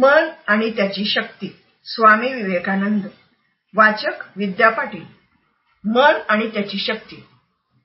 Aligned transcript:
मन 0.00 0.28
आणि 0.46 0.70
त्याची 0.70 1.04
शक्ती. 1.04 1.56
स्वामी 1.84 2.32
विवेकानंद. 2.32 3.02
वाचक 3.76 4.24
विद्या 4.36 4.68
पाटील. 4.68 5.04
मन 5.84 6.14
आणि 6.28 6.46
त्याची 6.46 6.78
शक्ती. 6.78 7.26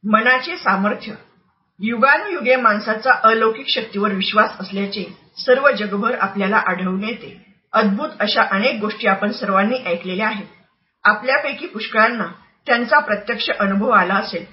मनाचे 0.03 0.57
सामर्थ्य. 0.57 1.13
युगानुयुगे 1.79 2.55
माणसाचा 2.55 3.11
अलौकिक 3.23 3.67
शक्तीवर 3.67 4.11
विश्वास 4.11 4.51
असल्याचे 4.59 5.17
सर्व 5.37 5.71
जगभर 5.71 6.15
आपल्याला 6.19 6.57
आढळून 6.57 7.03
येते. 7.03 7.55
अद्भुत 7.73 8.09
अशा 8.19 8.43
अनेक 8.51 8.79
गोष्टी 8.79 9.07
आपण 9.07 9.31
सर्वांनी 9.31 9.77
ऐकलेल्या 9.77 10.27
आहेत. 10.27 10.47
आपल्यापैकी 11.03 11.67
पुष्कळांना 11.67 12.27
त्यांचा 12.65 12.99
प्रत्यक्ष 12.99 13.49
अनुभव 13.59 13.89
आला 13.89 14.15
असेल. 14.15 14.45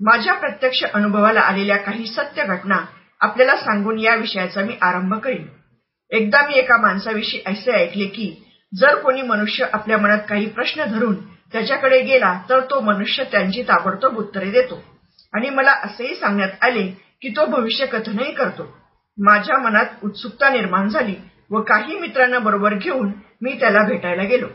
माझ्या 0.00 0.34
प्रत्यक्ष 0.34 0.84
अनुभवाला 0.84 1.40
आलेल्या 1.40 1.76
काही 1.76 2.06
सत्य 2.06 2.44
घटना 2.44 2.76
आपल्याला 3.20 3.56
सांगून 3.56 3.98
या 3.98 4.14
विषयाचा 4.14 4.62
मी 4.62 4.74
आरंभ 4.82 5.14
करीन. 5.14 5.46
एकदा 6.10 6.46
मी 6.46 6.54
एका 6.54 6.76
माणसाविषयी 6.76 7.40
असे 7.46 7.72
ऐकले 7.72 8.06
की 8.06 8.30
जर 8.72 8.94
कोणी 8.94 9.22
मनुष्य 9.22 9.66
आपल्या 9.72 9.98
मनात 9.98 10.18
काही 10.28 10.46
प्रश्न 10.46 10.84
धरून 10.84 11.14
त्याच्याकडे 11.52 12.00
गेला 12.02 12.32
तर 12.50 12.60
तो 12.60 12.80
मनुष्य 12.80 13.24
त्यांची 13.24 13.62
ताबडतोब 13.62 14.16
उत्तरे 14.18 14.50
देतो. 14.50 14.82
आणि 15.32 15.50
मला 15.50 15.72
असेही 15.84 16.14
सांगण्यात 16.14 16.64
आले 16.64 16.86
की 17.22 17.28
तो 17.28 17.44
भविष्य 17.46 17.86
कथनही 17.86 18.32
करतो. 18.32 18.66
माझ्या 19.18 19.58
मनात 19.58 20.04
उत्सुकता 20.04 20.48
निर्माण 20.50 20.88
झाली 20.88 21.14
व 21.50 21.60
काही 21.62 21.98
मित्रांना 21.98 22.38
बरोबर 22.38 22.74
घेऊन 22.74 23.12
मी 23.42 23.52
त्याला 23.60 23.82
भेटायला 23.82 24.22
गेलो. 24.22 24.46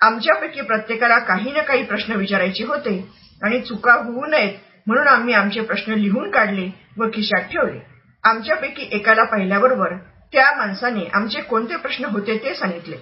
आमच्यापैकी 0.00 0.60
प्रत्येकाला 0.60 1.18
काही 1.18 1.52
ना 1.52 1.62
काही 1.62 1.82
प्रश्न 1.84 2.16
विचारायचे 2.16 2.64
होते 2.64 2.98
आणि 3.42 3.60
चुका 3.60 3.94
होऊ 3.94 4.26
नयेत 4.26 4.54
म्हणून 4.86 5.08
आम्ही 5.08 5.34
आमचे 5.34 5.60
प्रश्न 5.60 5.92
लिहून 5.92 6.30
काढले 6.30 6.68
व 6.98 7.08
खिशात 7.14 7.42
ठेवले. 7.42 7.78
आमच्यापैकी 8.24 8.88
एकाला 8.92 9.24
पाहिल्याबरोबर 9.24 9.94
त्या 10.32 10.50
माणसाने 10.56 11.04
आमचे 11.12 11.40
कोणते 11.40 11.76
प्रश्न 11.76 12.04
होते 12.04 12.36
ते 12.38 12.54
सांगितले 12.54 12.96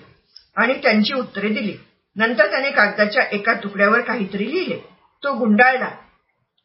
आणि 0.56 0.74
त्यांची 0.74 1.14
उत्तरे 1.14 1.48
दिली. 1.48 1.76
नंतर 2.16 2.50
त्याने 2.50 2.70
कागदाच्या 2.70 3.22
एका 3.32 3.54
तुकड्यावर 3.54 4.00
काहीतरी 4.00 4.50
लिहिले. 4.50 4.78
तो 5.22 5.32
गुंडाळला 5.32 5.88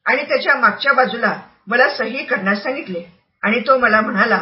आणि 0.06 0.24
त्याच्या 0.24 0.56
मागच्या 0.56 0.94
बाजूला 0.94 1.40
मला 1.68 1.90
सही 1.90 2.24
करण्यास 2.26 2.64
सांगितले. 2.64 3.04
आणि 3.44 3.60
तो 3.60 3.78
मला 3.78 4.02
म्हणाला 4.02 4.36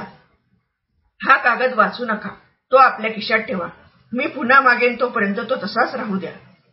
हा 1.21 1.37
कागद 1.37 1.73
वाचू 1.73 2.05
नका. 2.05 2.29
तो 2.71 2.77
आपल्या 2.77 3.11
खिशात 3.11 3.39
ठेवा. 3.39 3.67
मी 4.11 4.27
पुन्हा 4.27 4.59
मागेन 4.61 4.95
तोपर्यंत 4.99 5.35
तो 5.49 5.55
तसाच 5.55 5.95
राहू 5.95 6.17
द्या. 6.17 6.31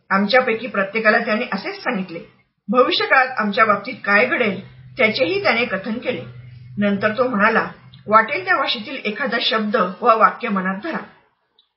आमच्यापैकी 0.09 0.67
प्रत्येकाला 0.67 1.17
त्याने 1.17 1.45
असेच 1.53 1.83
सांगितले. 1.83 2.19
भविष्यकाळात 2.67 3.35
आमच्या 3.37 3.65
बाबतीत 3.65 3.95
काय 4.05 4.25
घडेल 4.25 4.61
त्याचेही 4.97 5.43
त्याने 5.43 5.65
कथन 5.65 5.97
केले. 5.97 6.23
नंतर 6.77 7.17
तो 7.17 7.27
म्हणाला 7.27 7.67
वाटेल 8.09 8.45
त्या 8.45 8.55
भाषेतील 8.57 8.95
एखादा 9.05 9.37
शब्द 9.41 9.75
व 9.75 10.17
वाक्य 10.19 10.49
मनात 10.49 10.79
धरा. 10.83 10.97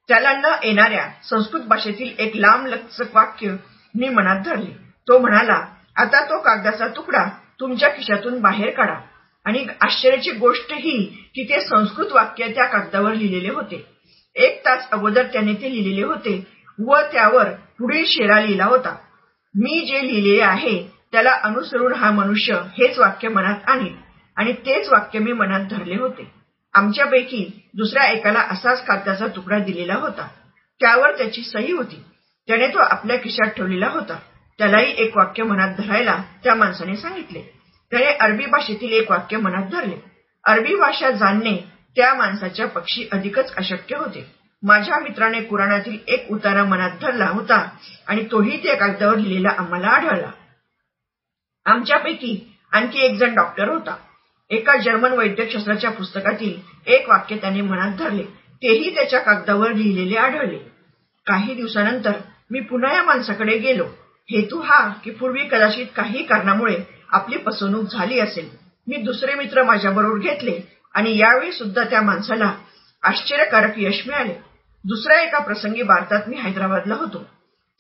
त्याला 0.08 0.33
न 0.33 0.44
येणाऱ्या 0.64 1.06
संस्कृत 1.30 1.61
भाषेतील 1.61 2.12
एक 2.19 2.36
लांब 2.36 2.66
लचक 2.66 3.16
वाक्य 3.16 3.56
मी 3.94 4.08
मनात 4.08 4.41
धरले. 4.44 4.70
तो 5.08 5.19
म्हणाला 5.19 5.66
आता 5.97 6.24
तो 6.24 6.39
कागदाचा 6.39 6.86
तुकडा 6.86 7.24
तुमच्या 7.61 7.89
खिशातून 7.89 8.41
बाहेर 8.41 8.70
काढा. 8.70 8.94
आणि 9.44 9.66
आश्चर्याची 9.80 10.30
गोष्ट 10.30 10.72
ही 10.72 10.98
की 11.34 11.44
ते 11.44 11.61
संस्कृत 11.61 12.12
वाक्य 12.12 12.48
त्या 12.48 12.64
कागदावर 12.64 13.14
लिहिलेले 13.14 13.50
होते. 13.50 13.86
एक 14.34 14.61
तास 14.61 14.91
अगोदर 14.91 15.22
त्याने 15.22 15.55
ते 15.55 15.72
लिहिलेले 15.72 16.06
होते 16.06 16.46
व 16.86 17.00
त्यावर 17.12 17.50
पुढील 17.78 18.05
शेरा 18.06 18.41
लिहिला 18.41 18.64
होता. 18.64 18.96
मी 19.55 19.84
जे 19.86 20.06
लिहिले 20.06 20.42
आहे 20.42 20.89
त्याला 21.12 21.33
अनुसरून 21.44 21.94
हा 21.94 22.11
मनुष्य 22.11 22.55
हेच 22.55 22.98
वाक्य 22.98 23.28
मनात 23.28 23.69
आणेल. 23.69 24.02
आणि 24.36 24.52
तेच 24.52 24.88
वाक्य 24.88 25.19
मी 25.19 25.33
मनात 25.33 25.61
धरले 25.70 25.97
होते. 25.97 26.30
आमच्यापैकी 26.75 27.70
दुसऱ्या 27.75 28.05
एकाला 28.05 28.41
असाच 28.41 28.84
कागदाचा 28.84 29.27
तुकडा 29.27 29.58
दिलेला 29.58 29.95
होता. 29.95 30.29
त्यावर 30.80 31.17
त्याची 31.17 31.42
सही 31.42 31.73
होती. 31.73 32.05
त्याने 32.46 32.68
तो 32.68 32.79
आपल्या 32.79 33.17
खिशात 33.17 33.51
ठेवलेला 33.51 33.89
होता. 33.89 34.18
त्यालाही 34.58 34.95
एक 34.98 35.17
वाक्य 35.17 35.42
मनात 35.42 35.74
धरायला 35.79 36.23
त्या 36.45 36.55
माणसाने 36.55 36.96
सांगितले. 36.96 37.42
त्याने 37.90 38.06
अरबी 38.06 38.46
भाषेतील 38.46 38.92
एक 38.92 39.11
वाक्य 39.11 39.36
मनात 39.36 39.67
धरले. 39.70 39.96
अरबी 40.45 40.74
भाषा 40.74 41.11
जाणणे 41.11 41.56
त्या 41.96 42.14
माणसाच्या 42.14 42.67
पक्षी 42.67 43.08
अधिकच 43.12 43.55
अशक्य 43.55 43.96
होते. 43.96 44.35
माझ्या 44.62 44.98
मित्राने 44.98 45.40
कुराणातील 45.40 45.98
एक 46.08 46.30
उतारा 46.30 46.64
मनात 46.64 46.90
धरला 47.01 47.27
होता 47.27 47.68
आणि 48.06 48.24
तोही 48.30 48.62
त्या 48.62 48.77
कागदावर 48.77 49.17
लिहिलेला 49.17 49.48
आम्हाला 49.58 49.86
आढळला. 49.86 50.30
आमच्यापैकी 51.64 52.58
आणखी 52.73 52.98
एक 52.98 53.18
जण 53.18 53.35
डॉक्टर 53.35 53.68
होता. 53.68 53.96
एका 54.51 54.77
जर्मन 54.77 55.13
वैद्यकशास्त्राच्या 55.13 55.91
पुस्तकातील 55.91 56.55
एक 56.86 57.08
वाक्य 57.08 57.36
त्याने 57.36 57.61
मनात 57.61 57.97
धरले. 57.98 58.23
तेही 58.63 58.95
त्याच्या 58.95 59.20
कागदावर 59.20 59.73
लिहिलेले 59.73 60.17
आढळले. 60.17 60.58
काही 61.27 61.55
दिवसानंतर 61.55 62.13
मी 62.51 62.61
पुन्हा 62.61 62.95
या 62.95 63.03
माणसाकडे 63.03 63.58
गेलो. 63.58 63.85
हेतू 64.30 64.61
हा 64.61 64.89
की 65.05 65.11
पूर्वी 65.11 65.45
कदाचित 65.45 65.86
काही 65.97 66.23
कारणामुळे 66.23 66.77
आपली 67.08 67.36
फसवणूक 67.47 67.85
झाली 67.92 68.19
असेल. 68.20 68.48
मी 68.86 68.97
दुसरे 68.97 69.35
मित्र 69.35 69.63
माझ्याबरोबर 69.63 70.19
घेतले 70.19 70.59
आणि 70.95 71.19
यावेळी 71.19 71.53
सुद्धा 71.53 71.85
त्या 71.85 72.03
माणसाला 72.03 72.55
आश्चर्यकारक 73.03 73.73
यश 73.77 74.03
मिळाले. 74.07 74.35
दुसऱ्या 74.85 75.20
एका 75.20 75.39
प्रसंगी 75.39 75.83
भारतात 75.83 76.29
मी 76.29 76.36
हैदराबादला 76.36 76.95
होतो. 76.95 77.24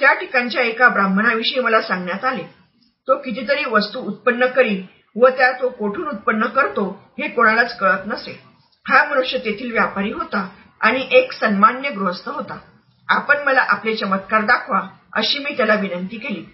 त्या 0.00 0.12
ठिकाणच्या 0.12 0.62
एका 0.62 0.88
ब्राह्मणाविषयी 0.88 1.60
मला 1.60 1.80
सांगण्यात 1.82 2.24
आले. 2.24 2.42
तो 3.08 3.16
कितीतरी 3.16 3.64
वस्तू 3.70 4.00
उत्पन्न 4.00 4.46
करी 4.46 4.82
व 5.16 5.28
त्या 5.28 5.52
तो 5.52 5.68
कोठून 5.68 6.08
उत्पन्न 6.08 6.46
करतो 6.46 7.12
हे 7.18 7.28
कोणालाच 7.28 7.78
कळत 7.78 8.06
नसे. 8.06 8.40
हा 8.88 9.04
मनुष्य 9.04 9.38
तेथील 9.38 9.72
व्यापारी 9.72 10.12
होता 10.12 10.48
आणि 10.80 11.08
एक 11.10 11.32
सन्मान्य 11.32 11.90
गृहस्थ 11.90 12.28
होता. 12.28 12.58
आपण 13.08 13.42
मला 13.44 13.60
आपले 13.60 13.96
चमत्कार 13.96 14.40
दाखवा 14.40 14.80
अशी 15.12 15.38
मी 15.38 15.56
त्याला 15.56 15.74
विनंती 15.74 16.18
केली. 16.18 16.44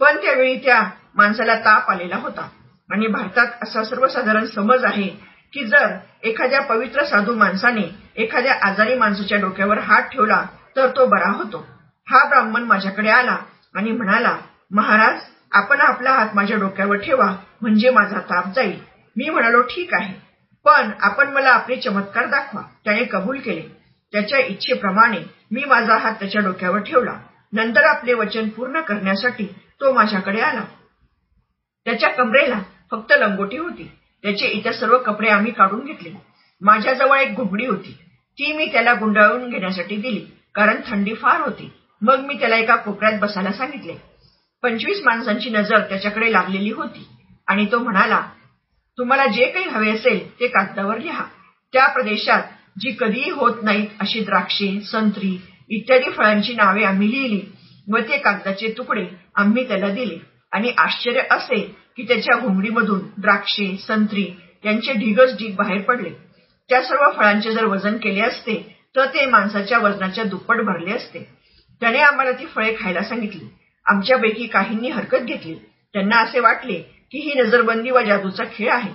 पण 0.00 0.16
त्यावेळी 0.16 0.56
त्या 0.56 0.82
माणसाला 1.14 1.54
ताप 1.54 1.90
आलेला 1.90 2.16
होता. 2.16 2.48
आणि 2.90 3.06
भारतात 3.06 3.46
असा 3.62 3.84
सर्वसाधारण 3.84 4.46
समज 4.46 4.84
आहे 4.84 5.08
की 5.52 5.64
जर 5.64 5.96
एखाद्या 6.22 6.60
पवित्र 6.60 7.04
साधू 7.04 7.34
माणसाने 7.34 7.82
एखाद्या 8.16 8.54
आजारी 8.62 8.94
माणसाच्या 8.94 9.38
डोक्यावर 9.38 9.78
हात 9.78 10.02
ठेवला 10.02 10.44
तर 10.76 10.88
तो 10.88 11.06
बरा 11.06 11.30
होतो. 11.30 11.66
हा 12.06 12.28
ब्राह्मण 12.28 12.62
माझ्याकडे 12.62 13.10
आला 13.10 13.36
आणि 13.74 13.90
म्हणाला 13.90 14.36
महाराज 14.70 15.20
आपण 15.52 15.80
आपला 15.80 16.10
हात 16.10 16.28
माझ्या 16.34 16.56
डोक्यावर 16.56 16.96
ठेवा 16.96 17.36
म्हणजे 17.60 17.90
माझा 17.90 18.20
ताप 18.20 18.44
जाईल. 18.54 18.80
मी 19.16 19.30
म्हणालो 19.30 19.62
ठीक 19.62 19.94
आहे. 19.94 20.14
पण 20.64 20.90
आपण 21.00 21.28
मला 21.28 21.50
आपले 21.50 21.76
चमत्कार 21.76 22.26
दाखवा. 22.26 22.62
त्याने 22.84 23.04
कबूल 23.04 23.38
केले. 23.38 23.62
त्याच्या 24.12 24.38
इच्छेप्रमाणे 24.38 25.18
मी 25.50 25.64
माझा 25.64 25.98
हात 25.98 26.12
त्याच्या 26.12 26.42
डोक्यावर 26.42 26.78
ठेवला. 26.78 27.20
नंतर 27.52 27.84
आपले 27.84 28.14
वचन 28.14 28.48
पूर्ण 28.48 28.80
करण्यासाठी 28.80 29.44
तो 29.80 29.92
माझ्याकडे 29.92 30.40
आला. 30.40 30.64
त्याच्या 31.84 32.08
कमरेला 32.08 32.62
फक्त 32.90 33.12
लंगोटी 33.12 33.56
होती. 33.56 33.90
त्याचे 34.22 34.46
इतर 34.46 34.72
सर्व 34.72 34.98
कपडे 34.98 35.28
आम्ही 35.28 35.52
काढून 35.52 35.84
घेतले. 35.84 36.10
माझ्याजवळ 36.60 37.18
एक 37.18 37.34
घुबडी 37.34 37.66
होती. 37.66 37.92
ती 38.32 38.52
मी 38.52 38.66
त्याला 38.66 38.92
गुंडाळून 38.92 39.50
घेण्यासाठी 39.50 39.96
दिली 39.96 40.26
कारण 40.54 40.80
थंडी 40.86 41.14
फार 41.14 41.40
होती. 41.40 41.72
मग 42.02 42.18
मी 42.18 42.34
त्याला 42.34 42.56
एका 42.56 42.76
कोपऱ्यात 42.76 43.20
बसायला 43.20 43.52
सांगितले. 43.52 43.94
पंचवीस 44.62 45.00
माणसांची 45.04 45.50
नजर 45.50 45.80
त्याच्याकडे 45.80 46.32
लागलेली 46.32 46.70
होती. 46.70 47.06
आणि 47.48 47.66
तो 47.72 47.78
म्हणाला 47.78 48.20
तुम्हाला 48.98 49.26
जे 49.26 49.46
काही 49.46 49.64
हवे 49.64 49.90
असेल 49.90 50.40
ते 50.40 50.46
कागदावर 50.48 50.98
लिहा. 50.98 51.24
त्या 51.72 51.86
प्रदेशात 51.86 52.42
जी 52.80 52.90
कधीही 52.90 53.30
होत 53.30 53.62
नाहीत 53.62 53.88
अशी 54.00 54.20
द्राक्षे 54.20 54.80
संत्री 54.80 55.36
इत्यादी 55.70 56.10
फळांची 56.10 56.54
नावे 56.54 56.84
आम्ही 56.84 57.10
लिहिली 57.10 57.40
व 57.88 57.98
ते 57.98 58.18
कागदाचे 58.18 58.72
तुकडे 58.78 59.06
आम्ही 59.34 59.68
त्याला 59.68 59.88
दिले. 59.88 60.16
आणि 60.52 60.72
आश्चर्य 60.78 61.22
असे 61.30 61.60
की 61.96 62.02
त्याच्या 62.02 62.36
घोंगडीमधून 62.36 63.00
द्राक्षे 63.18 63.76
संत्री 63.76 64.26
यांचे 64.64 64.92
ढिगच 64.92 65.36
ढीग 65.38 65.54
बाहेर 65.54 65.80
पडले. 65.82 66.10
त्या 66.70 66.82
सर्व 66.82 67.10
फळांचे 67.16 67.52
जर 67.52 67.64
वजन 67.64 67.96
केले 67.96 68.20
असते 68.20 68.54
तर 68.96 69.06
ते 69.06 69.26
माणसाच्या 69.26 69.78
वजनाच्या 69.78 70.24
दुप्पट 70.24 70.60
भरले 70.60 70.92
असते. 70.92 71.26
त्याने 71.80 71.98
आम्हाला 71.98 72.32
ती 72.32 72.46
फळे 72.46 72.74
खायला 72.80 73.02
सांगितली. 73.02 73.44
आमच्यापैकी 73.88 74.46
काहींनी 74.46 74.88
हरकत 74.88 75.18
घेतली. 75.18 75.54
त्यांना 75.92 76.16
असे 76.16 76.40
वाटले 76.40 76.74
की 77.12 77.18
ही 77.18 77.40
नजरबंदी 77.40 77.90
व 77.90 78.00
जादूचा 78.00 78.44
खेळ 78.54 78.72
आहे. 78.72 78.92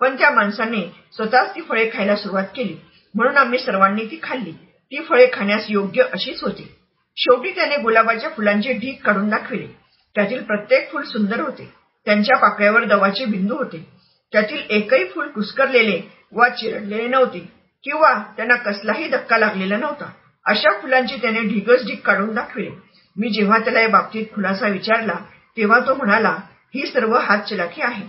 पण 0.00 0.18
त्या 0.18 0.30
माणसाने 0.30 0.80
स्वतःच 1.12 1.54
ती 1.54 1.60
फळे 1.60 1.90
खायला 1.94 2.16
सुरुवात 2.16 2.44
केली. 2.56 2.76
म्हणून 3.14 3.36
आम्ही 3.36 3.58
सर्वांनी 3.58 4.04
ती 4.04 4.20
खाल्ली. 4.22 4.52
ती 4.52 5.02
फळे 5.02 5.26
खाण्यास 5.32 5.64
योग्य 5.68 6.02
अशीच 6.02 6.42
होती. 6.42 6.74
शेवटी 7.16 7.50
त्याने 7.50 7.76
गुलाबाच्या 7.76 8.30
फुलांचे 8.30 8.72
ढीक 8.72 9.04
काढून 9.04 9.28
दाखविले. 9.28 9.66
त्यातील 10.14 10.42
प्रत्येक 10.42 10.92
फुल 10.92 11.02
सुंदर 11.02 11.40
होते. 11.40 11.72
त्यांच्या 12.04 12.38
पाकळ्यावर 12.38 12.84
दवाचे 12.84 13.24
बिंदू 13.24 13.56
होते. 13.56 13.86
त्यातील 14.32 14.62
एकही 14.70 15.04
फुल 15.04 15.28
कुस्करलेले 15.28 16.00
वा 16.32 16.48
चिरडलेले 16.48 17.06
नव्हते 17.08 17.38
किंवा 17.84 18.22
त्यांना 18.36 18.56
कसलाही 18.56 19.08
धक्का 19.08 19.38
लागलेला 19.38 19.76
नव्हता. 19.76 20.10
अशा 20.46 20.80
फुलांची 20.80 21.16
त्याने 21.16 21.40
ढिगच 21.40 21.86
ढीग 21.86 21.96
काढून 21.96 22.34
दाखविले. 22.34 22.70
मी 23.16 23.28
जेव्हा 23.28 23.58
त्याला 23.58 23.80
या 23.80 23.88
बाबतीत 23.88 24.26
खुलासा 24.34 24.68
विचारला 24.68 25.14
तेव्हा 25.56 25.78
तो 25.80 25.94
म्हणाला 25.94 26.36
ही 26.74 26.86
सर्व 26.86 27.18
हातचलाखी 27.18 27.82
आहे. 27.82 28.06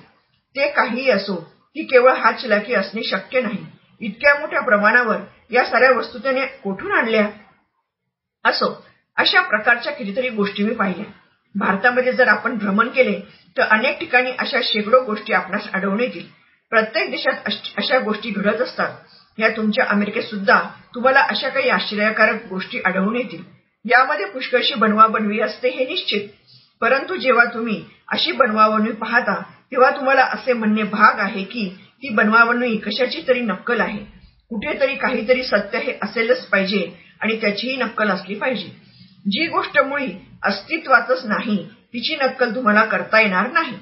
ते 0.56 0.72
काहीही 0.72 1.10
असो 1.10 1.36
ही 1.76 1.84
केवळ 1.84 2.14
हातचलाखी 2.14 2.74
असणे 2.74 3.04
शक्य 3.04 3.42
नाही. 3.42 3.66
इतक्या 4.00 4.36
मोठ्या 4.40 4.62
प्रमाणावर 4.62 5.18
या 5.52 5.66
साऱ्या 5.66 5.92
वस्तू 5.92 6.20
त्याने 6.20 6.46
कोठून 6.46 6.92
आणल्या? 6.92 7.28
असो 8.46 8.86
अशा 9.18 9.42
प्रकारच्या 9.42 9.94
कितीतरी 9.94 10.30
गोष्टी 10.30 10.64
मी 10.64 10.76
पाहिल्या. 10.76 11.06
भारतामध्ये 11.56 12.14
जर 12.14 12.28
आपण 12.28 12.58
भ्रमण 12.58 12.88
केले 12.88 13.20
तर 13.58 13.62
अनेक 13.62 14.00
ठिकाणी 14.00 14.32
अशा 14.40 14.60
शेकडो 14.64 15.04
गोष्टी 15.04 15.34
आपणास 15.34 15.68
आढळून 15.74 16.00
येतील. 16.00 16.26
प्रत्येक 16.70 17.12
देशात 17.12 17.34
अशा 17.78 18.00
गोष्टी 18.00 18.30
घडत 18.30 18.62
असतात. 18.62 18.98
या 19.38 19.50
तुमच्या 19.50 19.86
अमेरिकेत 19.90 20.24
सुद्धा 20.24 20.60
तुम्हाला 20.96 21.20
अशा 21.20 21.50
काही 21.50 21.70
आश्चर्यकारक 21.70 22.46
गोष्टी 22.50 22.80
आढळून 22.86 23.16
येतील. 23.16 23.44
यामध्ये 23.86 24.26
पुष्कळशी 24.26 24.76
बनवाबनवी 24.76 25.40
असते 25.40 25.70
हे 25.70 25.86
निश्चित. 25.86 26.30
परंतु 26.82 27.16
जेव्हा 27.16 27.46
तुम्ही 27.46 27.84
अशी 28.08 28.32
बनवाबनवी 28.32 28.92
पाहता 28.92 29.42
तेव्हा 29.72 29.90
तुम्हाला 29.90 30.24
असे 30.24 30.54
म्हणणे 30.54 30.84
भाग 30.84 31.20
आहे 31.20 31.44
की 31.44 31.70
ती 32.04 32.10
बनवाबनवी 32.10 32.78
कशाची 32.78 33.22
तरी 33.28 33.40
नक्कल 33.40 33.82
आहे. 33.82 34.00
कुठेतरी 34.50 34.96
काहीतरी 34.96 35.44
सत्य 35.44 35.80
हे 35.80 35.94
असेलच 36.02 36.46
पाहिजे 36.46 36.88
आणि 37.22 37.40
त्याचीही 37.42 37.76
नक्कल 37.76 38.10
असली 38.10 38.36
पाहिजे. 38.36 38.68
जी 39.26 39.48
गोष्ट 39.48 39.80
मुळी 39.80 40.12
अस्तित्वातच 40.44 41.26
नाही 41.26 41.58
तिची 41.94 42.16
नक्कल 42.16 42.56
तुम्हाला 42.56 42.86
करता 42.86 43.20
येणार 43.20 43.52
नाही. 43.52 43.78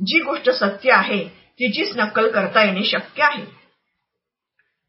जी 0.00 0.20
गोष्ट 0.20 0.50
सत्य 0.50 0.92
आहे 0.92 1.24
तिचीच 1.60 1.96
नक्कल 1.96 2.30
करता 2.30 2.62
येणे 2.64 2.84
शक्य 2.84 3.22
आहे. 3.22 3.44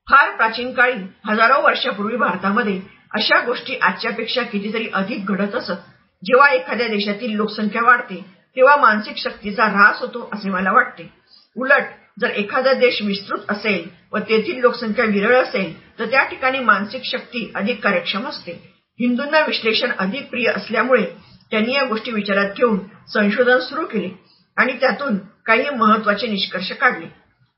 फार 0.08 0.36
प्राचीन 0.36 0.74
काळी 0.74 1.04
हजारो 1.26 1.62
वर्षापूर्वी 1.62 2.18
भारतामध्ये 2.18 2.80
अशा 3.14 3.40
गोष्टी 3.46 3.76
आजच्यापेक्षा 3.82 4.42
कितीतरी 4.44 4.88
अधिक 4.94 5.26
घडत 5.26 5.56
असत. 5.56 5.72
जेव्हा 6.24 6.48
एखाद्या 6.50 6.88
देशातील 6.88 7.36
लोकसंख्या 7.36 7.82
वाढते 7.84 8.16
तेव्हा 8.58 8.76
मानसिक 8.76 9.18
शक्तीचा 9.18 9.64
ऱ्हास 9.64 10.00
होतो 10.00 10.30
असे 10.34 10.50
मला 10.50 10.72
वाटते. 10.72 11.10
उलट 11.56 11.84
जर 12.20 12.30
एखादा 12.30 12.74
देश 12.74 13.02
विस्तृत 13.02 13.40
असेल 13.50 13.88
व 14.14 14.18
तेथील 14.20 14.60
लोकसंख्या 14.60 15.06
विरळ 15.06 15.36
असेल 15.36 15.74
तर 16.00 16.06
त्या 16.06 16.24
ठिकाणी 16.24 16.60
मानसिक 16.60 17.06
शक्ती 17.06 17.52
अधिक 17.56 17.84
कार्यक्षम 17.84 18.28
असते. 18.28 18.52
हिंदूंना 19.00 19.40
विश्लेषण 19.40 19.92
अधिक 20.00 20.30
प्रिय 20.30 20.50
असल्यामुळे 20.50 21.06
त्यांनी 21.52 21.74
या 21.74 21.84
गोष्टी 21.84 22.12
विचारात 22.12 22.50
घेऊन 22.58 22.80
संशोधन 23.08 23.60
सुरू 23.60 23.86
केले 23.86 24.10
आणि 24.58 24.74
त्यातून 24.74 25.18
काही 25.46 25.70
महत्त्वाचे 25.70 26.28
निष्कर्ष 26.28 26.72
काढले. 26.72 27.06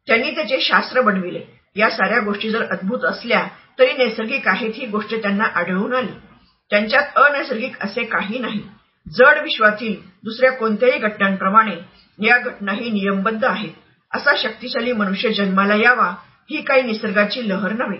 त्यांनी 0.07 0.31
त्याचे 0.31 0.61
शास्त्र 0.61 1.01
बनविले. 1.01 1.41
या 1.75 1.89
साऱ्या 1.89 2.19
गोष्टी 2.19 2.49
जर 2.49 2.65
अद्भुत 2.71 3.05
असल्या 3.05 3.47
तरी 3.79 3.93
नैसर्गिक 3.93 4.47
आहेत 4.47 4.73
ही 4.75 4.85
गोष्ट 4.85 5.15
त्यांना 5.15 5.43
आढळून 5.43 5.93
आली. 5.93 6.11
त्यांच्यात 6.69 7.17
अनैसर्गिक 7.17 7.79
असे 7.79 8.03
काही 8.03 8.39
नाही. 8.39 8.61
जड 9.07 9.39
विश्वातील 9.43 9.95
दुसऱ्या 10.23 10.51
कोणत्याही 10.51 10.99
घटनांप्रमाणे 10.99 11.75
या 12.27 12.37
घटनाही 12.37 12.89
नियमबद्ध 12.89 13.45
आहेत. 13.45 13.71
असा 14.13 14.31
शक्तिशाली 14.37 14.91
मनुष्य 14.91 15.29
जन्माला 15.29 15.75
यावा 15.75 16.15
ही 16.49 16.61
काही 16.61 16.81
निसर्गाची 16.81 17.49
लहर 17.49 17.71
नव्हे. 17.71 17.97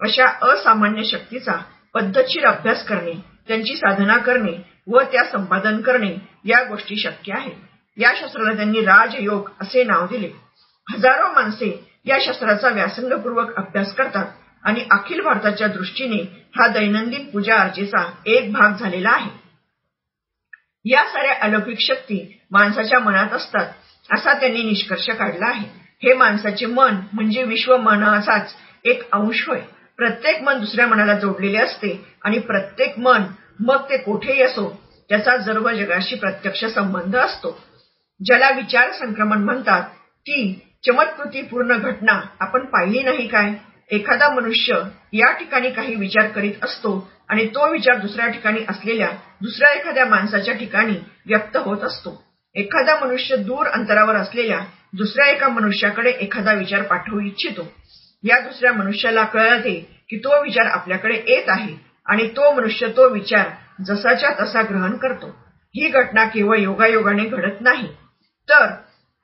अशा 0.00 0.52
असामान्य 0.52 1.04
शक्तीचा 1.04 1.52
पद्धतशीर 1.94 2.46
अभ्यास 2.46 2.84
करणे 2.84 3.12
त्यांची 3.48 3.76
साधना 3.76 4.16
करणे 4.16 4.52
व 4.86 5.00
त्या 5.00 5.24
संपादन 5.24 5.80
करणे 5.80 6.16
या 6.44 6.62
गोष्टी 6.62 6.96
शक्य 6.96 7.32
आहेत. 7.32 7.56
या 7.96 8.12
शास्त्राला 8.16 8.56
त्यांनी 8.56 8.80
राजयोग 8.80 9.50
असे 9.60 9.84
नाव 9.84 10.06
दिले. 10.06 10.30
हजारो 10.92 11.32
माणसे 11.34 11.90
या 12.04 12.18
शास्त्राचा 12.20 12.68
व्यासंगपूर्वक 12.68 13.56
अभ्यास 13.56 13.94
करतात. 13.94 14.26
आणि 14.66 14.84
अखिल 14.90 15.20
भारताच्या 15.20 15.66
दृष्टीने 15.68 16.22
हा 16.56 16.66
दैनंदिन 16.68 17.24
पूजा 17.24 17.56
अर्चेचा 17.56 18.10
एक 18.26 18.52
भाग 18.52 18.76
झालेला 18.76 19.10
आहे. 19.10 19.30
या 20.84 21.04
साऱ्या 21.04 21.34
अलौकिक 21.40 21.80
शक्ती 21.80 22.40
माणसाच्या 22.50 22.98
मनात 22.98 23.32
असतात 23.32 23.66
असा 24.10 24.32
त्यांनी 24.32 24.62
निष्कर्ष 24.62 25.10
काढला 25.10 25.46
आहे. 25.46 25.68
हे 26.02 26.14
माणसाचे 26.14 26.66
मन 26.66 26.96
म्हणजे 27.12 27.42
विश्व 27.42 27.76
मनाचाच 27.76 28.54
एक 28.84 29.10
अंश 29.12 29.48
होय. 29.48 29.60
प्रत्येक 29.96 30.42
मन 30.42 30.58
दुसऱ्या 30.58 30.86
मनाला 30.86 31.18
जोडलेले 31.18 31.58
असते 31.58 32.04
आणि 32.24 32.38
प्रत्येक 32.38 32.98
मन 32.98 33.22
मग 33.60 33.90
ते 33.90 33.96
कोठेही 33.96 34.42
असो 34.42 34.82
त्याचा 35.08 35.38
सर्व 35.38 35.70
जगाशी 35.70 36.14
प्रत्यक्ष 36.14 36.64
संबंध 36.64 37.16
असतो. 37.16 37.64
ज्याला 38.24 38.50
विचार 38.50 38.92
संक्रमण 38.92 39.44
म्हणतात 39.44 39.82
ती 40.20 40.60
चमत्कृतीपूर्ण 40.86 41.78
घटना 41.78 42.20
आपण 42.40 42.64
पाहिली 42.66 43.02
नाही 43.02 43.28
काय? 43.28 43.54
एखादा 43.90 44.28
मनुष्य 44.28 44.80
या 45.12 45.30
ठिकाणी 45.32 45.70
काही 45.70 45.94
विचार 45.94 46.28
करीत 46.28 46.64
असतो 46.64 47.10
आणि 47.28 47.46
तो 47.46 47.70
विचार 47.72 47.98
दुसऱ्या 47.98 48.26
ठिकाणी 48.26 48.64
असलेल्या 48.68 49.08
दुसऱ्या 49.40 49.72
एखाद्या 49.72 50.04
माणसाच्या 50.06 50.54
ठिकाणी 50.54 50.94
व्यक्त 51.26 51.56
होत 51.56 51.82
असतो. 51.82 52.22
एखादा 52.54 52.98
मनुष्य 53.00 53.36
दूर 53.36 53.66
अंतरावर 53.66 54.16
असलेल्या 54.16 54.58
दुसऱ्या 54.92 55.26
एका 55.26 55.48
मनुष्याकडे 55.48 56.10
एखादा 56.10 56.52
विचार 56.52 56.82
पाठवू 56.82 57.20
इच्छितो. 57.20 57.66
या 58.22 58.38
दुसऱ्या 58.40 58.72
मनुष्याला 58.72 59.24
कळते 59.24 59.74
की 60.10 60.18
तो 60.18 60.42
विचार 60.42 60.66
आपल्याकडे 60.66 61.22
येत 61.26 61.48
आहे 61.48 61.74
आणि 62.06 62.28
तो 62.28 62.52
मनुष्य 62.52 62.88
तो 62.96 63.08
विचार 63.08 63.50
जसाच्या 63.84 64.30
तसा 64.40 64.62
ग्रहण 64.62 64.96
करतो. 64.96 65.26
ही 65.74 65.88
घटना 65.88 66.24
केवळ 66.24 66.58
योगायोगाने 66.58 67.24
घडत 67.24 67.60
नाही 67.60 67.88
तर 68.48 68.66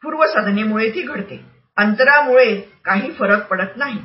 पूर्वसाधनेमुळे 0.02 0.90
ती 0.90 1.02
घडते. 1.02 1.40
अंतरामुळे 1.76 2.54
काही 2.84 3.12
फरक 3.12 3.46
पडत 3.46 3.76
नाही. 3.76 3.98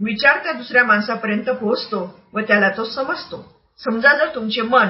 विचार 0.00 0.38
त्या 0.42 0.52
दुसऱ्या 0.52 0.84
माणसापर्यंत 0.84 1.50
पोहोचतो 1.50 2.20
व 2.32 2.40
त्याला 2.40 2.68
तो 2.76 2.84
समजतो. 2.84 3.54
समजा 3.80 4.16
जर 4.16 4.34
तुमचे 4.34 4.62
मन 4.62 4.88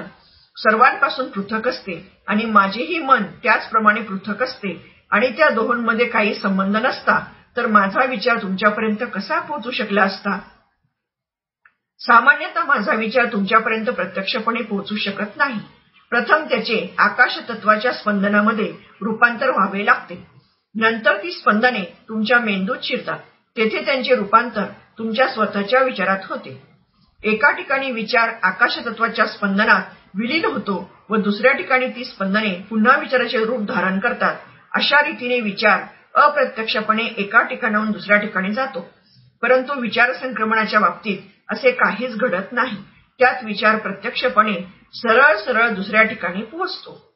सर्वांपासून 0.56 1.28
पृथक 1.28 1.68
असते 1.68 2.12
आणि 2.26 2.44
माझेही 2.44 2.98
मन 2.98 3.22
त्याचप्रमाणे 3.42 4.00
पृथक 4.00 4.42
असते 4.42 4.94
आणि 5.10 5.30
त्या 5.36 5.48
दोहोंमध्ये 5.48 6.06
काही 6.06 6.34
संबंध 6.34 6.76
नसता 6.76 7.18
तर 7.56 7.66
माझा 7.66 8.04
विचार 8.04 8.42
तुमच्यापर्यंत 8.42 9.04
कसा 9.14 9.38
पोहोचू 9.40 9.70
शकला 9.70 10.02
असता? 10.02 10.38
सामान्यतः 12.00 12.64
माझा 12.64 12.94
विचार 12.94 13.26
तुमच्यापर्यंत 13.32 13.86
प्रत्यक्षपणे 13.86 14.62
पोहोचू 14.62 14.96
शकत 14.96 15.36
नाही. 15.36 15.58
प्रथम 16.10 16.44
त्याचे 16.44 16.94
आकाश 16.98 17.38
तत्वाच्या 17.48 17.92
स्पंदनामध्ये 17.92 18.72
रूपांतर 19.00 19.50
व्हावे 19.50 19.86
लागते. 19.86 20.26
नंतर 20.74 21.16
ती 21.16 21.32
स्पंदने 21.32 21.84
तुमच्या 22.08 22.38
मेंदूत 22.38 22.76
शिरतात. 22.82 23.18
तेथे 23.56 23.84
त्यांचे 23.84 24.14
रूपांतर 24.14 24.64
तुमच्या 24.98 25.28
स्वतःच्या 25.28 25.82
विचारात 25.82 26.18
होते. 26.28 26.62
एका 27.22 27.50
ठिकाणी 27.50 27.90
विचार 27.90 28.28
आकाशतत्वाच्या 28.42 29.26
स्पंदनात 29.26 29.82
विलीन 30.14 30.44
होतो 30.44 30.90
व 31.10 31.16
दुसऱ्या 31.16 31.52
ठिकाणी 31.52 31.88
ती 31.88 32.04
स्पंदने 32.04 32.66
पुन्हा 32.70 32.96
विचाराचे 32.96 33.44
रूप 33.44 33.60
धारण 33.60 33.98
करतात. 33.98 34.36
अशा 34.74 35.02
रीतीने 35.02 35.40
विचार 35.40 35.82
अप्रत्यक्षपणे 36.14 37.04
एका 37.04 37.42
ठिकाणाहून 37.42 37.90
दुसऱ्या 37.90 38.16
ठिकाणी 38.16 38.52
जातो. 38.52 38.90
परंतु 39.42 39.80
विचार 39.80 40.12
संक्रमणाच्या 40.12 40.80
बाबतीत 40.80 41.18
असे 41.48 41.70
काहीच 41.70 42.16
घडत 42.16 42.52
नाही. 42.52 42.76
त्यात 43.18 43.44
विचार 43.44 43.78
प्रत्यक्षपणे 43.78 44.54
सरळ 44.94 45.36
सरळ 45.36 45.68
दुसऱ्या 45.68 46.02
ठिकाणी 46.02 46.42
पोहोचतो. 46.42 47.12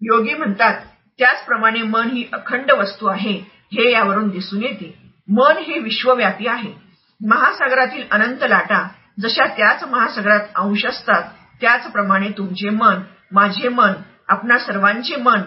योगी 0.00 0.34
म्हणतात 0.34 0.80
त्याचप्रमाणे 1.18 1.82
मन 1.82 2.10
ही 2.10 2.28
अखंड 2.32 2.70
वस्तू 2.70 3.06
आहे 3.06 3.38
हे 3.50 3.92
यावरून 3.92 4.28
दिसून 4.28 4.62
येते. 4.62 4.98
मन 5.28 5.56
हे 5.56 5.78
विश्वव्यापी 5.78 6.46
आहे. 6.46 6.83
महासागरातील 7.24 8.04
अनंत 8.10 8.42
लाटा 8.42 8.88
जशा 9.20 9.46
त्याच 9.46 9.84
महासागरात 9.84 10.40
अंश 10.56 10.86
असतात 10.86 11.22
त्याचप्रमाणे 11.60 12.28
तुमचे 12.28 12.70
मन 12.70 13.00
माझे 13.32 13.68
मन 13.68 13.92
आपणा 14.28 14.58
सर्वांचे 14.58 15.16
मन 15.16 15.42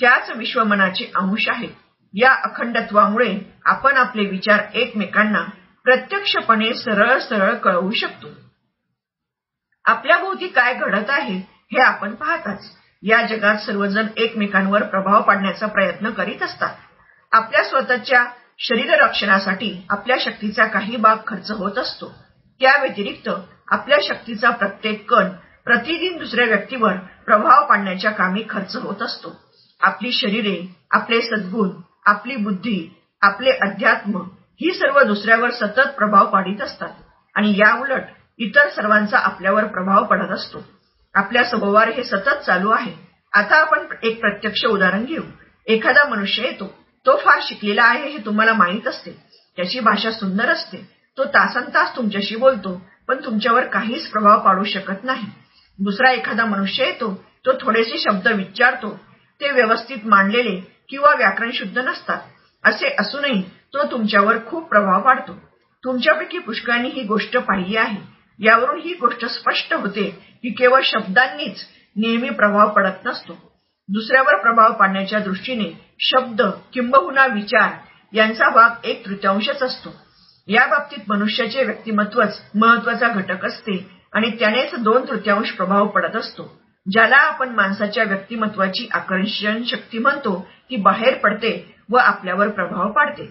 त्याच 0.00 0.30
विश्वमनाचे 0.36 1.12
अंश 1.14 1.48
आहेत. 1.48 1.68
या 2.14 2.32
अखंडत्वामुळे 2.32 3.38
आपण 3.64 3.96
आपले 3.96 4.26
विचार 4.26 4.60
एकमेकांना 4.74 5.42
प्रत्यक्षपणे 5.84 6.74
सरळ 6.74 7.18
सरळ 7.18 7.54
कळवू 7.54 7.90
शकतो. 7.90 8.26
आपल्या 9.84 10.18
भोवती 10.18 10.48
काय 10.48 10.74
घडत 10.74 11.10
आहे 11.10 11.36
हे 11.72 11.80
आपण 11.80 12.14
पाहताच. 12.14 12.64
या 13.02 13.26
जगात 13.26 13.56
सर्वजण 13.56 14.06
एकमेकांवर 14.16 14.82
प्रभाव 14.82 15.22
पाडण्याचा 15.22 15.66
प्रयत्न 15.66 16.10
करीत 16.10 16.42
असतात. 16.42 16.74
आपल्या 17.32 17.64
स्वतःच्या 17.64 18.24
शरीर 18.62 19.02
रक्षणासाठी 19.02 19.86
आपल्या 19.90 20.16
शक्तीचा 20.20 20.64
काही 20.64 20.96
भाग 20.96 21.16
खर्च 21.26 21.50
होत 21.50 21.78
असतो. 21.78 22.14
त्या 22.60 22.72
व्यतिरिक्त 22.80 23.28
आपल्या 23.68 23.98
शक्तीचा 24.02 24.50
प्रत्येक 24.50 25.10
कण 25.10 25.28
प्रतिदिन 25.64 26.18
दुसऱ्या 26.18 26.44
व्यक्तीवर 26.44 26.92
प्रभाव 27.26 27.66
पाडण्याच्या 27.66 28.10
कामी 28.10 28.44
खर्च 28.50 28.76
होत 28.76 29.02
असतो. 29.02 29.40
आपली 29.80 30.12
शरीरे 30.12 30.76
आपले 30.90 31.20
सद्गुण 31.22 31.70
आपली 32.06 32.36
बुद्धी 32.36 33.00
आपले 33.22 33.50
अध्यात्म 33.50 34.16
ही 34.60 34.72
सर्व 34.74 35.00
दुसऱ्यावर 35.00 35.50
सतत 35.50 35.88
प्रभाव 35.96 36.26
पाडित 36.26 36.62
असतात 36.62 36.90
आणि 37.34 37.52
याउलट 37.56 38.02
इतर 38.38 38.68
सर्वांचा 38.68 39.18
आपल्यावर 39.18 39.64
प्रभाव 39.64 40.04
पडत 40.04 40.30
असतो. 40.30 40.58
आपल्या 41.14 41.44
सभोवार 41.44 41.88
हे 41.88 42.04
सतत 42.04 42.44
चालू 42.46 42.70
आहे. 42.70 42.92
आता 43.32 43.56
आपण 43.56 43.86
एक 44.02 44.20
प्रत्यक्ष 44.20 44.64
उदाहरण 44.64 45.04
घेऊ. 45.04 45.22
एखादा 45.66 46.04
मनुष्य 46.04 46.42
येतो. 46.42 46.79
तो 47.06 47.16
फार 47.16 47.40
शिकलेला 47.42 47.82
आहे 47.82 48.08
हे 48.08 48.18
तुम्हाला 48.18 48.52
माहीत 48.52 48.88
असते. 48.88 49.10
त्याची 49.56 49.80
भाषा 49.80 50.10
सुंदर 50.12 50.48
असते. 50.48 50.78
तो 51.18 51.24
तासन 51.24 51.68
तास 51.74 51.96
तुमच्याशी 51.96 52.36
बोलतो 52.36 52.80
पण 53.08 53.24
तुमच्यावर 53.24 53.66
काहीच 53.66 54.10
प्रभाव 54.10 54.40
पाडू 54.40 54.64
शकत 54.64 55.04
नाही. 55.04 55.26
दुसरा 55.78 56.10
एखादा 56.12 56.44
मनुष्य 56.44 56.84
येतो 56.84 57.12
तो 57.46 57.52
थोडेसे 57.60 57.98
शब्द 57.98 58.28
विचारतो. 58.28 58.90
ते 59.40 59.50
व्यवस्थित 59.50 60.06
मांडलेले 60.06 60.56
किंवा 60.88 61.14
व्याकरण 61.14 61.50
शुद्ध 61.54 61.78
नसतात. 61.78 62.20
असे 62.64 62.94
असूनही 62.98 63.42
तो 63.42 63.90
तुमच्यावर 63.90 64.36
खूप 64.46 64.68
प्रभाव 64.68 65.02
पाडतो. 65.02 65.32
तुमच्यापैकी 65.84 66.38
पुष्कळांनी 66.38 66.88
ही 66.88 67.02
गोष्ट 67.02 67.36
पाहिली 67.36 67.76
आहे. 67.76 68.00
यावरून 68.38 68.80
ही 68.80 68.94
गोष्ट 68.94 69.24
स्पष्ट 69.24 69.74
होते 69.74 70.04
की 70.42 70.50
केवळ 70.50 70.80
शब्दांनीच 70.84 71.64
नेहमी 71.96 72.30
प्रभाव 72.30 72.68
पडत 72.68 73.06
नसतो. 73.06 73.32
दुसऱ्यावर 73.88 74.40
प्रभाव 74.40 74.72
पाडण्याच्या 74.72 75.18
दृष्टीने 75.18 75.89
शब्द 76.00 76.42
किंबहुना 76.72 77.26
विचार 77.26 77.70
यांचा 78.12 78.48
भाग 78.50 78.86
एक 78.86 79.06
तृतीयांशच 79.06 79.62
असतो. 79.62 79.90
या 80.48 80.66
बाबतीत 80.66 80.98
मनुष्याचे 81.08 81.64
व्यक्तिमत्वच 81.64 82.40
महत्त्वाचा 82.54 83.08
घटक 83.08 83.44
असते 83.44 83.76
आणि 84.12 84.30
त्यानेच 84.30 84.74
दोन 84.74 85.08
तृतीयांश 85.08 85.50
प्रभाव 85.50 85.86
पडत 85.86 86.16
असतो. 86.16 86.60
ज्याला 86.86 87.16
आपण 87.16 87.48
माणसाच्या 87.48 88.04
व्यक्तिमत्वाची 88.04 88.88
आकर्षण 88.92 89.62
शक्ती 89.64 89.98
म्हणतो 89.98 90.48
ती 90.70 90.76
बाहेर 90.76 91.18
पडते 91.18 91.52
व 91.90 91.96
आपल्यावर 91.96 92.48
प्रभाव 92.48 92.90
पाडते. 92.92 93.28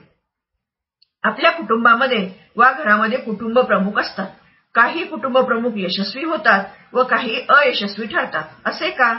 आपल्या 1.23 1.51
कुटुंबामध्ये 1.51 2.29
वा 2.55 2.71
घरामध्ये 2.71 3.17
कुटुंब 3.17 3.59
प्रमुख 3.59 3.99
असतात. 3.99 4.27
काही 4.75 5.03
कुटुंब 5.03 5.38
प्रमुख 5.38 5.71
यशस्वी 5.75 6.23
होतात 6.23 6.63
व 6.93 7.03
काही 7.03 7.41
अयशस्वी 7.49 8.05
ठरतात. 8.05 8.43
असे 8.65 8.89
का? 8.89 9.13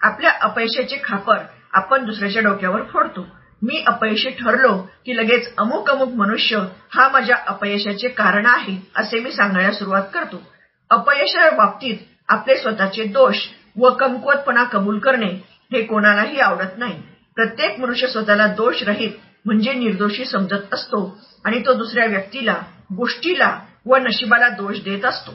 आपल्या 0.00 0.30
अपयशाचे 0.40 1.00
खापर 1.04 1.38
आपण 1.72 2.04
दुसऱ्याच्या 2.04 2.42
डोक्यावर 2.42 2.82
फोडतो. 2.82 3.26
मी 3.62 3.82
अपयशी 3.86 4.30
ठरलो 4.30 4.76
की 5.06 5.16
लगेच 5.16 5.54
अमुक 5.58 5.90
अमुक 5.90 6.14
मनुष्य 6.16 6.58
हा 6.90 7.08
माझ्या 7.08 7.36
अपयशाचे 7.46 8.08
कारण 8.08 8.46
आहे 8.46 8.76
असे 8.96 9.20
मी 9.20 9.32
सांगायला 9.32 9.72
सुरुवात 9.72 10.02
करतो. 10.14 10.42
अपयशा 10.90 11.50
बाबतीत 11.50 11.96
आपले 12.28 12.56
स्वतःचे 12.58 13.04
दोष 13.04 13.46
व 13.76 13.90
कमकुवतपणा 13.90 14.64
कबूल 14.64 14.98
करणे 14.98 15.26
हे 15.72 15.82
कोणालाही 15.82 16.40
आवडत 16.40 16.78
नाही. 16.78 17.00
प्रत्येक 17.36 17.78
मनुष्य 17.80 18.06
स्वतःला 18.06 18.46
दोष 18.46 18.82
रहित 18.82 19.12
म्हणजे 19.44 19.72
निर्दोषी 19.72 20.24
समजत 20.24 20.74
असतो 20.74 21.18
आणि 21.44 21.60
तो 21.66 21.72
दुसऱ्या 21.72 22.06
व्यक्तीला 22.06 22.56
गोष्टीला 22.96 23.56
व 23.86 23.96
नशिबाला 23.96 24.48
दोष 24.48 24.80
देत 24.80 25.04
असतो. 25.04 25.32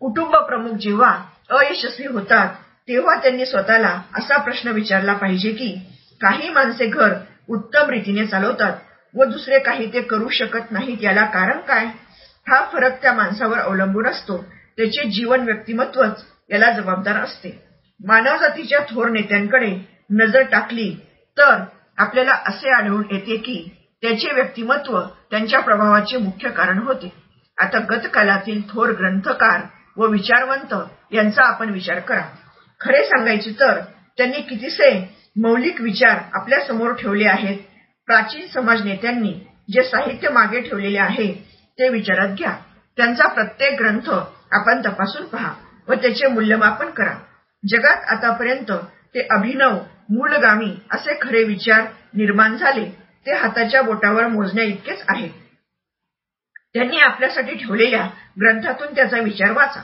कुटुंब 0.00 0.36
प्रमुख 0.36 0.76
जेव्हा 0.76 1.10
अयशस्वी 1.50 2.06
होतात 2.06 2.54
तेव्हा 2.88 3.14
त्यांनी 3.14 3.46
स्वतःला 3.46 4.00
असा 4.14 4.36
प्रश्न 4.36 4.70
विचारला 4.70 5.12
पाहिजे 5.12 5.50
की 5.50 5.74
काही 6.20 6.48
माणसे 6.50 6.86
घर 6.86 7.14
उत्तम 7.48 7.90
रीतीने 7.90 8.26
चालवतात 8.26 8.76
व 9.14 9.24
दुसरे 9.24 9.58
काही 9.58 9.92
ते 9.92 10.00
करू 10.00 10.28
शकत 10.28 10.70
नाहीत 10.70 11.02
याला 11.02 11.24
कारण 11.24 11.60
काय? 11.60 11.86
हा 12.46 12.60
फरक 12.72 13.02
त्या 13.02 13.12
माणसावर 13.12 13.58
अवलंबून 13.58 14.06
असतो. 14.06 14.36
त्याचे 14.76 15.02
जीवन 15.10 15.40
व्यक्तिमत्वच 15.40 16.24
याला 16.50 16.70
जबाबदार 16.70 17.16
असते. 17.16 17.50
मानवजातीच्या 18.00 18.80
थोर 18.80 19.08
नेत्यांकडे 19.08 19.74
नजर 20.10 20.42
टाकली 20.42 20.90
तर 21.36 21.62
आपल्याला 21.98 22.32
असे 22.46 22.74
आढळून 22.74 23.04
येते 23.10 23.36
की 23.36 23.58
त्याचे 24.02 24.34
व्यक्तिमत्व 24.34 25.00
त्यांच्या 25.30 25.60
प्रभावाचे 25.60 26.16
मुख्य 26.16 26.50
कारण 26.50 26.78
होते. 26.78 27.12
आता 27.58 27.78
गतकालातील 27.90 28.60
थोर 28.70 28.90
ग्रंथकार 28.90 29.60
व 29.96 30.06
विचारवंत 30.06 30.74
यांचा 31.12 31.44
आपण 31.44 31.70
विचार 31.70 32.00
करा. 32.00 32.22
खरे 32.80 33.02
सांगायचे 33.04 33.50
तर 33.60 33.80
त्यांनी 34.18 34.40
कितीसे 34.40 34.90
मौलिक 35.36 35.80
विचार 35.80 36.20
आपल्यासमोर 36.34 36.92
ठेवले 36.92 37.26
आहेत. 37.26 37.58
प्राचीन 38.08 38.46
समाज 38.46 38.82
नेत्यांनी 38.82 39.32
जे 39.72 39.82
साहित्य 39.82 40.28
मागे 40.28 40.60
ठेवलेले 40.60 40.98
आहे 40.98 41.32
ते 41.78 41.88
विचारात 41.88 42.28
घ्या. 42.28 42.56
त्यांचा 42.98 43.26
प्रत्येक 43.28 43.78
ग्रंथ 43.78 44.10
आपण 44.52 44.80
तपासून 44.80 45.26
पहा 45.26 45.52
व 45.88 45.94
त्याचे 45.94 46.26
मूल्यमापन 46.26 46.90
करा. 46.90 47.14
जगात 47.64 48.04
आतापर्यंत 48.08 48.72
ते 49.14 49.26
अभिनव 49.30 49.78
मूलगामी 50.10 50.74
असे 50.92 51.18
खरे 51.22 51.42
विचार 51.44 51.86
निर्माण 52.14 52.56
झाले 52.56 52.84
ते 53.26 53.34
हाताच्या 53.34 53.82
बोटावर 53.82 54.26
मोजण्या 54.26 54.64
इतकेच 54.64 55.04
आहेत. 55.08 55.30
त्यांनी 56.74 56.98
आपल्यासाठी 56.98 57.54
ठेवलेल्या 57.54 58.06
ग्रंथातून 58.40 58.94
त्याचा 58.94 59.20
विचार 59.20 59.52
वाचा. 59.52 59.80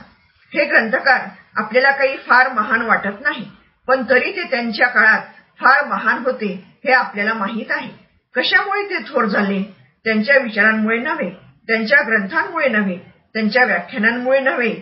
हे 0.53 0.65
ग्रंथकार 0.65 1.27
आपल्याला 1.55 1.91
काही 1.91 2.17
फार 2.17 2.51
महान 2.53 2.81
वाटत 2.81 3.21
नाही 3.21 3.45
पण 3.87 4.03
तरी 4.09 4.31
ते 4.31 4.43
त्यांच्या 4.43 4.87
काळात 4.87 5.21
फार 5.59 5.85
महान 5.85 6.17
होते 6.17 6.53
हे 6.85 6.91
आपल्याला 6.91 7.33
माहीत 7.33 7.71
आहे. 7.71 7.89
कशामुळे 8.35 8.83
ते 8.89 9.03
थोर 9.07 9.25
झाले? 9.25 9.61
त्यांच्या 10.05 10.37
विचारांमुळे 10.37 10.97
नव्हे 10.97 11.29
त्यांच्या 11.67 12.01
ग्रंथांमुळे 12.01 12.67
नव्हे 12.67 12.97
त्यांच्या 13.33 13.65
व्याख्यानांमुळे 13.65 14.39
नव्हे. 14.39 14.73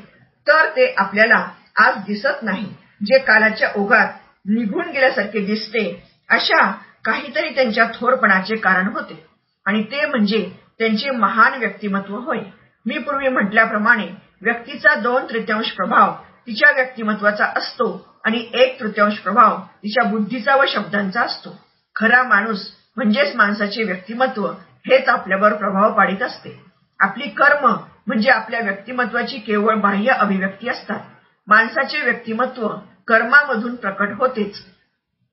तर 0.48 0.70
ते 0.76 0.94
आपल्याला 0.98 1.46
आज 1.78 1.98
दिसत 1.98 2.44
नाही 2.44 2.66
जे 3.06 3.20
कालाच्या 3.20 3.70
ओघात 3.76 4.08
निघून 4.46 4.90
गेल्यासारखे 4.90 5.40
दिसते 5.40 5.84
अशा 6.30 6.72
काहीतरी 7.06 7.50
त्यांच्या 7.56 7.86
थोरपणाचे 7.96 8.56
कारण 8.56 8.88
होते. 8.88 9.24
आणि 9.66 9.84
ते 9.84 10.06
म्हणजे 10.06 10.50
त्यांचे 10.80 11.12
महान 11.12 11.60
व्यक्तिमत्व 11.60 12.16
होय. 12.16 12.40
मी 12.86 12.98
पूर्वी 12.98 13.28
म्हटल्याप्रमाणे 13.28 14.08
व्यक्तीचा 14.42 14.96
दोन 14.96 15.26
तृतीयांश 15.26 15.72
प्रभाव 15.72 16.14
तिच्या 16.48 16.72
व्यक्तिमत्वाचा 16.72 17.46
असतो 17.46 18.20
आणि 18.24 18.48
एक 18.54 18.80
तृतीयांश 18.80 19.18
प्रभाव 19.18 19.58
तिच्या 19.58 20.04
बुद्धीचा 20.04 20.56
व 20.56 20.64
शब्दांचा 20.68 21.22
असतो. 21.22 21.60
खरा 21.96 22.24
माणूस 22.24 22.68
म्हणजेच 22.96 23.36
माणसाचे 23.36 23.84
व्यक्तिमत्व 23.84 24.52
हेच 24.86 25.10
आपल्यावर 25.10 25.54
प्रभाव 25.54 25.94
पाडित 25.94 26.24
असते. 26.24 26.66
आपली 27.00 27.30
कर्म 27.30 27.76
म्हणजे 28.08 28.30
आपल्या 28.30 28.60
व्यक्तिमत्वाची 28.60 29.38
केवळ 29.38 29.76
बाह्य 29.76 30.12
अभिव्यक्ती 30.12 30.70
असतात. 30.70 31.00
माणसाचे 31.48 32.02
व्यक्तिमत्व 32.02 32.68
कर्मामधून 33.08 33.76
प्रकट 33.76 34.10
होतेच. 34.18 34.58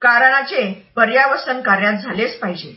कारणाचे 0.02 0.92
पर्यावसन 0.96 1.60
कार्यात 1.60 1.92
झालेच 1.92 2.38
पाहिजे. 2.38 2.72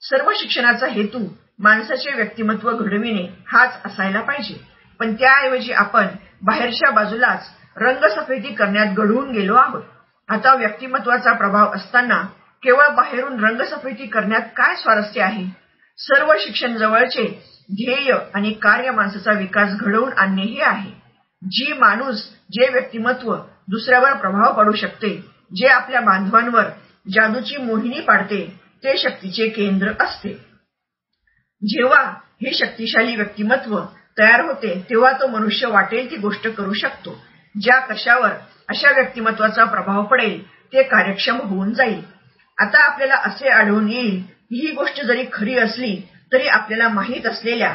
सर्व 0.00 0.30
शिक्षणाचा 0.36 0.86
हेतू 0.86 1.18
माणसाचे 1.58 2.14
व्यक्तिमत्व 2.14 2.70
घडविणे 2.76 3.26
हाच 3.46 3.80
असायला 3.84 4.20
पाहिजे. 4.20 4.70
पण 5.00 5.14
त्याऐवजी 5.14 5.72
आपण 5.72 6.06
बाहेरच्या 6.42 6.90
बाजूलाच 6.90 7.48
रंगसफेदी 7.76 8.52
करण्यात 8.54 8.94
घडवून 8.96 9.30
गेलो 9.30 9.54
आहोत. 9.54 9.82
आता 10.28 10.54
व्यक्तिमत्वाचा 10.54 11.32
प्रभाव 11.32 11.72
असताना 11.74 12.20
केवळ 12.62 12.88
बाहेरून 12.88 13.44
रंगसफेदी 13.44 14.06
करण्यात 14.06 14.42
काय 14.56 14.74
स्वारस्य 14.76 15.20
आहे? 15.22 15.44
सर्व 15.98 16.32
शिक्षण 16.40 16.76
जवळचे 16.76 17.24
ध्येय 17.70 18.12
आणि 18.34 18.52
कार्य 18.52 18.90
माणसाचा 18.90 19.32
विकास 19.32 19.74
घडवून 19.80 20.12
आणणे 20.12 20.42
हे 20.42 20.62
आहे. 20.62 20.90
जी 21.42 21.72
माणूस 21.72 22.22
जे 22.50 22.68
व्यक्तिमत्व 22.72 23.34
दुसऱ्यावर 23.68 24.14
प्रभाव 24.14 24.52
पडू 24.52 24.72
शकते 24.72 25.14
जे 25.56 25.66
आपल्या 25.66 26.00
बांधवांवर 26.00 26.64
जादूची 27.12 27.56
मोहिनी 27.56 28.00
पाडते 28.00 28.44
ते 28.84 28.96
शक्तीचे 28.98 29.48
केंद्र 29.48 29.92
असते. 30.00 30.32
जेव्हा 31.62 32.02
हे 32.42 32.54
शक्तिशाली 32.54 33.16
व्यक्तिमत्व 33.16 33.78
तयार 34.20 34.40
होते 34.40 34.86
तेव्हा 34.90 35.12
तो 35.12 35.26
मनुष्य 35.26 35.66
वाटेल 35.66 36.10
ती 36.10 36.16
गोष्ट 36.16 36.48
करू 36.48 36.72
शकतो. 36.72 37.10
ज्या 37.54 37.78
कशावर 37.80 38.30
अशा 38.68 38.90
व्यक्तिमत्वाचा 38.90 39.64
प्रभाव 39.64 40.02
पडेल 40.02 40.42
ते 40.72 40.82
कार्यक्षम 40.82 41.36
होऊन 41.36 41.72
जाईल. 41.74 42.02
आता 42.58 42.84
आपल्याला 42.84 43.14
असे 43.14 43.48
आढळून 43.48 43.88
येईल 43.88 44.22
ही 44.52 44.70
गोष्ट 44.72 45.00
जरी 45.00 45.24
खरी 45.32 45.56
असली 45.58 45.96
तरी 46.32 46.48
आपल्याला 46.48 46.88
माहीत 46.88 47.26
असलेल्या 47.26 47.72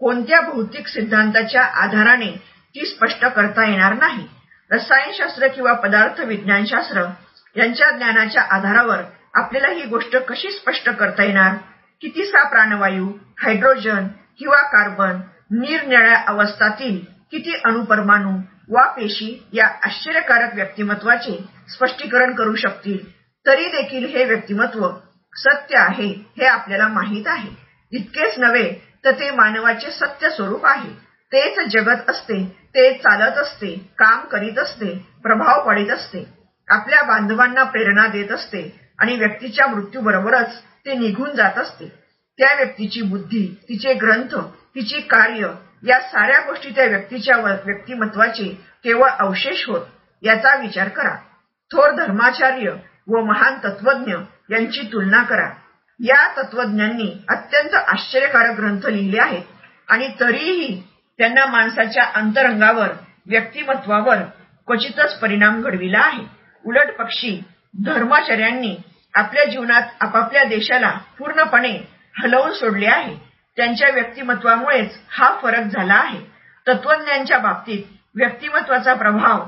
कोणत्या 0.00 0.40
भौतिक 0.40 0.86
सिद्धांताच्या 0.86 1.62
आधाराने 1.62 2.30
ती 2.74 2.86
स्पष्ट 2.86 3.24
करता 3.26 3.68
येणार 3.68 3.92
नाही. 3.92 4.26
रसायनशास्त्र 4.70 5.46
किंवा 5.46 5.72
पदार्थ 5.72 6.20
विज्ञानशास्त्र 6.20 7.04
यांच्या 7.56 7.90
ज्ञानाच्या 7.90 8.42
आधारावर 8.42 9.02
आपल्याला 9.34 9.68
ही 9.68 9.82
गोष्ट 9.82 10.16
कशी 10.16 10.50
स्पष्ट 10.50 10.88
करता 10.90 11.24
येणार? 11.24 11.54
कितीसा 12.00 12.48
प्राणवायू 12.48 13.08
हायड्रोजन 13.42 14.06
किंवा 14.38 14.62
कार्बन 14.62 15.20
निरनिळ्या 15.50 16.16
अवस्थातील 16.26 16.98
किती 17.30 17.54
अणुपरमाणू 17.64 18.36
वा 18.68 18.86
पेशी 18.86 19.48
या 19.52 19.66
आश्चर्यकारक 19.84 20.54
व्यक्तिमत्वाचे 20.54 21.36
स्पष्टीकरण 21.68 22.34
करू 22.34 22.54
शकतील 22.54 22.98
तरी 23.46 23.66
देखील 23.66 24.04
हे 24.06 24.24
व्यक्तिमत्व 24.24 24.88
सत्य 25.32 25.78
आहे 25.78 26.08
हे 26.38 26.46
आपल्याला 26.46 26.88
माहीत 26.88 27.26
आहे. 27.26 27.48
इतकेच 27.92 28.38
नव्हे 28.38 28.70
तर 29.04 29.10
ते 29.10 29.30
मानवाचे 29.30 29.90
सत्य 29.90 30.30
स्वरूप 30.30 30.66
आहे. 30.66 30.90
तेच 31.32 31.58
जगत 31.68 32.10
असते 32.10 32.44
ते 32.74 32.92
चालत 32.92 33.38
असते 33.38 33.74
काम 33.98 34.20
करीत 34.20 34.58
असते 34.58 34.86
प्रभाव 35.22 35.66
पाडित 35.66 35.90
असते. 35.90 36.24
आपल्या 36.68 37.02
बांधवांना 37.02 37.62
प्रेरणा 37.62 38.06
देत 38.06 38.30
असते 38.32 38.62
आणि 38.98 39.16
व्यक्तीच्या 39.16 39.66
मृत्यूबरोबरच 39.66 40.56
ते 40.86 40.94
निघून 40.94 41.30
जात 41.30 41.58
असते. 41.58 41.88
त्या 42.38 42.54
व्यक्तीची 42.54 43.02
बुद्धी 43.02 43.46
तिचे 43.68 43.94
ग्रंथ 43.94 44.34
तिची 44.76 45.00
कार्य 45.00 45.48
या 45.82 45.98
साऱ्या 46.00 46.40
गोष्टी 46.40 46.70
त्या 46.70 46.84
व्यक्तीच्या 46.84 47.36
व्यक्तिमत्वाचे 47.36 48.48
केवळ 48.84 49.08
अवशेष 49.08 49.68
होत 49.68 49.86
याचा 50.22 50.54
विचार 50.56 50.88
करा. 50.88 51.14
थोर 51.70 51.90
धर्माचार्य 51.90 52.70
व 53.08 53.24
महान 53.24 53.54
तत्वज्ञ 53.64 54.14
यांची 54.50 54.82
तुलना 54.92 55.22
करा. 55.22 55.48
या 56.00 56.26
तत्वज्ञांनी 56.36 57.24
अत्यंत 57.28 57.74
आश्चर्यकारक 57.74 58.56
ग्रंथ 58.56 58.86
लिहिले 58.86 59.18
आहेत 59.20 59.42
आणि 59.88 60.08
तरीही 60.20 60.82
त्यांना 61.18 61.46
माणसाच्या 61.46 62.04
अंतरंगावर 62.14 62.88
व्यक्तिमत्वावर 63.26 64.16
क्वचितच 64.66 65.18
परिणाम 65.18 65.60
घडविला 65.62 65.98
आहे. 65.98 66.24
उलट 66.66 66.96
पक्षी 66.98 67.42
धर्माचार्यांनी 67.86 68.76
आपल्या 69.14 69.44
जीवनात 69.44 69.82
आपापल्या 70.00 70.44
देशाला 70.44 70.98
पूर्णपणे 71.18 71.78
हलवून 72.18 72.52
सोडले 72.52 72.86
आहे. 72.86 73.16
त्यांच्या 73.56 73.88
व्यक्तिमत्वामुळेच 73.88 74.98
हा 75.08 75.38
फरक 75.42 75.64
झाला 75.64 75.94
आहे. 75.94 76.20
तत्वज्ञांच्या 76.68 77.38
बाबतीत 77.38 77.96
व्यक्तिमत्वाचा 78.14 78.94
प्रभाव 78.94 79.46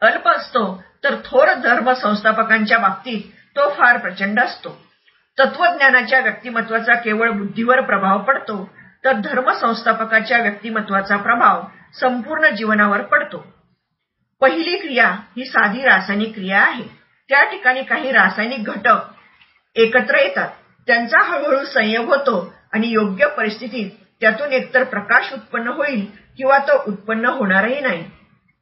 अल्प 0.00 0.28
असतो 0.28 0.84
तर 1.04 1.14
थोर 1.14 1.54
धर्म 1.54 1.92
संस्थापकांच्या 1.92 2.78
बाबतीत 2.78 3.20
तो 3.56 3.74
फार 3.74 3.96
प्रचंड 3.96 4.40
असतो. 4.40 4.84
तत्वज्ञानाच्या 5.38 6.20
व्यक्तिमत्वाचा 6.20 6.94
केवळ 6.94 7.30
बुद्धीवर 7.30 7.80
प्रभाव 7.80 8.18
पडतो 8.18 8.74
तर 9.04 9.12
धर्म 9.12 9.52
संस्थापकाच्या 9.52 10.38
व्यक्तिमत्वाचा 10.38 11.16
प्रभाव 11.16 11.62
संपूर्ण 12.00 12.50
जीवनावर 12.50 13.02
पडतो. 13.02 13.54
पहिली 14.40 14.76
क्रिया 14.76 15.08
ही 15.08 15.44
साधी 15.44 15.82
रासायनिक 15.82 16.34
क्रिया 16.34 16.62
आहे. 16.62 16.84
त्या 17.28 17.44
ठिकाणी 17.44 17.82
काही 17.82 18.12
रासायनिक 18.12 18.64
घटक 18.64 18.96
एकत्र 19.74 20.16
येतात. 20.16 20.48
त्यांचा 20.86 21.18
हळूहळू 21.24 21.64
संयोग 21.64 22.06
होतो. 22.06 22.53
आणि 22.74 22.88
योग्य 22.88 23.26
परिस्थितीत 23.28 23.90
त्यातून 24.20 24.52
एकतर 24.52 24.84
प्रकाश 24.84 25.32
उत्पन्न 25.32 25.68
होईल 25.68 26.06
किंवा 26.36 26.58
तो 26.58 26.82
उत्पन्न 26.86 27.26
होणारही 27.26 27.80
नाही. 27.80 28.04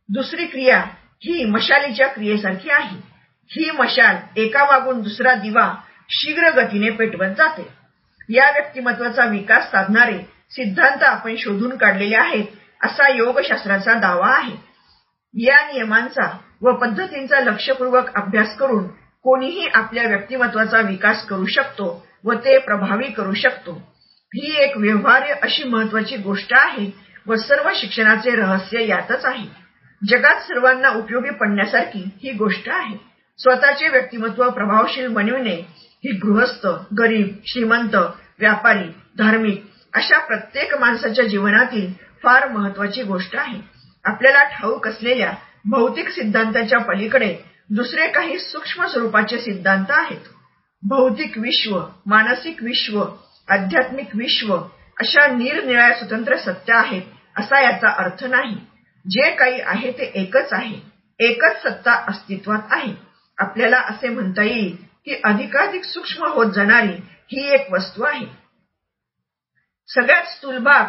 दुसरी 0.09 0.47
क्रिया 0.47 0.79
ही 1.25 1.45
मशालीच्या 1.45 2.07
क्रियेसारखी 2.07 2.71
आहे. 2.71 2.97
ही 3.51 3.71
मशाल 3.71 4.17
एका 4.37 4.65
मागून 4.65 5.01
दुसरा 5.01 5.35
दिवा 5.35 5.75
शीघ्र 6.11 6.51
गतीने 6.51 6.91
पेटवत 6.91 7.35
जाते. 7.37 7.69
या 8.29 8.51
व्यक्तिमत्वाचा 8.51 9.25
विकास 9.25 9.71
साधणारे 9.71 10.19
सिद्धांत 10.51 11.03
आपण 11.03 11.35
शोधून 11.39 11.77
काढलेले 11.77 12.17
आहेत 12.17 12.45
असा 12.85 13.09
योगशास्त्राचा 13.09 13.95
दावा 13.95 14.29
आहे. 14.37 14.57
या 15.35 15.73
नियमांचा 15.73 16.39
व 16.63 16.73
पद्धतींचा 16.73 17.41
लक्षपूर्वक 17.41 18.15
अभ्यास 18.15 18.57
करून 18.57 18.87
कोणीही 19.25 19.67
आपल्या 19.75 20.05
व्यक्तिमत्वाचा 20.05 20.81
विकास 20.81 21.27
करू 21.27 21.47
शकतो 21.47 22.07
व 22.25 22.33
ते 22.35 22.59
प्रभावी 22.59 23.11
करू 23.11 23.35
शकतो. 23.35 23.92
ही 24.35 24.55
एक 24.63 24.77
व्यवहार्य 24.77 25.35
अशी 25.43 25.65
महत्वाची 25.65 26.17
गोष्ट 26.17 26.53
आहे 26.53 26.91
व 27.27 27.37
सर्व 27.37 27.71
शिक्षणाचे 27.75 28.31
रहस्य 28.31 28.87
यातच 28.87 29.25
आहे. 29.25 29.47
जगात 30.03 30.41
सर्वांना 30.41 30.89
उपयोगी 30.89 31.31
पडण्यासारखी 31.31 32.05
ही 32.23 32.33
गोष्ट 32.33 32.69
आहे. 32.69 32.97
स्वतःचे 33.39 33.89
व्यक्तिमत्व 33.89 34.51
प्रभावशील 34.51 35.07
बनविणे 35.07 35.55
ही 36.05 36.13
गृहस्थ 36.13 36.67
गरीब 36.99 37.29
श्रीमंत 37.47 37.95
व्यापारी 38.39 38.89
धार्मिक 39.19 39.65
अशा 39.95 40.19
प्रत्येक 40.19 40.75
माणसाच्या 40.75 41.25
जीवनातील 41.25 41.93
फार 42.23 42.49
महत्वाची 42.49 43.03
गोष्ट 43.03 43.37
आहे. 43.37 43.61
आपल्याला 44.05 44.43
ठाऊक 44.45 44.89
असलेल्या 44.89 45.33
भौतिक 45.65 46.09
सिद्धांताच्या 46.09 46.79
पलीकडे 46.79 47.37
दुसरे 47.71 48.07
काही 48.07 48.39
सूक्ष्म 48.39 48.87
स्वरूपाचे 48.87 49.39
सिद्धांत 49.39 49.91
आहेत. 49.91 50.29
भौतिक 50.83 51.39
विश्व 51.39 51.81
मानसिक 52.07 52.63
विश्व 52.63 53.05
आध्यात्मिक 53.49 54.09
विश्व 54.15 54.57
अशा 55.01 55.27
निरनिराळ्या 55.27 55.99
स्वतंत्र 55.99 56.37
सत्य 56.37 56.73
आहेत 56.75 57.03
असा 57.39 57.61
याचा 57.61 57.89
अर्थ 57.89 58.25
नाही. 58.25 58.57
जे 59.11 59.31
काही 59.31 59.61
आहे 59.61 59.93
ते 59.93 60.03
एकच 60.03 60.53
आहे. 60.53 60.81
एकच 61.19 61.63
सत्ता 61.63 61.93
अस्तित्वात 61.93 62.59
आहे. 62.71 62.95
आपल्याला 63.39 63.79
असे 63.79 64.09
म्हणता 64.09 64.43
येईल 64.43 64.77
की 65.05 65.21
अधिकाधिक 65.25 65.85
सूक्ष्म 65.85 66.25
होत 66.25 66.53
जाणारी 66.53 66.95
ही 67.33 67.55
एक 67.55 67.73
वस्तू 67.73 68.03
आहे. 68.03 68.27
सगळ्यात 69.89 70.25
स्थूल 70.25 70.59
भाग 70.59 70.85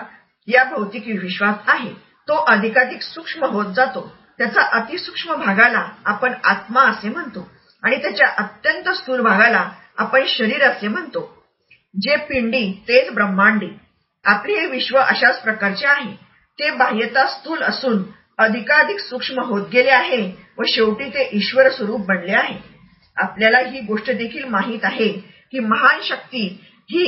या 0.48 0.63
भौतिक 0.63 1.03
विश्वात 1.22 1.53
आहे. 1.67 1.93
तो 2.27 2.33
अधिकाधिक 2.33 3.01
सूक्ष्म 3.01 3.45
होत 3.45 3.74
जातो. 3.74 4.15
त्याचा 4.38 4.62
अतिसूक्ष्म 4.62 5.36
भागाला 5.36 5.86
आपण 6.05 6.33
आत्मा 6.43 6.81
असे 6.81 7.10
म्हणतो 7.10 7.51
आणि 7.83 8.01
त्याच्या 8.01 8.27
अत्यंत 8.38 8.89
स्थूल 8.89 9.22
भागाला 9.22 9.69
आपण 9.98 10.24
शरीर 10.27 10.63
असे 10.63 10.88
म्हणतो. 10.88 11.42
जे 11.93 12.15
पिंडी 12.17 12.71
तेच 12.88 13.12
ब्रह्मांडी. 13.13 13.67
आपले 14.25 14.53
हे 14.53 14.65
विश्व 14.67 14.97
अशाच 14.97 15.41
प्रकारचे 15.41 15.88
आहे. 15.88 16.13
ते 16.60 16.69
बाह्यता 16.71 17.25
स्थूल 17.27 17.62
असून 17.63 18.03
अधिकाधिक 18.38 18.99
सूक्ष्म 18.99 19.41
होत 19.41 19.67
गेले 19.71 19.89
आहे 19.89 20.21
व 20.58 20.63
शेवटी 20.67 21.10
ते 21.10 21.29
ईश्वर 21.34 21.69
स्वरूप 21.69 22.06
बनले 22.06 22.36
आहे. 22.36 22.58
आपल्याला 23.17 23.58
ही 23.60 23.79
गोष्ट 23.79 24.12
देखील 24.12 24.43
माहीत 24.43 24.79
आहे 24.84 25.08
की 25.51 25.60
महान 25.60 25.99
शक्ती 26.03 26.45
ही 26.91 27.06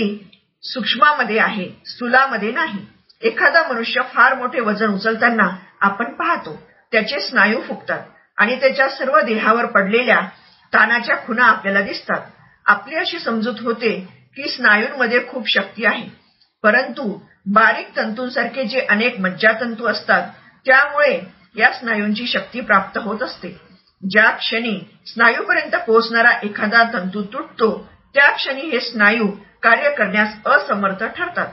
सूक्ष्मामध्ये 0.63 1.39
आहे 1.39 1.69
स्थूलामध्ये 1.85 2.51
नाही. 2.51 2.85
एखादा 3.21 3.67
मनुष्य 3.67 4.01
फार 4.13 4.35
मोठे 4.35 4.59
वजन 4.59 4.93
उचलताना 4.93 5.47
आपण 5.81 6.13
पाहतो 6.13 6.55
त्याचे 6.91 7.19
स्नायू 7.19 7.61
फुगतात 7.61 8.03
आणि 8.37 8.59
त्याच्या 8.59 8.87
सर्व 8.89 9.19
देहावर 9.21 9.65
पडलेल्या 9.65 10.19
तानाच्या 10.73 11.15
खुणा 11.25 11.45
आपल्याला 11.45 11.81
दिसतात. 11.81 12.21
आपली 12.65 12.95
अशी 12.95 13.19
समजूत 13.19 13.59
होते 13.61 13.91
की 14.35 14.49
स्नायूंमध्ये 14.49 15.27
खूप 15.27 15.49
शक्ती 15.49 15.85
आहे. 15.85 16.09
परंतु 16.63 17.19
बारीक 17.45 17.95
तंतूंसारखे 17.97 18.63
जे 18.63 18.79
अनेक 18.79 19.19
मज्जातंतू 19.19 19.85
असतात 19.85 20.29
त्यामुळे 20.65 21.21
या 21.55 21.71
स्नायूंची 21.71 22.27
शक्ती 22.27 22.61
प्राप्त 22.61 22.97
होत 22.97 23.23
असते. 23.23 23.49
ज्या 24.09 24.29
क्षणी 24.29 24.79
स्नायूपर्यंत 25.05 25.75
पोहोचणारा 25.75 26.31
एखादा 26.43 26.83
तंतू 26.93 27.23
तुटतो 27.23 27.89
त्या 28.13 28.31
क्षणी 28.31 28.61
हे 28.61 28.79
स्नायू 28.79 29.27
कार्य 29.63 29.91
करण्यास 29.91 30.29
असमर्थ 30.45 31.03
ठरतात. 31.03 31.47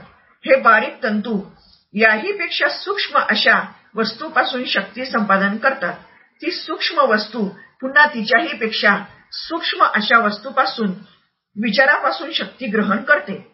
हे 0.45 0.55
बारीक 0.55 1.03
तंतू 1.03 1.41
याही 1.93 2.31
पेक्षा 2.31 2.69
सूक्ष्म 2.69 3.17
अशा 3.19 3.71
वस्तूपासून 3.95 4.63
शक्ती 4.65 5.05
संपादन 5.05 5.57
करतात. 5.57 5.93
ती 6.41 6.51
सूक्ष्म 6.51 6.97
वस्तू 6.97 7.49
पुन्हा 7.81 8.05
तिच्याही 8.05 8.57
पेक्षा 8.57 8.97
सूक्ष्म 9.31 9.83
अशा 9.83 10.17
वस्तूपासून 10.17 10.91
विचारापासून 11.55 12.31
शक्ती 12.31 12.65
ग्रहण 12.65 12.97
करते. 12.97 13.51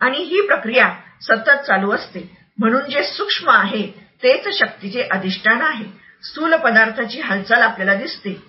आणि 0.00 0.18
ही 0.18 0.40
प्रक्रिया 0.40 0.94
सतत 1.22 1.50
चालू 1.50 1.92
असते. 1.92 2.36
म्हणून 2.58 2.90
जे 2.90 3.02
सूक्ष्म 3.04 3.50
आहे 3.50 3.86
तेच 4.22 4.58
शक्तीचे 4.58 5.02
अधिष्ठान 5.02 5.62
आहे. 5.62 5.84
स्थूल 6.22 6.54
पदार्थाची 6.54 7.20
हालचाल 7.20 7.62
आपल्याला 7.62 7.94
दिसते. 7.94 8.42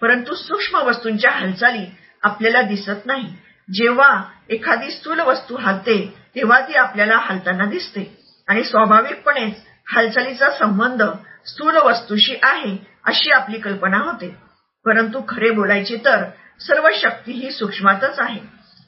परंतु 0.00 0.34
सूक्ष्म 0.34 0.78
वस्तूंच्या 0.78 1.30
हालचाली 1.30 1.86
आपल्याला 2.22 2.62
दिसत 2.62 3.06
नाही. 3.06 3.36
जेव्हा 3.72 4.24
एखादी 4.48 4.90
स्थूल 4.90 5.20
वस्तू 5.20 5.56
हालते 5.56 6.14
तेव्हा 6.36 6.60
ती 6.60 6.74
आपल्याला 6.74 7.16
हालताना 7.16 7.64
दिसते. 7.64 8.18
आणि 8.48 8.64
स्वाभाविकपणेच 8.64 9.54
हालचालीचा 9.86 10.50
संबंध 10.50 11.02
स्थूल 11.46 11.76
वस्तूशी 11.76 12.34
आहे 12.42 12.76
अशी 13.04 13.30
आपली 13.30 13.58
कल्पना 13.58 13.98
होते. 13.98 14.36
परंतु 14.84 15.22
खरे 15.28 15.50
बोलायचे 15.50 15.96
तर 15.96 16.24
सर्व 16.66 16.88
शक्ती 16.94 17.32
ही 17.32 17.50
सूक्ष्मातच 17.50 18.18
आहे. 18.18 18.40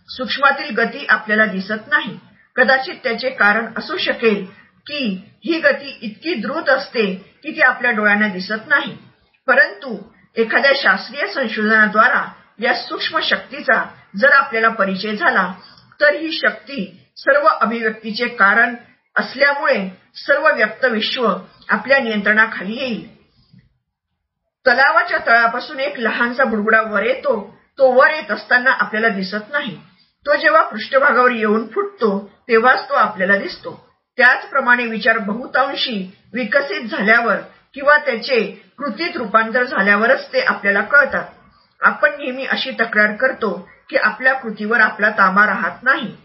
सूक्ष्मातील 0.08 0.74
गती 0.74 1.04
आपल्याला 1.08 1.44
दिसत 1.46 1.88
नाही. 1.88 2.18
कदाचित 2.56 2.94
त्याचे 3.02 3.30
कारण 3.30 3.72
असू 3.76 3.96
शकेल 3.96 4.44
की 4.86 5.30
ही 5.44 5.60
गती 5.60 5.98
इतकी 6.02 6.34
द्रुत 6.34 6.68
असते 6.68 7.14
की 7.42 7.56
ती 7.56 7.60
आपल्या 7.60 7.90
डोळ्यांना 7.90 8.28
दिसत 8.28 8.68
नाही. 8.68 8.96
परंतु 9.46 9.96
एखाद्या 10.36 10.72
शास्त्रीय 10.76 11.26
संशोधनाद्वारा 11.26 12.24
या 12.60 12.74
सूक्ष्म 12.74 13.18
शक्तीचा 13.22 13.84
जर 14.16 14.32
आपल्याला 14.32 14.68
परिचय 14.68 15.16
झाला 15.16 15.52
तर 16.00 16.14
ही 16.14 16.32
शक्ती 16.32 16.84
सर्व 17.16 17.46
अभिव्यक्तीचे 17.46 18.28
कारण 18.28 18.74
असल्यामुळे 19.16 19.88
सर्व 20.16 20.48
व्यक्त 20.54 20.84
विश्व 20.84 21.36
आपल्या 21.68 21.98
नियंत्रणाखाली 21.98 22.76
येईल. 22.76 23.14
तलावाच्या 24.66 25.18
तळापासून 25.26 25.80
एक 25.80 25.98
लहानसा 25.98 26.44
बुडबुडा 26.44 26.80
वर 26.80 27.02
येतो 27.02 27.53
तो 27.78 27.90
वर 27.92 28.10
येत 28.10 28.30
असताना 28.30 28.70
आपल्याला 28.70 29.08
दिसत 29.08 29.50
नाही. 29.52 29.76
तो 30.26 30.36
जेव्हा 30.36 30.62
पृष्ठभागावर 30.62 31.30
येऊन 31.30 31.66
फुटतो 31.68 32.30
तेव्हाच 32.48 32.88
तो 32.88 32.94
आपल्याला 32.94 33.36
दिसतो. 33.36 33.90
त्याचप्रमाणे 34.16 34.86
विचार 34.86 35.18
बहुतांशी 35.18 36.14
विकसित 36.34 36.90
झाल्यावर 36.90 37.36
किंवा 37.74 37.96
त्याचे 37.98 38.40
कृतीत 38.78 39.16
रूपांतर 39.16 39.64
झाल्यावरच 39.64 40.32
ते 40.32 40.40
आपल्याला 40.40 40.80
कळतात. 40.80 41.24
आपण 41.80 42.10
नेहमी 42.10 42.46
अशी 42.46 42.70
तक्रार 42.70 43.12
करतो 43.16 43.68
की 43.90 43.96
आपल्या 43.96 44.34
कृतीवर 44.34 44.80
आपला 44.80 45.10
ताबा 45.10 45.46
राहत 45.46 45.82
नाही. 45.82 46.16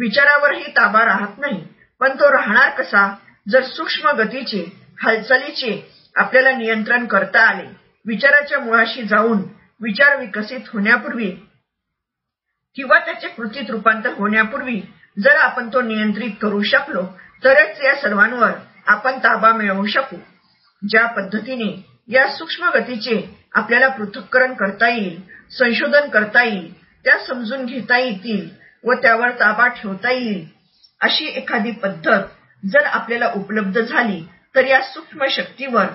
विचारावरही 0.00 0.70
ताबा 0.70 1.04
राहत 1.04 1.38
नाही. 1.38 1.64
पण 2.00 2.08
तो 2.08 2.32
राहणार 2.32 2.70
कसा? 2.70 3.14
जर 3.48 3.62
सूक्ष्म 3.62 4.08
गतीचे 4.08 4.64
हालचालीचे 5.02 5.92
आपल्याला 6.16 6.52
नियंत्रण 6.52 7.06
करता 7.06 7.40
आले 7.40 7.66
विचाराच्या 8.06 8.58
मुळाशी 8.58 9.02
जाऊन 9.02 9.42
विचार 9.80 10.16
विकसित 10.16 10.68
होण्यापूर्वी 10.72 11.30
किंवा 12.76 12.98
त्याचे 12.98 13.28
कृतीत 13.28 13.70
रूपांतर 13.70 14.12
होण्यापूर्वी 14.12 14.80
जर 15.16 15.36
आपण 15.36 15.68
तो 15.68 15.80
नियंत्रित 15.80 16.30
करू 16.40 16.62
शकलो 16.62 17.02
तरच 17.44 17.80
या 17.82 17.94
सर्वांवर 17.94 18.52
आपण 18.86 19.18
ताबा 19.18 19.52
मिळवू 19.52 19.86
शकू. 19.86 20.16
ज्या 20.82 21.06
पद्धतीने 21.06 21.70
या 22.08 22.26
सूक्ष्म 22.28 22.70
गतीचे 22.74 23.20
आपल्याला 23.54 23.88
पृथक्करण 23.88 24.54
करता 24.54 24.88
येईल 24.88 25.20
संशोधन 25.50 26.08
करता 26.08 26.42
येईल 26.42 26.72
त्या 27.04 27.18
समजून 27.18 27.64
घेता 27.64 27.98
येतील 27.98 28.48
व 28.84 28.94
त्यावर 28.94 29.30
ताबा 29.30 29.66
ठेवता 29.68 30.10
येईल 30.10 30.44
अशी 31.00 31.26
एखादी 31.26 31.70
पद्धत 31.70 32.22
जर 32.62 32.84
आपल्याला 32.84 33.30
उपलब्ध 33.34 33.80
झाली 33.80 34.22
तर 34.54 34.64
या 34.64 34.80
सूक्ष्म 34.82 35.26
शक्तीवर 35.30 35.86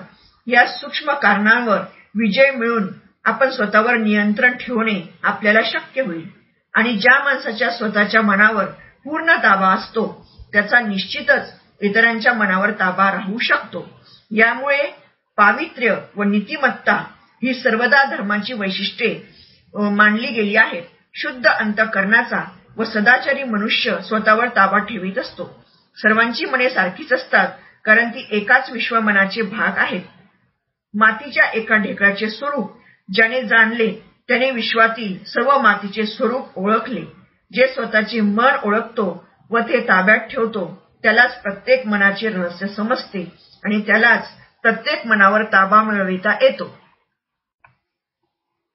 या 0.46 0.66
सूक्ष्म 0.66 1.12
कारणांवर 1.12 1.80
विजय 2.14 2.50
मिळून 2.50 2.86
आपण 3.24 3.50
स्वतःवर 3.50 3.96
नियंत्रण 3.96 4.52
ठेवणे 4.60 5.00
आपल्याला 5.22 5.60
शक्य 5.64 6.02
होईल. 6.02 6.28
आणि 6.74 6.92
ज्या 6.92 7.18
माणसाच्या 7.24 7.70
स्वतःच्या 7.70 8.22
मनावर 8.22 8.64
पूर्ण 9.04 9.36
ताबा 9.36 9.68
असतो 9.68 10.04
त्याचा 10.52 10.80
निश्चितच 10.80 11.52
इतरांच्या 11.80 12.32
मनावर 12.32 12.70
ताबा 12.70 13.10
राहू 13.12 13.38
शकतो. 13.38 13.88
यामुळे 14.30 14.82
पावित्र्य 15.38 15.94
व 16.16 16.22
नीतिमत्ता 16.22 16.94
ही 17.42 17.54
सर्वदा 17.54 18.02
धर्माची 18.04 18.52
वैशिष्ट्ये 18.52 19.20
मानली 19.74 20.26
गेली 20.26 20.56
आहेत. 20.56 20.82
शुद्ध 21.14 21.46
अंतकरणाचा 21.46 22.42
व 22.76 22.84
सदाचारी 22.84 23.42
मनुष्य 23.44 23.96
स्वतःवर 24.00 24.48
ताबा 24.56 24.78
ठेवीत 24.78 25.18
असतो. 25.18 25.44
सर्वांची 25.96 26.44
मने 26.44 26.68
सारखीच 26.70 27.12
असतात 27.12 27.48
कारण 27.84 28.08
ती 28.08 28.26
एकाच 28.30 28.70
विश्वमनाचे 28.70 29.42
भाग 29.42 29.78
आहेत. 29.78 30.02
मातीच्या 30.94 31.44
एका 31.50 31.76
ढेकळाचे 31.76 32.30
स्वरूप 32.30 32.81
ज्याने 33.08 33.42
जाणले 33.42 33.90
त्याने 34.28 34.50
विश्वातील 34.50 35.24
सर्व 35.24 35.58
मातीचे 35.58 36.06
स्वरूप 36.06 36.58
ओळखले. 36.58 37.04
जे 37.50 37.66
स्वतःचे 37.68 38.20
मन 38.20 38.54
ओळखतो 38.64 39.24
व 39.50 39.58
ते 39.58 39.80
ताब्यात 39.80 40.18
ठेवतो 40.18 40.64
त्यालाच 41.02 41.40
प्रत्येक 41.42 41.86
मनाचे 41.86 42.28
रहस्य 42.28 42.66
समजते 42.66 43.22
आणि 43.64 43.80
त्यालाच 43.80 44.28
प्रत्येक 44.62 45.06
मनावर 45.06 45.44
ताबा 45.44 45.82
मिळविता 45.82 46.32
येतो. 46.42 46.78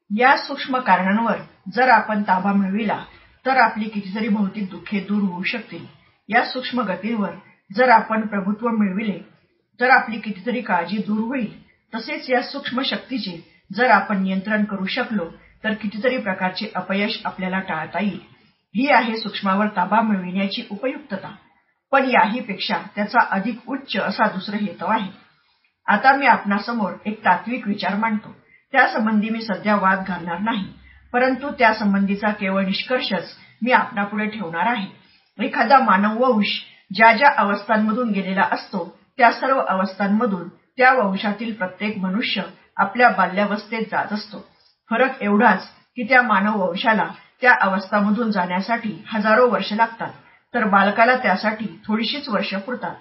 या 0.09 0.35
सूक्ष्म 0.37 0.79
कारणांवर 0.79 1.37
जर 1.73 1.89
आपण 1.89 2.21
ताबा 2.21 2.53
मिळविला 2.53 3.03
तर 3.45 3.57
आपली 3.57 3.89
कितीतरी 3.89 4.27
भौतिक 4.27 4.69
दुःखे 4.69 4.99
दूर 4.99 5.21
होऊ 5.21 5.43
शकतील. 5.43 5.85
या 6.29 6.45
सूक्ष्म 6.45 6.81
गतीवर 6.81 7.31
जर 7.75 7.89
आपण 7.89 8.27
प्रभुत्व 8.27 8.67
मिळविले 8.69 9.19
तर 9.79 9.89
आपली 9.89 10.19
कितीतरी 10.19 10.61
काळजी 10.61 10.97
दूर 10.97 11.19
होईल. 11.19 11.51
तसेच 11.93 12.29
या 12.29 12.41
सूक्ष्म 12.41 12.81
शक्तीचे 12.81 13.56
जर 13.71 13.89
आपण 13.89 14.21
नियंत्रण 14.23 14.63
करू 14.63 14.85
शकलो 14.85 15.25
तर 15.63 15.73
कितीतरी 15.73 16.17
प्रकारचे 16.17 16.71
अपयश 16.75 17.19
आपल्याला 17.25 17.59
टाळता 17.59 17.99
येईल. 17.99 18.19
ही 18.75 18.87
आहे 18.91 19.17
सूक्ष्मावर 19.17 19.67
ताबा 19.67 20.01
मिळविण्याची 20.01 20.63
उपयुक्तता. 20.71 21.29
पण 21.91 22.05
याहीपेक्षा 22.05 22.77
त्याचा 22.95 23.23
अधिक 23.31 23.69
उच्च 23.69 23.95
असा 23.97 24.27
दुसरा 24.27 24.57
हेतू 24.57 24.85
आहे. 24.85 25.09
आता 25.87 26.15
मी 26.15 26.25
आपणासमोर 26.25 26.93
एक 27.05 27.23
तात्विक 27.25 27.67
विचार 27.67 27.95
मांडतो. 27.95 28.35
त्यासंबंधी 28.73 29.29
मी 29.29 29.41
सध्या 29.41 29.75
वाद 29.75 30.03
घालणार 30.07 30.39
नाही 30.39 30.65
परंतु 31.13 31.49
त्यासंबंधीचा 31.49 32.31
केवळ 32.31 32.65
निष्कर्षच 32.65 33.35
मी 33.61 33.71
आपणापुढे 33.71 34.25
ठेवणार 34.27 34.67
आहे. 34.67 34.87
एखादा 35.39 35.77
मानव 35.79 36.23
वंश 36.23 36.59
ज्या 36.91 37.11
ज्या 37.11 37.29
अवस्थांमधून 37.37 38.11
गेलेला 38.11 38.47
असतो 38.51 38.83
त्या 39.17 39.31
सर्व 39.31 39.59
अवस्थांमधून 39.59 40.47
त्या 40.77 40.91
वंशातील 40.93 41.53
प्रत्येक 41.53 41.97
मनुष्य 41.97 42.41
आपल्या 42.77 43.09
बाल्यावस्थेत 43.09 43.85
जात 43.91 44.13
असतो. 44.13 44.43
फरक 44.91 45.21
एवढाच 45.21 45.67
की 45.95 46.03
त्या 46.03 46.21
मानव 46.21 46.57
वंशाला 46.57 47.07
त्या 47.41 47.53
अवस्थामधून 47.61 48.31
जाण्यासाठी 48.31 49.03
हजारो 49.07 49.47
वर्ष 49.47 49.73
लागतात. 49.73 50.11
तर 50.53 50.63
बालकाला 50.63 51.15
त्यासाठी 51.15 51.65
थोडीशीच 51.85 52.29
वर्ष 52.29 52.53
पुरतात. 52.55 52.95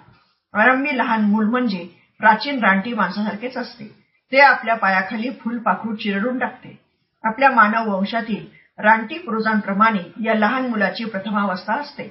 आरंभी 0.53 0.97
लहान 0.97 1.21
मूल 1.21 1.45
म्हणजे 1.45 1.87
प्राचीन 2.19 2.63
रानटी 2.63 2.93
माणसासारखेच 2.93 3.57
असते. 3.57 3.85
ते 4.31 4.39
आपल्या 4.39 4.75
पायाखाली 4.75 5.29
फुलपाखरू 5.41 5.95
चिरडून 5.95 6.37
टाकते. 6.39 6.77
आपल्या 7.23 7.49
मानव 7.49 7.89
वंशातील 7.89 8.45
रानटी 8.79 9.17
पुरुषांप्रमाणे 9.17 9.99
या 10.23 10.33
लहान 10.33 10.67
मुलाची 10.67 11.05
प्रथमावस्था 11.05 11.73
असते. 11.73 12.07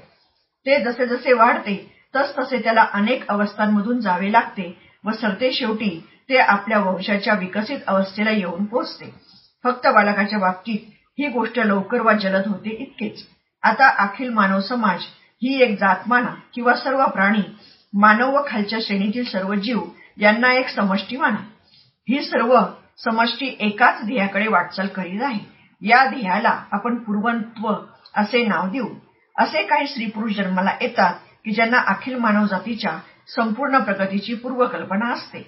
ते 0.66 0.82
जसे 0.84 1.06
जसे 1.06 1.32
वाढते 1.32 1.76
तस 2.14 2.32
तसे 2.38 2.58
त्याला 2.58 2.86
अनेक 2.92 3.28
अवस्थांमधून 3.28 4.00
जावे 4.00 4.32
लागते 4.32 4.85
व 5.06 5.12
सरते 5.12 5.52
शेवटी 5.52 5.88
ते 6.28 6.38
आपल्या 6.38 6.78
वंशाच्या 6.80 7.34
विकसित 7.34 7.78
अवस्थेला 7.86 8.30
येऊन 8.30 8.64
पोचते. 8.64 9.10
फक्त 9.64 9.86
बालकाच्या 9.86 10.38
बाबतीत 10.38 10.78
ही 11.18 11.28
गोष्ट 11.28 11.58
लवकर 11.58 12.00
वा 12.00 12.12
जलद 12.12 12.46
होते 12.46 12.70
इतकेच. 12.82 13.22
आता 13.62 13.88
अखिल 13.98 14.28
मानव 14.30 14.60
समाज 14.60 15.04
ही 15.42 15.60
एक 15.62 15.78
जात 15.78 16.08
माना 16.08 16.34
किंवा 16.54 16.74
सर्व 16.74 17.04
प्राणी 17.06 17.42
मानव 17.92 18.34
व 18.36 18.42
खालच्या 18.48 18.78
श्रेणीतील 18.82 19.24
सर्व 19.24 19.54
जीव 19.54 19.80
यांना 20.18 20.52
एक 20.52 20.68
समष्टी 20.68 21.16
माना 21.16 21.40
ही 22.08 22.22
सर्व 22.24 22.58
समष्टी 23.04 23.56
एकाच 23.60 24.04
ध्येयाकडे 24.04 24.46
वाटचाल 24.48 24.86
करीत 24.86 25.22
आहे. 25.22 25.38
या 25.82 26.04
ध्येयाला 26.04 26.58
आपण 26.72 26.94
पूर्वत्व 26.98 27.72
असे 28.14 28.44
नाव 28.46 28.68
देऊ. 28.68 28.88
असे 29.36 29.62
काही 29.62 29.86
स्त्री 29.86 30.06
पुरुष 30.06 30.32
जन्माला 30.32 30.70
येतात 30.80 31.14
की 31.44 31.50
ज्यांना 31.50 31.78
अखिल 31.86 32.14
मानव 32.14 32.46
जातीच्या 32.46 32.98
संपूर्ण 33.28 33.78
प्रगतीची 33.78 34.34
पूर्वकल्पना 34.34 35.12
असते. 35.12 35.38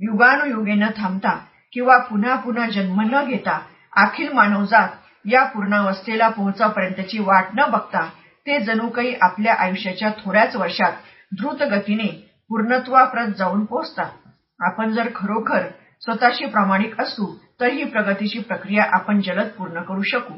युगानुयुगे 0.00 0.74
न 0.74 0.88
थांबता 0.96 1.36
किंवा 1.72 1.96
पुन्हा 1.98 2.34
पुन्हा 2.34 2.66
जन्म 2.66 3.00
न 3.00 3.24
घेता 3.24 3.58
अखिल 3.96 4.32
मानवजात 4.32 4.88
या 5.24 5.42
पूर्णावस्थेला 5.44 6.28
पोहोचापर्यंतची 6.28 7.18
वाट 7.18 7.54
न 7.54 7.64
बघता 7.70 8.04
ते 8.46 8.58
जणू 8.60 8.88
काही 8.88 9.14
आपल्या 9.20 9.54
आयुष्याच्या 9.54 10.10
थोड्याच 10.24 10.56
वर्षात 10.56 10.92
द्रुत 11.32 11.62
गतीने 11.62 12.08
पूर्णत्वाप्रत 12.50 13.34
जाऊन 13.38 13.64
पोहोचतात. 13.64 14.10
आपण 14.60 14.92
जर 14.92 15.08
खरोखर 15.14 15.66
स्वतःशी 16.02 16.46
प्रामाणिक 16.46 17.00
असू 17.00 17.34
तर 17.60 17.72
ही 17.72 17.84
प्रगतीची 17.84 18.38
प्रक्रिया 18.38 18.84
आपण 18.92 19.20
जलद 19.20 19.48
पूर्ण 19.48 19.82
करू 19.82 20.02
शकू. 20.02 20.34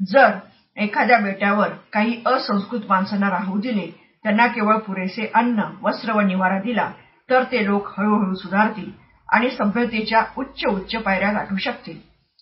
जर 0.00 0.38
एखाद्या 0.76 1.18
बेट्यावर 1.18 1.68
काही 1.92 2.22
असंस्कृत 2.26 2.80
माणसांना 2.88 3.30
राहू 3.30 3.58
दिले 3.58 3.90
त्यांना 4.24 4.46
केवळ 4.46 4.76
पुरेसे 4.76 5.30
अन्न 5.34 5.64
वस्त्र 5.82 6.12
व 6.12 6.20
निवारा 6.20 6.58
दिला 6.58 6.90
तर 7.28 7.42
ते 7.42 7.64
लोक 7.64 7.88
हळूहळू 7.98 8.34
सुधारतील 8.34 8.90
आणि 9.28 9.50
सभ्यतेच्या 9.50 10.22
उच्च 10.36 10.64
उच्च 10.66 10.94
पायऱ्या 10.96 11.32
गाठू 11.32 11.56
शकतील. 11.56 11.98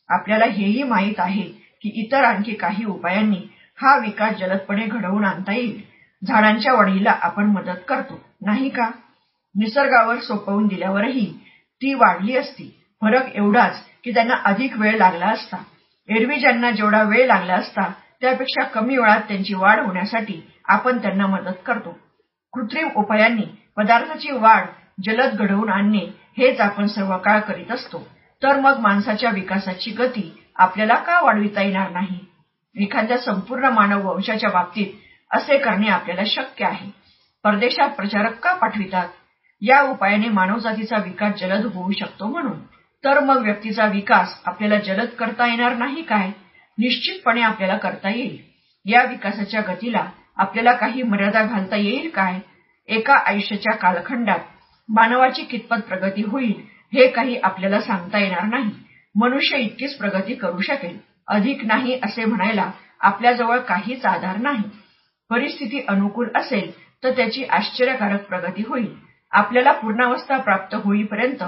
आपल्याला 0.09 0.45
हेही 0.45 0.83
माहीत 0.83 1.15
आहे 1.19 1.43
की 1.83 1.91
इतर 2.03 2.25
आणखी 2.25 2.55
काही 2.55 2.85
उपायांनी 2.85 3.41
हा 3.79 3.97
विकास 3.97 4.37
जलदपणे 4.39 4.87
घडवून 4.87 5.25
आणता 5.25 5.53
येईल. 5.53 5.81
झाडांच्या 6.23 6.73
वाढीला 6.75 7.11
आपण 7.23 7.47
मदत 7.47 7.81
करतो 7.89 8.21
नाही 8.43 8.69
का? 8.69 8.89
निसर्गावर 9.55 10.19
सोपवून 10.19 10.67
दिल्यावरही 10.67 11.27
ती 11.83 11.95
वाढली 11.95 12.37
असती. 12.37 12.73
फरक 13.03 13.35
एवढाच 13.35 13.83
की 14.05 14.13
त्यांना 14.15 14.35
अधिक 14.45 14.79
वेळ 14.79 14.97
लागला 14.99 15.27
असता. 15.27 15.57
एरवी 16.09 16.39
ज्यांना 16.41 16.71
जेवढा 16.71 17.03
वेळ 17.03 17.27
लागला 17.27 17.55
असता 17.55 17.91
त्यापेक्षा 18.21 18.65
कमी 18.65 18.97
वेळात 18.97 19.21
त्यांची 19.21 19.55
वाढ 19.55 19.81
होण्यासाठी 19.81 20.41
आपण 20.65 20.99
त्यांना 20.99 21.27
मदत 21.27 21.63
करतो. 21.67 21.99
कृत्रिम 22.53 22.89
उपायांनी 22.97 23.45
पदार्थाची 23.77 24.31
वाढ 24.31 24.67
जलद 25.05 25.35
घडवून 25.35 25.69
आणणे 25.69 26.07
हेच 26.39 26.61
आपण 26.61 26.87
सर्व 26.87 27.17
काळ 27.19 27.41
करीत 27.41 27.73
असतो. 27.73 28.09
तर 28.43 28.61
मग 28.61 28.79
माणसाच्या 28.79 29.31
विकासाची 29.31 29.91
गती 29.91 30.43
आपल्याला 30.57 30.95
का 30.95 31.21
वाढविता 31.21 31.63
येणार 31.63 31.91
नाही? 31.91 32.19
एखाद्या 32.77 33.19
संपूर्ण 33.19 33.65
मानव 33.65 34.09
वंशाच्या 34.09 34.51
बाबतीत 34.51 34.87
असे 35.31 35.59
करणे 35.59 35.89
आपल्याला 35.89 36.23
शक्य 36.27 36.65
आहे. 36.65 36.91
परदेशात 37.45 37.91
प्रचारक 37.91 38.39
का 38.39 38.53
पाठवितात? 38.53 39.09
या 39.63 39.83
उपायाने 39.83 40.29
मानवजातीचा 40.29 40.97
विकास 40.97 41.35
जलद 41.41 41.67
होऊ 41.67 41.93
शकतो 41.93 42.27
म्हणून. 42.27 42.59
तर 43.05 43.21
मग 43.21 43.43
व्यक्तीचा 43.43 43.87
विकास 43.87 44.41
आपल्याला 44.45 44.79
जलद 44.79 45.09
करता 45.09 45.47
येणार 45.47 45.77
नाही 45.77 46.03
काय? 46.03 46.31
निश्चितपणे 46.79 47.41
आपल्याला 47.43 47.77
करता 47.77 48.11
येईल. 48.11 48.37
या 48.87 49.03
विकासाच्या 49.03 49.61
गतीला 49.69 50.05
आपल्याला 50.37 50.73
काही 50.73 51.03
मर्यादा 51.03 51.43
घालता 51.43 51.77
येईल 51.77 52.09
काय? 52.11 52.39
एका 52.89 53.15
आयुष्याच्या 53.21 53.75
कालखंडात 53.77 54.39
मानवाची 54.89 55.43
कितपत 55.43 55.81
प्रगती 55.81 56.23
होईल 56.23 56.53
हे 56.93 57.07
काही 57.07 57.37
आपल्याला 57.37 57.81
सांगता 57.81 58.19
येणार 58.19 58.45
नाही. 58.45 58.71
मनुष्य 59.15 59.59
इतकीच 59.59 59.97
प्रगती 59.99 60.35
करू 60.35 60.61
शकेल. 60.61 60.97
अधिक 61.29 61.65
नाही 61.65 61.99
असे 62.05 62.25
म्हणायला 62.25 62.71
आपल्याजवळ 63.01 63.59
काहीच 63.59 64.05
आधार 64.07 64.37
नाही. 64.37 64.63
परिस्थिती 65.31 65.81
अनुकूल 65.89 66.29
असेल 66.37 66.71
तर 67.05 67.11
त्याची 67.11 67.45
आश्चर्यकारक 67.45 68.27
प्रगती 68.27 68.63
होईल. 68.69 68.95
आपल्याला 69.33 69.73
पूर्णावस्था 69.73 70.37
प्राप्त 70.39 70.75
होईपर्यंत 70.75 71.43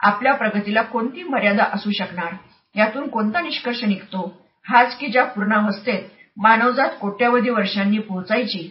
आपल्या 0.00 0.34
प्रगतीला 0.34 0.82
कोणती 0.82 1.22
मर्यादा 1.22 1.64
असू 1.72 1.90
शकणार? 1.90 2.32
यातून 2.74 3.08
कोणता 3.08 3.40
निष्कर्ष 3.40 3.84
निघतो? 3.84 4.28
हाच 4.70 4.96
की 4.98 5.06
ज्या 5.06 5.24
पूर्णावस्थेत 5.24 6.02
मानवजात 6.36 6.88
कोट्यावधी 7.00 7.50
वर्षांनी 7.50 7.98
पोहोचायची 7.98 8.68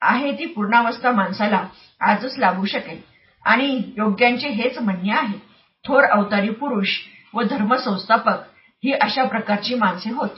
आहे 0.00 0.32
ती 0.32 0.46
पूर्णावस्था 0.46 1.10
माणसाला 1.10 1.66
आजच 2.00 2.38
लाभू 2.38 2.66
शकेल. 2.66 3.00
आणि 3.44 3.82
योग्यांचे 3.96 4.48
हेच 4.48 4.78
म्हणणे 4.78 5.12
आहे 5.12 5.38
थोर 5.84 6.04
अवतारी 6.04 6.50
पुरुष 6.50 6.88
व 7.34 7.42
धर्मसंस्थापक 7.42 8.38
ही 8.84 8.92
अशा 8.92 9.24
प्रकारची 9.24 9.74
माणसे 9.74 10.10
होत. 10.10 10.28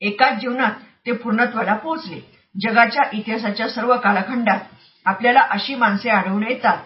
एकाच 0.00 0.40
जीवनात 0.40 0.72
ते 1.06 1.12
पूर्णत्वाला 1.12 1.74
पोहोचले. 1.74 2.20
जगाच्या 2.60 3.04
इतिहासाच्या 3.12 3.68
सर्व 3.68 3.96
कालखंडात 3.96 4.60
आपल्याला 5.04 5.40
अशी 5.40 5.74
माणसे 5.74 6.10
आढळून 6.10 6.42
येतात. 6.42 6.78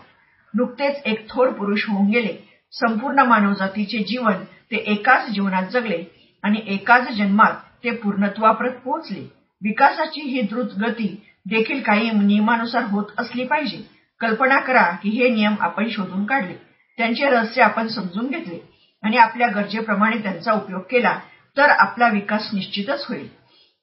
नुकतेच 0.55 1.03
एक 1.05 1.31
थोर 1.31 1.53
पुरुष 1.53 1.89
होऊन 1.89 2.11
गेले. 2.11 2.37
संपूर्ण 2.73 3.19
मानवजातीचे 3.19 3.99
जीवन 3.99 4.45
ते 4.71 4.77
एकाच 4.77 5.31
जीवनात 5.31 5.63
जगले. 5.63 6.20
आणि 6.43 6.61
एकाच 6.67 7.09
जन्मात 7.09 7.53
ते 7.85 7.91
पूर्णत्वाप्रत 7.91 8.73
पोहोचले. 8.85 9.21
विकासाची 9.63 10.21
ही 10.21 10.43
द्रुत 10.43 10.69
गती 10.81 11.23
देखील 11.47 11.81
काही 11.83 12.11
नियमानुसार 12.11 12.85
होत 12.85 13.05
असली 13.19 13.45
पाहिजे. 13.47 13.83
कल्पना 14.21 14.59
करा 14.61 14.83
की 15.03 15.09
हे 15.09 15.29
नियम 15.29 15.55
आपण 15.61 15.89
शोधून 15.89 16.25
काढले. 16.25 16.55
त्यांचे 16.99 17.31
रहस्य 17.31 17.63
आपण 17.63 17.89
समजून 17.89 18.27
घेतले 18.27 18.59
आणि 19.03 19.17
आपल्या 19.17 19.49
गरजेप्रमाणे 19.49 20.19
त्यांचा 20.19 20.53
उपयोग 20.53 20.83
केला 20.91 21.19
तर 21.57 21.71
आपला 21.71 22.09
विकास 22.09 22.49
निश्चितच 22.55 23.07
होईल. 23.09 23.29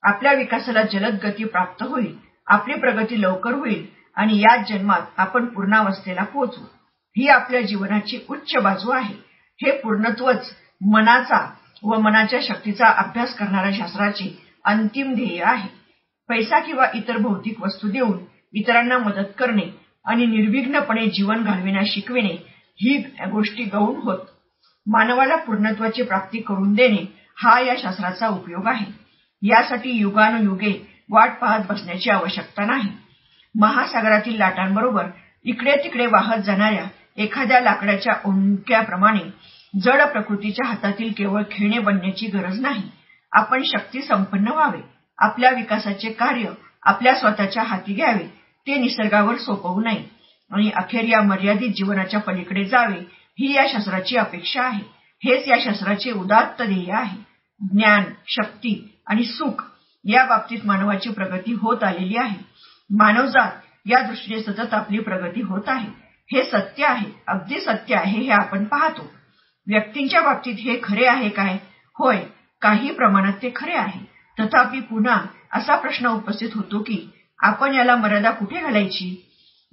आपल्या 0.04 0.34
विकासाला 0.34 0.82
जलद 0.84 1.26
गती 1.26 1.44
प्राप्त 1.44 1.84
होईल. 1.84 2.18
आपली 2.48 2.74
प्रगती 2.74 3.22
लवकर 3.22 3.54
होईल 3.54 3.86
आणि 4.16 4.40
याच 4.40 4.70
जन्मात 4.70 5.02
आपण 5.18 5.46
पूर्णावस्थेला 5.46 6.24
पोहोचू. 6.24 6.62
ही 7.18 7.28
आपल्या 7.28 7.62
जीवनाची 7.62 8.20
उच्च 8.30 8.56
बाजू 8.64 8.92
आहे. 8.92 9.16
हे 9.62 9.72
पूर्णत्वच 9.72 10.50
मनाचा 10.82 11.54
व 11.84 12.00
मनाच्या 12.00 12.40
शक्तीचा 12.44 12.88
अभ्यास 12.98 13.36
करणाऱ्या 13.36 13.72
शास्त्राचे 13.72 14.36
अंतिम 14.66 15.14
ध्येय 15.14 15.44
आहे. 15.44 15.68
पैसा 16.30 16.60
किंवा 16.60 16.86
इतर 16.94 17.18
भौतिक 17.18 17.62
वस्तू 17.62 17.88
देऊन 17.88 18.18
इतरांना 18.54 18.98
मदत 18.98 19.34
करणे 19.38 19.70
आणि 20.06 20.26
निर्विघ्नपणे 20.26 21.06
जीवन 21.08 21.44
घालविण्यास 21.44 21.88
शिकविणे 21.88 22.36
ही 22.80 22.98
गोष्टी 23.32 23.64
गौण 23.64 23.96
होत. 23.96 24.20
मानवाला 24.86 25.36
पूर्णत्वाची 25.36 26.04
प्राप्ती 26.04 26.42
करून 26.42 26.74
देणे 26.74 27.06
हा 27.38 27.60
या 27.60 27.74
शास्त्राचा 27.78 28.28
उपयोग 28.28 28.68
आहे. 28.68 28.86
यासाठी 29.42 29.92
युगानुयुगे 29.92 30.74
वाट 31.10 31.38
पाहत 31.42 31.66
बसण्याची 31.70 32.10
आवश्यकता 32.10 32.66
नाही. 32.66 32.92
महासागरातील 33.56 34.38
लाटांबरोबर 34.38 35.06
इकडे 35.46 35.76
तिकडे 35.84 36.06
वाहत 36.06 36.38
जाणाऱ्या 36.38 36.86
एखाद्या 37.18 37.60
लाकडाच्या 37.60 38.14
ओंक्याप्रमाणे 38.26 39.20
जड 39.82 40.02
प्रकृतीच्या 40.02 40.68
हातातील 40.68 41.12
केवळ 41.18 41.44
खेळणे 41.52 41.80
बनण्याची 41.80 42.28
गरज 42.28 42.60
नाही. 42.60 42.90
आपण 43.32 43.64
शक्ती 43.64 44.02
संपन्न 44.02 44.48
व्हावे. 44.48 44.82
आपल्या 45.18 45.50
विकासाचे 45.50 46.12
कार्य 46.12 46.50
आपल्या 46.84 47.16
स्वतःच्या 47.16 47.64
हाती 47.64 47.94
घ्यावे. 47.94 48.28
ते 48.68 48.78
निसर्गावर 48.78 49.36
सोपवू 49.38 49.82
नये. 49.82 50.18
आणि 50.52 50.72
अखेर 50.76 51.04
या 51.04 51.22
मर्यादित 51.22 51.70
जीवनाच्या 51.70 52.20
पलीकडे 52.20 52.66
जावे 52.66 53.00
ही 53.40 53.54
या 53.54 53.66
शास्त्राची 53.70 54.18
अपेक्षा 54.18 54.64
आहे. 54.64 54.84
हेच 55.24 55.48
या 55.48 55.58
शास्त्राचे 55.64 56.12
उदात्त 56.12 56.62
ध्येय 56.62 56.92
आहे. 56.92 57.18
ज्ञान 57.60 58.04
शक्ती 58.28 59.00
आणि 59.08 59.24
सुख 59.24 59.64
या 60.06 60.26
बाबतीत 60.26 60.60
मानवाची 60.66 61.10
प्रगती 61.10 61.54
होत 61.54 61.84
आलेली 61.84 62.18
आहे. 62.18 62.40
मानवजात 62.90 63.52
या 63.86 64.02
दृष्टीने 64.02 64.42
सतत 64.42 64.74
आपली 64.74 65.00
प्रगती 65.00 65.42
होत 65.42 65.64
आहे. 65.68 65.90
हे 66.32 66.44
सत्य 66.44 66.86
आहे. 66.86 67.12
अगदी 67.28 67.60
सत्य 67.60 67.96
आहे 67.96 68.20
हे 68.20 68.32
आपण 68.32 68.64
पाहतो. 68.64 69.17
व्यक्तींच्या 69.68 70.22
बाबतीत 70.22 70.56
हे 70.60 70.80
खरे 70.84 71.06
आहे 71.06 71.30
काय? 71.30 71.58
होय 72.00 72.18
काही 72.62 72.94
प्रमाणात 72.94 73.34
ते 73.34 73.52
खरे 73.56 73.74
आहे. 73.74 74.00
तथापि 74.40 74.80
पुन्हा 74.80 75.22
असा 75.52 75.76
प्रश्न 75.76 76.08
उपस्थित 76.08 76.50
होतो 76.56 76.80
की 76.80 77.10
आपण 77.40 77.74
याला 77.74 77.96
मर्यादा 77.96 78.32
कुठे 78.32 78.60
घालायची? 78.60 79.28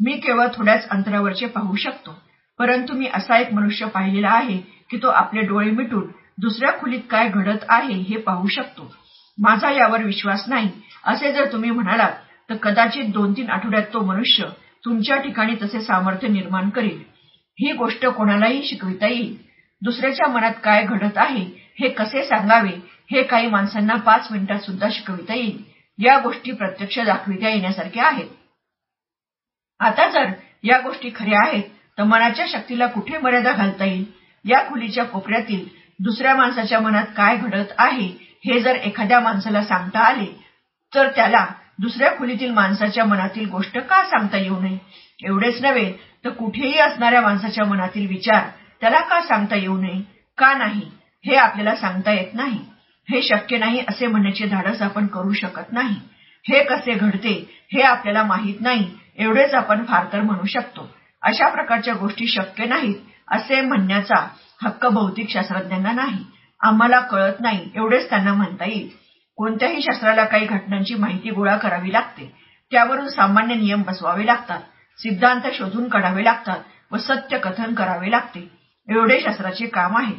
मी 0.04 0.12
केवळ 0.12 0.46
थोड्याच 0.54 0.88
अंतरावरचे 0.88 1.46
पाहू 1.46 1.76
शकतो. 1.76 2.18
परंतु 2.58 2.94
मी 2.94 3.08
असा 3.14 3.38
एक 3.38 3.52
मनुष्य 3.52 3.86
पाहिलेला 3.86 4.30
आहे 4.30 4.58
की 4.90 4.96
तो 4.96 5.08
आपले 5.08 5.40
डोळे 5.40 5.70
मिटून 5.70 6.06
दुसऱ्या 6.38 6.80
खोलीत 6.80 7.00
काय 7.10 7.28
घडत 7.28 7.64
आहे 7.68 7.94
हे 7.94 8.16
पाहू 8.16 8.48
शकतो. 8.48 8.94
माझा 9.38 9.70
यावर 9.70 10.02
विश्वास 10.02 10.44
नाही. 10.48 10.70
असे 11.04 11.32
जर 11.32 11.52
तुम्ही 11.52 11.70
म्हणालात 11.70 12.12
तर 12.50 12.56
कदाचित 12.56 13.04
दोन 13.04 13.32
तीन 13.32 13.50
आठवड्यात 13.50 13.82
तो 13.82 14.00
मनुष्य 14.00 14.44
तुमच्या 14.84 15.16
ठिकाणी 15.16 15.54
तसे 15.62 15.80
सामर्थ्य 15.80 16.28
निर्माण 16.28 16.68
करेल. 16.70 17.02
ही 17.60 17.72
गोष्ट 17.72 18.06
कोणालाही 18.06 18.64
शिकविता 18.64 19.06
येईल. 19.06 19.43
दुसऱ्याच्या 19.84 20.28
मनात 20.28 20.52
काय 20.64 20.82
घडत 20.82 21.18
आहे 21.18 21.44
हे 21.80 21.88
कसे 21.88 22.24
सांगावे 22.24 22.70
हे 23.10 23.22
काही 23.22 23.46
माणसांना 23.46 23.94
पाच 23.96 24.28
मिनिटात 24.30 24.60
सुद्धा 24.60 24.88
शिकविता 24.92 25.34
येईल. 25.34 25.62
या 25.98 26.18
गोष्टी 26.18 26.52
प्रत्यक्ष 26.52 26.98
दाखविता 26.98 27.48
येण्यासारख्या 27.48 28.04
आहेत. 28.04 28.28
आता 29.80 30.08
जर 30.08 30.30
या 30.64 30.78
गोष्टी 30.80 31.10
खऱ्या 31.16 31.46
आहेत 31.46 31.62
तर 31.98 32.02
मनाच्या 32.02 32.46
शक्तीला 32.48 32.86
कुठे 32.86 33.18
मर्यादा 33.18 33.52
घालता 33.52 33.84
येईल? 33.84 34.04
या 34.44 34.62
खोलीच्या 34.68 35.04
कोपऱ्यातील 35.04 35.64
दुसऱ्या 35.98 36.34
माणसाच्या 36.34 36.80
मनात 36.80 37.06
काय 37.16 37.36
घडत 37.36 37.72
आहे 37.78 38.06
हे 38.46 38.60
जर 38.60 38.76
एखाद्या 38.76 39.20
माणसाला 39.20 39.62
सांगता 39.64 40.00
आले 40.00 40.26
तर 40.92 41.10
त्याला 41.10 41.46
दुसऱ्या 41.78 42.10
खोलीतील 42.18 42.50
माणसाच्या 42.50 43.04
मनातील 43.04 43.48
गोष्ट 43.50 43.78
का 43.78 44.02
सांगता 44.04 44.38
येऊ 44.38 44.60
नये? 44.60 44.78
एवढेच 45.24 45.62
नव्हे 45.62 45.92
तर 46.24 46.30
कुठेही 46.30 46.78
असणाऱ्या 46.78 47.20
माणसाच्या 47.20 47.64
मनातील 47.64 48.06
विचार 48.06 48.48
त्याला 48.84 49.00
का 49.00 49.20
सांगता 49.20 49.56
येऊ 49.56 49.78
नये? 49.78 50.02
का 50.38 50.54
नाही? 50.54 50.90
हे 51.26 51.36
आपल्याला 51.36 51.76
सांगता 51.76 52.12
येत 52.12 52.34
नाही. 52.34 52.58
हे 53.10 53.22
शक्य 53.22 53.58
नाही 53.58 53.84
असे 53.88 54.06
म्हणण्याचे 54.06 54.46
धाडस 54.46 54.82
आपण 54.82 55.06
करू 55.06 55.32
शकत 55.32 55.72
नाही. 55.72 55.96
हे 56.48 56.64
कसे 56.64 56.94
घडते 56.94 57.50
हे 57.72 57.82
आपल्याला 57.82 58.22
माहीत 58.22 58.60
नाही. 58.60 58.90
एवढेच 59.18 59.54
आपण 59.54 59.84
फार 59.84 60.04
तर 60.12 60.20
म्हणू 60.20 60.44
शकतो. 60.46 60.94
अशा 61.22 61.48
प्रकारच्या 61.48 61.94
गोष्टी 61.94 62.26
शक्य 62.26 62.64
नाहीत 62.64 62.94
असे 63.28 63.60
म्हणण्याचा 63.60 64.28
हक्क 64.62 64.86
भौतिक 64.86 65.30
शास्त्रज्ञांना 65.30 65.92
नाही. 65.92 66.24
आम्हाला 66.60 67.00
कळत 67.00 67.40
नाही 67.40 67.70
एवढेच 67.74 68.10
त्यांना 68.10 68.34
म्हणता 68.34 68.64
येईल. 68.64 68.88
कोणत्याही 69.36 69.82
शास्त्राला 69.82 70.24
काही 70.24 70.46
घटनांची 70.46 70.94
माहिती 70.94 71.30
गोळा 71.30 71.56
करावी 71.56 71.92
लागते. 71.92 72.32
त्यावरून 72.70 73.08
सामान्य 73.08 73.54
नियम 73.54 73.82
बसवावे 73.82 74.26
लागतात. 74.26 74.60
सिद्धांत 74.98 75.40
शोधून 75.54 75.88
काढावे 75.88 76.24
लागतात 76.24 76.58
व 76.92 76.96
सत्य 76.96 77.38
कथन 77.38 77.74
करावे 77.74 78.10
लागते. 78.10 78.63
एवढे 78.88 79.20
शास्त्राचे 79.20 79.66
काम 79.66 79.96
आहे. 79.96 80.14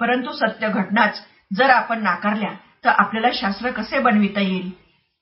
परंतु 0.00 0.32
सत्य 0.32 0.68
घटनाच 0.68 1.20
जर 1.50 1.70
आपण 1.70 2.02
नाकारल्या 2.02 2.50
तर 2.84 2.88
आपल्याला 2.88 3.28
शास्त्र 3.34 3.70
कसे 3.70 3.98
बनविता 3.98 4.40
येईल? 4.40 4.70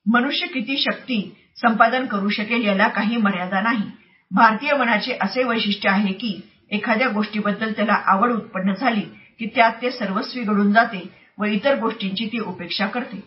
मनुष्य 0.05 0.47
किती 0.47 0.77
शक्ती 0.77 1.19
संपादन 1.57 2.05
करू 2.05 2.29
शकेल 2.29 2.65
याला 2.65 2.87
काही 2.87 3.17
मर्यादा 3.17 3.61
नाही. 3.61 3.89
भारतीय 4.31 4.73
मनाचे 4.73 5.17
असे 5.21 5.43
वैशिष्ट्य 5.43 5.89
आहे 5.89 6.13
की 6.13 6.39
एखाद्या 6.71 7.07
गोष्टीबद्दल 7.09 7.71
त्याला 7.71 7.93
आवड 8.05 8.31
उत्पन्न 8.31 8.73
झाली 8.73 9.01
की 9.39 9.45
त्यात 9.45 9.71
ते 9.81 9.91
सर्वस्वी 9.91 10.43
घडून 10.43 10.71
जाते 10.71 11.01
व 11.37 11.45
इतर 11.45 11.79
गोष्टींची 11.79 12.25
ती 12.25 12.39
उपेक्षा 12.39 12.87
करते. 12.87 13.19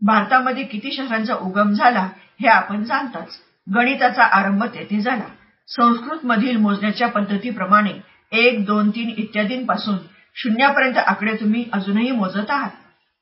भारतामध्ये 0.00 0.62
किती 0.64 0.92
शहरांचा 0.92 1.34
उगम 1.34 1.72
झाला 1.72 2.08
हे 2.40 2.48
आपण 2.48 2.82
जाणताच. 2.84 3.38
गणिताचा 3.66 4.22
आरंभ 4.22 4.64
तेथे 4.64 5.00
झाला. 5.00 5.24
संस्कृत 5.68 6.24
मधील 6.24 6.56
मोजण्याच्या 6.56 7.08
पद्धतीप्रमाणे 7.08 7.92
एक 8.32 8.64
दोन 8.64 8.90
तीन 8.90 9.08
इत्यादींपासून 9.16 9.96
शून्यापर्यंत 10.36 10.98
आकडे 10.98 11.34
तुम्ही 11.34 11.64
अजूनही 11.72 12.10
मोजत 12.10 12.50
आहात. 12.50 12.70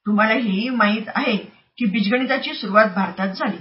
तुम्हाला 0.06 0.34
हेही 0.34 0.68
माहीत 0.70 1.08
आहे 1.14 1.36
की 1.78 1.84
बीजगणिताची 1.84 2.54
सुरुवात 2.54 2.86
भारतात 2.94 3.28
झाली. 3.28 3.56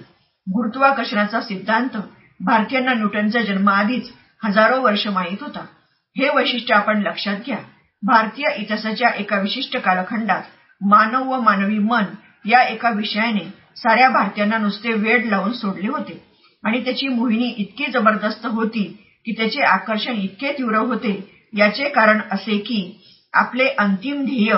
गुरुत्वाकर्षणाचा 0.47 1.41
सिद्धांत 1.41 1.97
भारतीयांना 2.39 2.93
न्यूटनच्या 2.93 3.41
जन्माआधीच 3.41 4.11
हजारो 4.43 4.81
वर्ष 4.81 5.07
माहीत 5.07 5.37
होता. 5.41 5.65
हे 6.15 6.29
वैशिष्ट्य 6.29 6.73
आपण 6.73 7.01
लक्षात 7.01 7.37
घ्या. 7.45 7.57
भारतीय 8.03 8.45
इतिहासाच्या 8.57 9.09
एका 9.09 9.39
विशिष्ट 9.39 9.77
कालखंडात 9.77 10.43
मानव 10.81 11.31
व 11.31 11.39
मानवी 11.41 11.79
मन 11.79 12.03
या 12.45 12.61
एका 12.61 12.89
विषयाने 12.89 13.43
साऱ्या 13.77 14.09
भारतीयांना 14.09 14.57
नुसते 14.57 14.93
वेड 14.93 15.25
लावून 15.25 15.51
सोडले 15.53 15.87
होते. 15.87 16.21
आणि 16.63 16.83
त्याची 16.83 17.07
मोहिनी 17.07 17.47
इतकी 17.47 17.91
जबरदस्त 17.91 18.45
होती 18.45 18.83
की 19.25 19.31
त्याचे 19.31 19.61
आकर्षण 19.61 20.15
इतके 20.15 20.51
तीव्र 20.51 20.77
होते 20.77 21.36
याचे 21.53 21.89
कारण 21.89 22.21
असे 22.31 22.57
की 22.57 22.79
आपले 23.33 23.67
अंतिम 23.69 24.23
ध्येय 24.25 24.53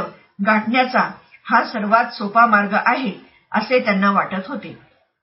गाठण्याचा 0.45 1.09
हा 1.45 1.63
सर्वात 1.63 2.13
सोपा 2.13 2.45
मार्ग 2.45 2.73
आहे 2.75 3.11
असे 3.51 3.79
त्यांना 3.79 4.11
वाटत 4.11 4.47
होते. 4.47 4.75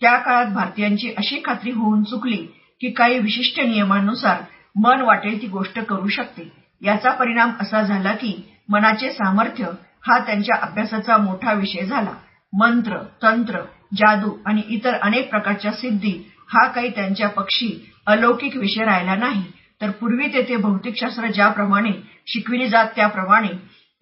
त्या 0.03 0.17
काळात 0.17 0.47
भारतीयांची 0.47 1.13
अशी 1.19 1.41
खात्री 1.45 1.71
होऊन 1.71 2.03
चुकली 2.03 2.37
की 2.81 2.91
काही 2.91 3.19
विशिष्ट 3.19 3.61
नियमानुसार 3.61 4.43
मन 4.77 5.01
वाटेल 5.01 5.41
ती 5.43 5.47
गोष्ट 5.47 5.79
करू 5.81 6.09
शकते. 6.09 6.49
याचा 6.83 7.11
परिणाम 7.11 7.51
असा 7.61 7.83
झाला 7.83 8.13
की 8.13 8.35
मनाचे 8.69 9.11
सामर्थ्य 9.11 9.71
हा 10.09 10.19
त्यांच्या 10.19 10.57
अभ्यासाचा 10.63 11.17
मोठा 11.17 11.53
विषय 11.53 11.85
झाला. 11.87 12.13
मंत्र 12.53 12.99
तंत्र 13.23 13.61
जादू 13.95 14.31
आणि 14.47 14.63
इतर 14.69 14.95
अनेक 14.95 15.29
प्रकारच्या 15.31 15.73
सिद्धी 15.73 16.13
हा 16.49 16.67
काही 16.67 16.91
त्यांच्या 16.91 17.29
पक्षी 17.29 17.69
अलौकिक 18.07 18.57
विषय 18.57 18.85
राहिला 18.85 19.15
नाही. 19.17 19.43
तर 19.81 19.91
पूर्वी 19.91 20.27
तेथे 20.29 20.57
भौतिकशास्त्र 20.57 21.31
ज्याप्रमाणे 21.31 21.91
शिकविले 22.27 22.69
जात 22.69 22.87
त्याप्रमाणे 22.97 23.49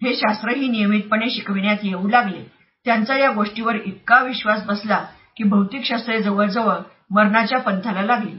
हे 0.01 0.13
शास्त्रही 0.15 0.67
नियमितपणे 0.67 1.29
शिकविण्यात 1.29 1.83
येऊ 1.83 2.07
लागले. 2.09 2.43
त्यांचा 2.85 3.15
या 3.17 3.29
गोष्टीवर 3.31 3.75
इतका 3.75 4.19
विश्वास 4.23 4.63
बसला 4.65 5.03
की 5.37 5.43
भौतिकशास्त्रे 5.43 6.21
जवळजवळ 6.21 6.77
मरणाच्या 7.11 7.59
पंथाला 7.59 8.01
लागली. 8.01 8.35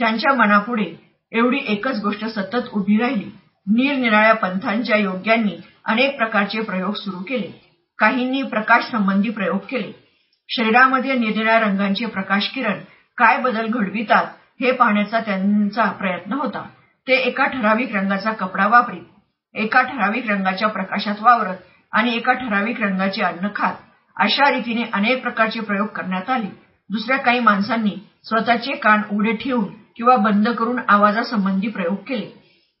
त्यांच्या 0.00 0.32
मनापुढे 0.34 0.92
एवढी 1.32 1.58
एकच 1.66 2.00
गोष्ट 2.02 2.24
सतत 2.24 2.68
उभी 2.72 2.96
राहिली. 2.98 3.30
निरनिराळ्या 3.66 4.32
पंथांच्या 4.34 4.96
योग्यांनी 4.96 5.56
अनेक 5.84 6.16
प्रकारचे 6.16 6.60
प्रयोग 6.60 6.94
सुरू 6.94 7.22
केले. 7.22 7.50
काहींनी 7.98 8.42
प्रकाश 8.42 8.90
संबंधी 8.90 9.30
प्रयोग 9.30 9.58
केले. 9.70 9.90
शरीरामध्ये 10.48 11.14
निरनिराळ्या 11.14 11.58
रंगांचे 11.60 12.06
प्रकाश 12.06 12.48
किरण 12.54 12.80
काय 13.18 13.38
बदल 13.38 13.66
घडवितात 13.66 14.26
हे 14.60 14.70
पाहण्याचा 14.72 15.20
त्यांचा 15.20 15.84
प्रयत्न 15.90 16.32
होता. 16.32 16.62
ते 17.06 17.14
एका 17.18 17.46
ठराविक 17.46 17.94
रंगाचा 17.96 18.30
कपडा 18.32 18.66
वापरीत 18.66 19.02
एका 19.54 19.82
ठराविक 19.82 20.30
रंगाच्या 20.30 20.68
प्रकाशात 20.68 21.20
वावरत 21.20 21.56
आणि 21.92 22.14
एका 22.16 22.32
ठराविक 22.32 22.80
रंगाचे 22.80 23.22
अन्न 23.22 23.48
खात 23.56 23.74
अशा 24.16 24.50
रीतीने 24.50 24.84
अनेक 24.92 25.22
प्रकारचे 25.22 25.60
प्रयोग 25.60 25.86
करण्यात 25.86 26.30
आले. 26.30 26.46
दुसऱ्या 26.90 27.16
काही 27.16 27.40
माणसांनी 27.40 27.94
स्वतःचे 28.24 28.74
कान 28.76 29.02
उघडे 29.10 29.32
ठेवून 29.32 29.64
किंवा 29.96 30.16
बंद 30.16 30.48
करून 30.48 30.78
आवाजासंबंधी 30.88 31.68
प्रयोग 31.68 31.96
केले. 32.06 32.26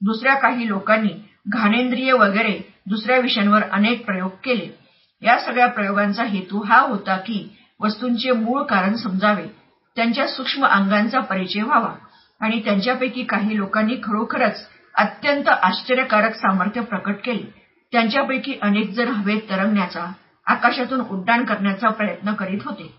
दुसऱ्या 0.00 0.34
काही 0.34 0.68
लोकांनी 0.68 1.12
घाणेंद्रिय 1.48 2.12
वगैरे 2.12 2.58
दुसऱ्या 2.86 3.18
विषयांवर 3.18 3.62
अनेक 3.62 4.04
प्रयोग 4.06 4.30
केले. 4.44 4.68
या 5.22 5.38
सगळ्या 5.38 5.66
प्रयोगांचा 5.66 6.24
हेतू 6.24 6.62
हा 6.62 6.80
होता 6.80 7.16
की 7.16 7.38
वस्तूंचे 7.80 8.32
मूळ 8.32 8.62
कारण 8.62 8.94
समजावे. 8.94 9.46
त्यांच्या 9.96 10.26
सूक्ष्म 10.26 10.66
अंगांचा 10.66 11.20
परिचय 11.20 11.62
व्हावा. 11.62 11.92
आणि 12.40 12.60
त्यांच्यापैकी 12.64 13.22
काही 13.24 13.56
लोकांनी 13.56 13.96
खरोखरच 14.02 14.66
अत्यंत 14.94 15.48
आश्चर्यकारक 15.48 16.34
सामर्थ्य 16.34 16.80
प्रकट 16.80 17.14
केले. 17.24 17.54
त्यांच्यापैकी 17.92 18.54
अनेक 18.62 18.90
जण 18.90 19.08
हवेत 19.08 19.40
तरंगण्याचा 19.50 20.12
आकाशातून 20.46 21.00
उड्डाण 21.00 21.44
करण्याचा 21.44 21.88
प्रयत्न 21.88 22.32
करीत 22.32 22.58
होते. 22.64 22.94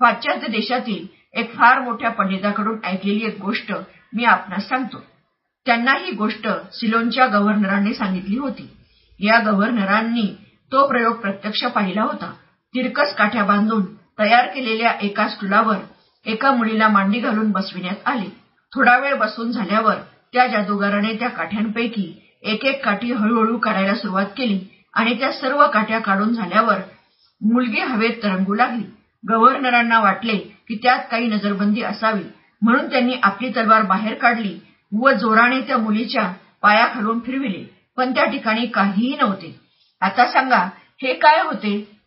पाश्चात्य 0.00 0.46
देशातील 0.48 1.06
एक 1.32 1.54
फार 1.54 1.80
मोठ्या 1.80 2.10
पंडिताकडून 2.10 2.78
ऐकलेली 2.84 3.26
एक 3.26 3.40
गोष्ट 3.40 3.72
मी 4.14 4.24
आपणास 4.24 4.68
सांगतो. 4.68 5.04
त्यांना 5.66 5.92
ही 5.92 6.12
गोष्ट 6.12 6.48
सिलोनच्या 6.72 7.26
गव्हर्नरांनी 7.26 7.94
सांगितली 7.94 8.38
होती. 8.38 8.70
या 9.20 9.38
गव्हर्नरांनी 9.38 10.36
तो 10.72 10.86
प्रयोग 10.88 11.16
प्रत्यक्ष 11.16 11.64
पाहिला 11.64 12.02
होता. 12.02 12.32
तिरकस 12.74 13.14
काठ्या 13.14 13.44
बांधून 13.44 13.84
तयार 14.18 14.46
केलेल्या 14.46 14.92
एका 15.02 15.28
स्टुलावर 15.28 15.76
एका 16.26 16.50
मुलीला 16.52 16.88
मांडी 16.88 17.20
घालून 17.20 17.50
बसविण्यात 17.50 18.06
आले. 18.06 18.28
थोडा 18.72 18.98
वेळ 18.98 19.14
बसून 19.14 19.50
झाल्यावर 19.52 19.94
त्या 20.32 20.46
जादूगाराने 20.46 21.12
त्या 21.14 21.28
काठ्यांपैकी 21.28 22.12
एक 22.42 22.64
एक 22.64 22.84
काठी 22.84 23.12
हळूहळू 23.12 23.58
काढायला 23.58 23.94
सुरुवात 23.94 24.26
केली 24.36 24.60
आणि 24.94 25.18
त्या 25.18 25.32
सर्व 25.32 25.66
काठ्या 25.66 25.98
काढून 25.98 26.32
झाल्यावर 26.32 26.78
मुलगी 27.40 27.80
हवेत 27.80 28.22
तरंगू 28.22 28.54
लागली. 28.54 28.84
गव्हर्नरांना 29.28 30.00
वाटले 30.00 30.36
की 30.68 30.78
त्यात 30.82 30.98
काही 31.10 31.26
नजरबंदी 31.26 31.82
असावी 31.82 32.22
म्हणून 32.62 32.90
त्यांनी 32.90 33.14
आपली 33.22 33.50
तलवार 33.50 33.82
बाहेर 33.82 34.14
काढली 34.14 34.58
व 34.92 35.10
जोराने 35.10 35.60
त्या 35.60 35.78
मुलीच्या 35.78 36.32
पायाखालून 36.62 37.20
फिरविले. 37.20 37.64
पण 37.96 38.14
त्या 38.14 38.24
ठिकाणी 38.24 38.66
काहीही 38.66 39.16
नव्हते. 39.16 39.60
आता 40.00 40.26
सांगा 40.32 40.68
हे 41.02 41.14
काय 41.14 41.42
होते? 41.42 41.98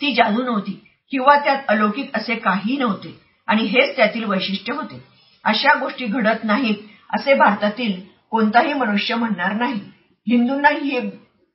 ती 0.00 0.14
जादू 0.14 0.42
नव्हती. 0.42 0.85
किंवा 1.10 1.36
त्यात 1.36 1.62
अलौकिक 1.68 2.16
असे 2.16 2.34
काही 2.34 2.76
नव्हते 2.76 3.18
आणि 3.48 3.62
हेच 3.62 3.96
त्यातील 3.96 4.24
वैशिष्ट्य 4.24 4.72
होते. 4.72 5.02
अशा 5.44 5.78
गोष्टी 5.78 6.06
घडत 6.06 6.44
नाहीत 6.44 6.76
असे 7.10 7.34
भारतातील 7.34 8.00
कोणताही 8.30 8.72
मनुष्य 8.74 9.14
म्हणणार 9.14 9.52
नाही. 9.52 9.80
हिंदूंना 10.26 10.68
ही 10.68 11.00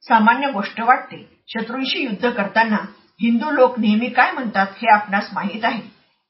सामान्य 0.03 0.51
गोष्ट 0.51 0.81
वाटते. 0.81 1.27
शत्रूंशी 1.47 1.99
युद्ध 1.99 2.29
करताना 2.29 2.77
हिंदू 3.21 3.51
लोक 3.51 3.79
नेहमी 3.79 4.09
काय 4.09 4.31
म्हणतात 4.31 4.67
हे 4.81 4.93
आपणास 4.93 5.29
माहीत 5.33 5.65
आहे. 5.65 5.81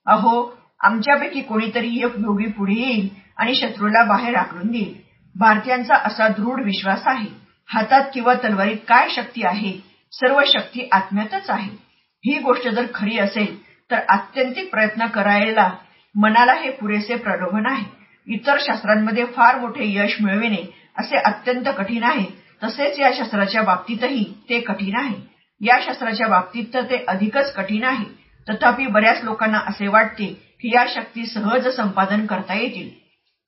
अहो 0.05 0.60
आमच्यापैकी 0.79 1.41
कोणीतरी 1.41 1.95
एक 1.97 2.15
योगी 2.17 2.47
पुढे 2.47 2.73
येईल 2.73 3.07
आणि 3.38 3.55
शत्रूला 3.55 4.03
बाहेर 4.03 4.36
आकडून 4.36 4.71
देईल. 4.71 4.93
भारतीयांचा 5.36 5.95
असा 5.95 6.27
दृढ 6.27 6.63
विश्वास 6.65 7.01
आहे. 7.05 7.29
हातात 7.69 8.10
किंवा 8.13 8.34
तलवारीत 8.34 8.77
काय 8.88 9.10
शक्ती 9.10 9.45
आहे? 9.45 9.73
सर्व 10.12 10.41
शक्ती 10.47 10.88
आत्म्यातच 10.91 11.49
आहे. 11.49 11.90
ही 12.23 12.38
गोष्ट 12.39 12.67
जर 12.67 12.86
खरी 12.93 13.17
असेल 13.19 13.55
तर 13.89 13.99
आत्यंतिक 14.10 14.69
प्रयत्न 14.71 15.05
करायला 15.07 15.69
मनाला 16.15 16.53
हे 16.53 16.69
पुरेसे 16.71 17.15
प्रलोभन 17.15 17.65
आहे. 17.65 17.84
इतर 18.27 18.57
शास्त्रांमध्ये 18.62 19.25
फार 19.25 19.60
मोठे 19.60 19.86
यश 19.86 20.15
मिळविणे 20.21 20.63
असे 20.97 21.17
अत्यंत 21.17 21.67
कठीण 21.77 22.03
आहे. 22.03 22.25
तसेच 22.63 22.99
या 22.99 23.12
शास्त्राच्या 23.13 23.62
बाबतीतही 23.62 24.23
ते 24.49 24.60
कठीण 24.60 24.95
आहे. 24.95 25.15
या 25.62 25.79
शास्त्राच्या 25.81 26.27
बाबतीत 26.27 26.65
तर 26.73 26.84
ते 26.84 27.03
अधिकच 27.07 27.53
कठीण 27.53 27.84
आहे. 27.84 28.03
तथापि 28.47 28.86
बऱ्याच 28.88 29.23
लोकांना 29.23 29.60
असे 29.67 29.88
वाटते 29.88 30.25
की 30.62 30.71
या 30.75 30.86
शक्ती 30.89 31.25
सहज 31.25 31.67
संपादन 31.67 32.25
करता 32.25 32.53
येतील. 32.53 32.89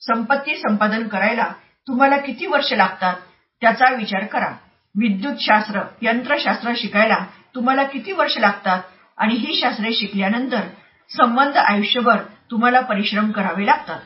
संपत्ती 0.02 0.56
संपादन 0.58 1.08
करायला 1.08 1.48
तुम्हाला 1.88 2.18
किती 2.18 2.46
वर्ष 2.46 2.74
लागतात? 2.74 3.16
त्याचा 3.62 3.94
विचार 3.96 4.26
करा. 4.26 4.52
विद्युत 4.96 5.36
शास्त्र 5.40 5.82
यंत्रशास्त्र 6.02 6.72
शिकायला 6.78 7.18
तुम्हाला 7.56 7.84
किती 7.84 8.12
वर्ष 8.12 8.38
लागतात? 8.38 8.82
आणि 9.18 9.34
ही 9.34 9.60
शास्त्रे 9.60 9.94
शिकल्यानंतर 9.94 10.62
संबंध 11.10 11.58
आयुष्यभर 11.58 12.22
तुम्हाला 12.52 12.80
परिश्रम 12.80 13.32
करावे 13.32 13.66
लागतात. 13.66 14.00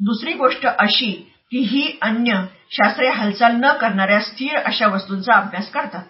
दुसरी 0.00 0.32
गोष्ट 0.32 0.66
अशी 0.66 1.10
की 1.50 1.58
ही 1.58 1.98
अन्य 2.02 2.44
शास्त्रे 2.70 3.08
हालचाल 3.08 3.56
न 3.56 3.72
करणाऱ्या 3.72 4.20
स्थिर 4.20 4.56
अशा 4.56 4.86
वस्तूंचा 4.86 5.34
अभ्यास 5.34 5.70
करतात. 5.70 6.02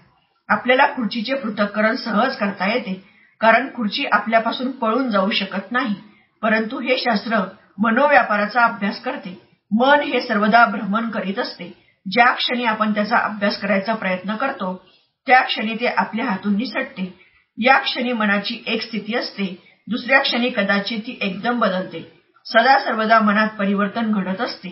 आपल्याला 0.49 0.87
खुर्चीचे 0.87 1.35
पृथक्करण 1.35 1.97
सहज 1.97 2.37
करता 2.37 2.73
येते 2.73 3.05
कारण 3.41 3.69
खुर्ची 3.75 4.07
आपल्यापासून 4.13 4.71
पळून 4.71 5.11
जाऊ 5.11 5.31
शकत 5.31 5.73
नाही. 5.73 5.95
परंतु 6.43 6.81
हे 6.81 6.97
शास्त्र 6.99 7.39
मनोव्यापाराचा 7.79 8.65
अभ्यास 8.65 9.03
करते. 9.03 9.43
मन 9.71 10.01
हे 10.01 10.21
सर्वदा 10.21 10.65
भ्रमण 10.67 11.09
करीत 11.11 11.39
असते. 11.39 11.73
ज्या 12.07 12.33
क्षणी 12.35 12.65
आपण 12.65 12.95
त्याचा 12.95 13.17
अभ्यास 13.17 13.61
करायचा 13.61 13.95
प्रयत्न 13.95 14.37
करतो 14.37 14.85
त्या 15.29 15.41
क्षणी 15.41 15.75
ते 15.75 15.87
आपल्या 15.87 16.27
हातून 16.27 16.57
निसटते. 16.57 17.15
या 17.59 17.79
क्षणी 17.79 18.13
मनाची 18.13 18.65
एक 18.67 18.83
स्थिती 18.83 19.15
असते. 19.15 19.63
दुसऱ्या 19.89 20.21
क्षणी 20.21 20.51
कदाचित 20.51 20.99
ती 20.99 21.19
एकदम 21.21 21.59
बदलते. 21.59 22.01
सदा 22.47 22.79
सर्वदा 22.79 23.21
मनात 23.21 23.49
परिवर्तन 23.49 24.13
घडत 24.13 24.41
असते. 24.41 24.69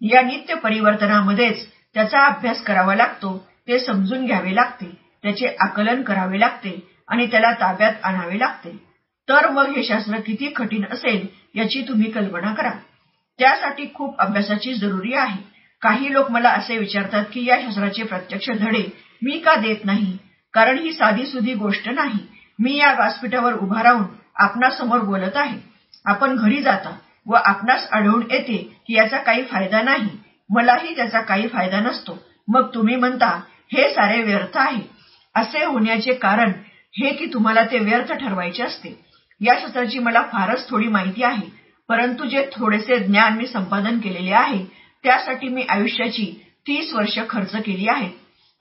या 0.00 0.20
नित्य 0.22 0.54
परिवर्तनामध्येच 0.54 1.66
त्याचा 1.94 2.26
अभ्यास 2.26 2.62
करावा 2.62 2.94
लागतो. 2.94 3.46
ते 3.68 3.78
समजून 3.78 4.26
घ्यावे 4.26 4.54
लागते. 4.54 4.86
त्याचे 5.22 5.46
आकलन 5.60 6.02
करावे 6.02 6.40
लागते 6.40 6.88
आणि 7.08 7.26
त्याला 7.26 7.52
ताब्यात 7.52 7.92
आणावे 8.02 8.38
लागते. 8.38 8.70
तर 9.28 9.50
मग 9.50 9.66
हे 9.66 9.84
शास्त्र 9.84 10.20
किती 10.20 10.46
कठीण 10.46 10.84
असेल 10.90 11.26
याची 11.54 11.82
तुम्ही 11.88 12.10
कल्पना 12.10 12.54
करा. 12.54 12.70
त्यासाठी 13.38 13.86
खूप 13.94 14.20
अभ्यासाची 14.20 14.74
जरुरी 14.74 15.14
आहे. 15.14 15.42
काही 15.82 16.12
लोक 16.12 16.30
मला 16.30 16.48
असे 16.48 16.78
विचारतात 16.78 17.24
की 17.32 17.44
या 17.44 17.60
शास्त्राचे 17.62 18.02
प्रत्यक्ष 18.02 18.50
धडे 18.50 19.05
मी 19.22 19.38
का 19.38 19.54
देत 19.54 19.84
नाही? 19.84 20.16
कारण 20.52 20.78
ही 20.78 20.92
साधी 20.92 21.26
सुधी 21.26 21.54
गोष्ट 21.54 21.88
नाही. 21.88 22.18
मी 22.58 22.76
या 22.76 22.92
व्यासपीठावर 22.92 23.52
उभा 23.52 23.82
राहून 23.82 24.04
आपणासमोर 24.36 24.98
बोलत 24.98 25.36
आहे. 25.36 25.58
आपण 26.04 26.36
घरी 26.36 26.62
जाता 26.62 26.96
व 27.26 27.32
आपणास 27.34 27.88
आढळून 27.92 28.22
येते 28.30 28.82
की 28.86 28.94
याचा 28.94 29.18
काही 29.18 29.44
फायदा 29.44 29.82
नाही. 29.82 30.08
मलाही 30.50 30.96
त्याचा 30.96 31.20
काही 31.20 31.48
फायदा 31.48 31.80
नसतो. 31.80 32.18
मग 32.48 32.74
तुम्ही 32.74 32.96
म्हणता 32.96 33.40
हे 33.72 33.90
सारे 33.90 34.22
व्यर्थ 34.22 34.58
आहे. 34.58 34.82
असे 35.34 35.64
होण्याचे 35.64 36.14
कारण 36.14 36.52
हे 36.98 37.14
की 37.14 37.26
तुम्हाला 37.26 37.64
ते 37.64 37.78
व्यर्थ 37.78 38.12
ठरवायचे 38.12 38.62
असते. 38.62 39.04
या 39.40 39.68
सत्राची 39.68 39.98
मला 39.98 40.22
फारच 40.22 40.68
थोडी 40.68 40.88
माहिती 40.88 41.22
आहे. 41.22 41.48
परंतु 41.88 42.24
जे 42.24 42.48
थोडेसे 42.52 42.98
ज्ञान 42.98 43.36
मी 43.36 43.46
संपादन 43.46 43.98
केलेले 43.98 44.32
आहे 44.32 44.64
त्यासाठी 45.02 45.48
मी 45.48 45.62
आयुष्याची 45.68 46.46
तीस 46.66 46.94
वर्ष 46.94 47.18
खर्च 47.30 47.56
केली 47.56 47.88
आहेत. 47.88 48.10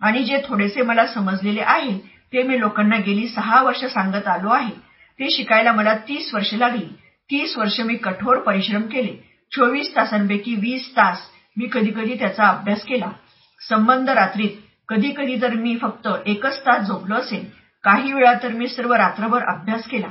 आणि 0.02 0.24
जे 0.24 0.42
थोडेसे 0.48 0.82
मला 0.82 1.06
समजलेले 1.08 1.62
आहे 1.62 1.98
ते 2.34 2.44
मी 2.44 2.60
लोकांना 2.60 2.98
गेली 2.98 3.28
सहा 3.28 3.62
वर्ष 3.64 3.86
सांगत 3.86 4.28
आलो 4.28 4.50
आहे. 4.50 4.74
ते 5.20 5.30
शिकायला 5.32 5.72
मला 5.72 5.94
तीस 6.08 6.34
वर्ष 6.34 6.54
लागली. 6.54 6.86
तीस 7.30 7.58
वर्ष 7.58 7.80
मी 7.80 7.96
कठोर 7.96 8.38
परिश्रम 8.38 8.82
केले. 8.82 9.16
चोवीस 9.52 9.96
तासांपैकी 9.96 10.56
वीस 10.56 10.92
तास 10.98 11.22
मी 11.58 11.68
कधी 11.72 11.92
कधी 11.92 12.16
त्याचा 12.20 12.48
अभ्यास 12.48 12.84
केला. 12.84 13.10
संबंध 13.70 14.10
रात्रीत 14.10 14.62
कधी 14.90 15.12
कधी 15.12 15.42
तर 15.42 15.54
मी 15.54 15.78
फक्त 15.82 16.08
एकच 16.26 16.60
तास 16.60 16.88
झोपलो 16.88 17.16
असेल 17.16 17.46
काही 17.84 18.14
वेळा 18.14 18.34
तर 18.44 18.52
मी 18.52 18.68
सर्व 18.68 18.94
रात्रभर 18.94 19.44
अभ्यास 19.44 19.88
केला. 19.88 20.08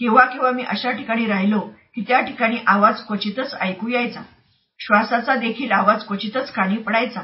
केव्हा 0.00 0.24
केव्हा 0.24 0.50
मी 0.50 0.62
अशा 0.62 0.90
ठिकाणी 0.90 1.26
राहिलो 1.26 1.60
की 1.94 2.04
त्या 2.08 2.20
ठिकाणी 2.20 2.56
आवाज 2.66 3.02
क्वचितच 3.06 3.54
ऐकू 3.60 3.88
यायचा. 3.88 4.20
श्वासाचा 4.80 5.34
देखील 5.34 5.72
आवाज 5.72 6.04
क्वचितच 6.04 6.52
कानी 6.52 6.76
पडायचा. 6.76 7.20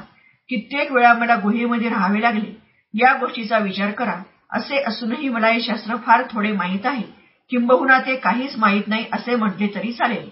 कित्येक 0.51 0.93
वेळा 0.93 1.13
मला 1.15 1.37
गुहेमध्ये 1.37 1.89
राहावे 1.89 2.21
लागले. 2.23 2.53
या 2.95 3.13
गोष्टीचा 3.13 3.59
विचार 3.59 3.91
करा. 3.91 4.15
असे 4.53 4.83
असूनही 4.87 5.29
मला 5.29 5.49
हे 5.49 5.61
शास्त्र 5.61 5.97
फार 5.97 6.23
थोडे 6.31 6.53
माहीत 6.53 6.87
आहे. 6.87 7.03
किंबहुना 7.51 7.99
ते 7.99 8.17
काहीच 8.17 8.57
माहीत 8.57 8.89
नाही 8.89 9.05
असे 9.13 9.35
म्हटले 9.37 9.67
तरी 9.75 9.93
चालेल. 9.93 10.29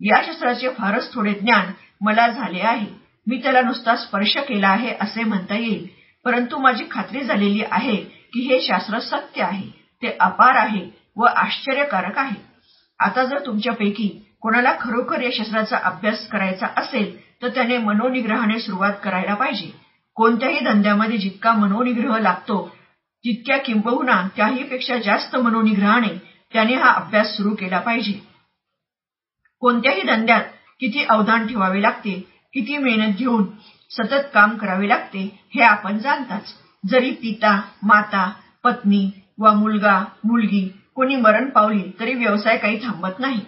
या 0.00 0.20
शास्त्राचे 0.26 0.68
फारच 0.68 1.12
थोडे 1.14 1.32
ज्ञान 1.32 1.72
मला 2.00 2.26
झाले 2.28 2.60
आहे. 2.60 2.86
मी 3.26 3.36
त्याला 3.42 3.60
नुसता 3.60 3.96
स्पर्श 3.96 4.36
केला 4.48 4.68
आहे 4.68 4.94
असे 5.00 5.24
म्हणता 5.24 5.54
येईल. 5.54 5.86
परंतु 6.24 6.58
माझी 6.58 6.84
खात्री 6.90 7.20
झालेली 7.20 7.62
आहे 7.70 7.96
की 8.32 8.40
हे 8.40 8.60
शास्त्र 8.60 8.98
सत्य 8.98 9.42
आहे. 9.42 9.68
ते 10.02 10.16
अपार 10.20 10.56
आहे 10.56 10.88
व 11.16 11.24
आश्चर्यकारक 11.26 12.18
आहे. 12.18 12.36
आता 13.00 13.24
जर 13.24 13.38
तुमच्यापैकी 13.46 14.08
कोणाला 14.40 14.72
खरोखर 14.80 15.20
या 15.20 15.30
शास्त्राचा 15.32 15.76
अभ्यास 15.84 16.26
करायचा 16.28 16.66
असेल 16.76 17.16
तर 17.42 17.48
त्याने 17.48 17.78
मनोनिग्रहाने 17.78 18.58
सुरुवात 18.60 18.92
करायला 19.02 19.34
पाहिजे. 19.34 19.70
कोणत्याही 20.16 20.58
धंद्यामध्ये 20.60 21.18
जितका 21.18 21.52
मनोनिग्रह 21.52 22.18
लागतो 22.18 22.56
तितक्या 23.24 23.56
किंबहुना 23.58 24.20
त्याहीपेक्षा 24.36 24.96
जास्त 24.98 25.36
मनोनिग्रहाने 25.36 26.08
त्याने 26.52 26.74
हा 26.74 26.90
अभ्यास 26.92 27.36
सुरू 27.36 27.54
केला 27.54 27.78
पाहिजे. 27.78 28.12
कोणत्याही 29.62 30.02
धंद्यात 30.02 30.42
किती 30.80 31.04
अवधान 31.06 31.46
ठेवावे 31.46 31.82
लागते 31.82 32.12
किती 32.54 32.76
मेहनत 32.78 33.16
घेऊन 33.18 33.44
सतत 33.90 34.28
काम 34.34 34.56
करावे 34.56 34.88
लागते 34.88 35.22
हे 35.54 35.62
आपण 35.62 35.98
जाणताच. 35.98 36.54
जरी 36.84 37.10
पिता 37.12 37.60
माता 37.82 38.28
पत्नी 38.64 39.10
वा 39.38 39.52
मुलगा 39.52 39.98
मुलगी 40.24 40.68
कोणी 40.96 41.16
मरण 41.16 41.48
पावली 41.50 41.90
तरी 42.00 42.14
व्यवसाय 42.14 42.56
काही 42.56 42.78
थांबत 42.82 43.18
नाही. 43.18 43.40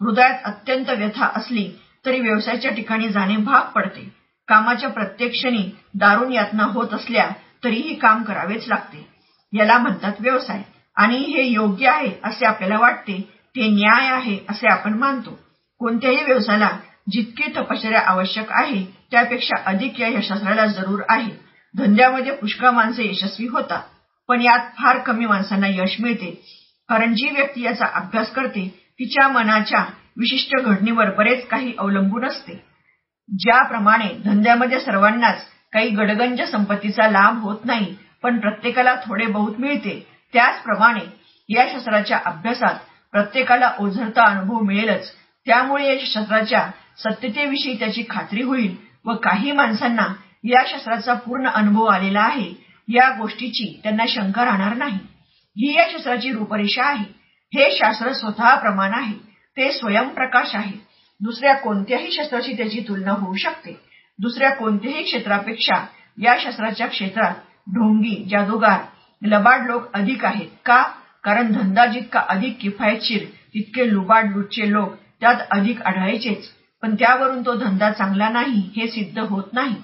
हृदयात 0.00 0.42
अत्यंत 0.44 0.90
व्यथा 0.90 1.26
असली 1.36 1.70
तरी 2.06 2.20
व्यवसायाच्या 2.20 2.70
ठिकाणी 2.70 3.08
जाणे 3.08 3.36
भाग 3.36 3.62
पडते. 3.62 4.08
कामाच्या 4.48 4.88
प्रत्येक 4.90 5.32
क्षणी 5.32 5.70
दारुण 5.94 6.32
यातना 6.32 6.64
होत 6.64 6.94
असल्या 6.94 7.28
तरीही 7.64 7.94
काम 7.94 8.22
करावेच 8.22 8.68
लागते. 8.68 9.06
याला 9.52 9.78
म्हणतात 9.78 10.12
व्यवसाय. 10.20 10.62
आणि 10.96 11.16
हे 11.16 11.42
योग्य 11.42 11.88
आहे 11.88 12.12
असे 12.24 12.46
आपल्याला 12.46 12.78
वाटते. 12.78 13.20
ते 13.56 13.68
न्याय 13.68 14.08
आहे 14.08 14.38
असे 14.48 14.66
आपण 14.66 14.92
मानतो. 14.92 15.38
कोणत्याही 15.80 16.24
व्यवसायाला 16.24 16.68
जितकी 17.12 17.52
तपश्चर्या 17.56 18.00
आवश्यक 18.00 18.46
आहे 18.50 18.84
त्यापेक्षा 19.10 19.56
अधिक 19.66 20.00
या 20.00 20.08
यशस्त्राला 20.08 20.66
जरूर 20.66 21.02
आहे. 21.08 21.30
धंद्यामध्ये 21.74 22.32
पुष्कळ 22.32 22.70
माणसे 22.70 23.08
यशस्वी 23.08 23.46
होतात. 23.46 23.82
पण 24.28 24.40
यात 24.40 24.70
फार 24.78 24.98
कमी 24.98 25.26
माणसांना 25.26 25.66
यश 25.66 25.96
मिळते. 26.00 26.30
कारण 26.88 27.14
जी 27.14 27.28
व्यक्ती 27.30 27.62
याचा 27.62 27.86
अभ्यास 27.94 28.32
करते 28.32 28.68
तिच्या 29.00 29.28
मनाच्या 29.28 29.84
विशिष्ट 30.18 30.64
घडणीवर 30.64 31.10
बरेच 31.10 31.46
काही 31.46 31.72
अवलंबून 31.78 32.24
असते. 32.24 32.64
ज्याप्रमाणे 33.28 34.08
धंद्यामध्ये 34.24 34.80
सर्वांनाच 34.80 35.42
काही 35.72 35.88
गडगंज 35.88 36.42
संपत्तीचा 36.42 37.10
लाभ 37.10 37.40
होत 37.40 37.64
नाही 37.64 37.94
पण 38.22 38.38
प्रत्येकाला 38.40 38.94
थोडे 38.94 39.26
बहुत 39.26 39.60
मिळते 39.60 40.06
त्याचप्रमाणे 40.32 41.00
या 41.48 41.66
शास्त्राच्या 41.72 42.20
अभ्यासात 42.24 42.74
प्रत्येकाला 43.12 43.72
ओझरता 43.78 44.22
अनुभव 44.22 44.58
मिळेलच. 44.58 45.12
त्यामुळे 45.46 45.88
या 45.88 46.04
शास्त्राच्या 46.06 46.70
सत्यतेविषयी 46.98 47.78
त्याची 47.78 48.02
खात्री 48.10 48.42
होईल 48.42 48.76
व 49.04 49.14
काही 49.14 49.52
माणसांना 49.52 50.06
या 50.44 50.62
शास्त्राचा 50.66 51.14
पूर्ण 51.14 51.48
अनुभव 51.48 51.84
आलेला 51.84 52.20
आहे 52.20 52.52
या 52.88 53.10
गोष्टीची 53.18 53.80
त्यांना 53.82 54.04
शंका 54.08 54.44
राहणार 54.44 54.76
नाही. 54.76 54.98
ही 55.56 55.76
या 55.76 55.84
शास्त्राची 55.92 56.32
रूपरेषा 56.32 56.84
आहे. 56.84 57.04
हे 57.54 57.78
शास्त्र 57.78 58.12
स्वतः 58.12 58.54
प्रमाण 58.54 58.92
आहे. 58.94 59.27
ते 59.56 59.70
स्वयंप्रकाश 59.72 60.54
आहे. 60.54 60.72
दुसऱ्या 61.20 61.54
कोणत्याही 61.54 62.10
शस्त्राची 62.12 62.52
त्याची 62.52 62.80
तुलना 62.88 63.12
होऊ 63.12 63.34
शकते. 63.36 63.76
दुसऱ्या 64.18 64.50
कोणत्याही 64.50 65.02
क्षेत्रापेक्षा 65.02 65.84
या 66.18 66.36
शस्त्राच्या 66.40 66.86
क्षेत्रात 66.86 67.34
ढोंगी 67.68 68.14
जादूगार 68.30 68.80
लबाड 69.22 69.66
लोक 69.66 69.90
अधिक 69.94 70.24
आहेत. 70.24 70.48
का? 70.64 70.82
कारण 71.24 71.52
धंदा 71.52 71.86
जितका 71.86 72.20
अधिक 72.28 72.56
किफायतशीर 72.60 73.24
तितके 73.54 73.88
लुबाड 73.92 74.30
लुटचे 74.32 74.70
लोक 74.72 74.94
त्यात 75.20 75.40
अधिक 75.50 75.82
आढळायचेच 75.82 76.46
पण 76.82 76.94
त्यावरून 76.94 77.42
तो 77.46 77.54
धंदा 77.54 77.90
चांगला 77.90 78.28
नाही 78.28 78.60
हे 78.76 78.86
सिद्ध 78.88 79.18
होत 79.18 79.52
नाही. 79.52 79.74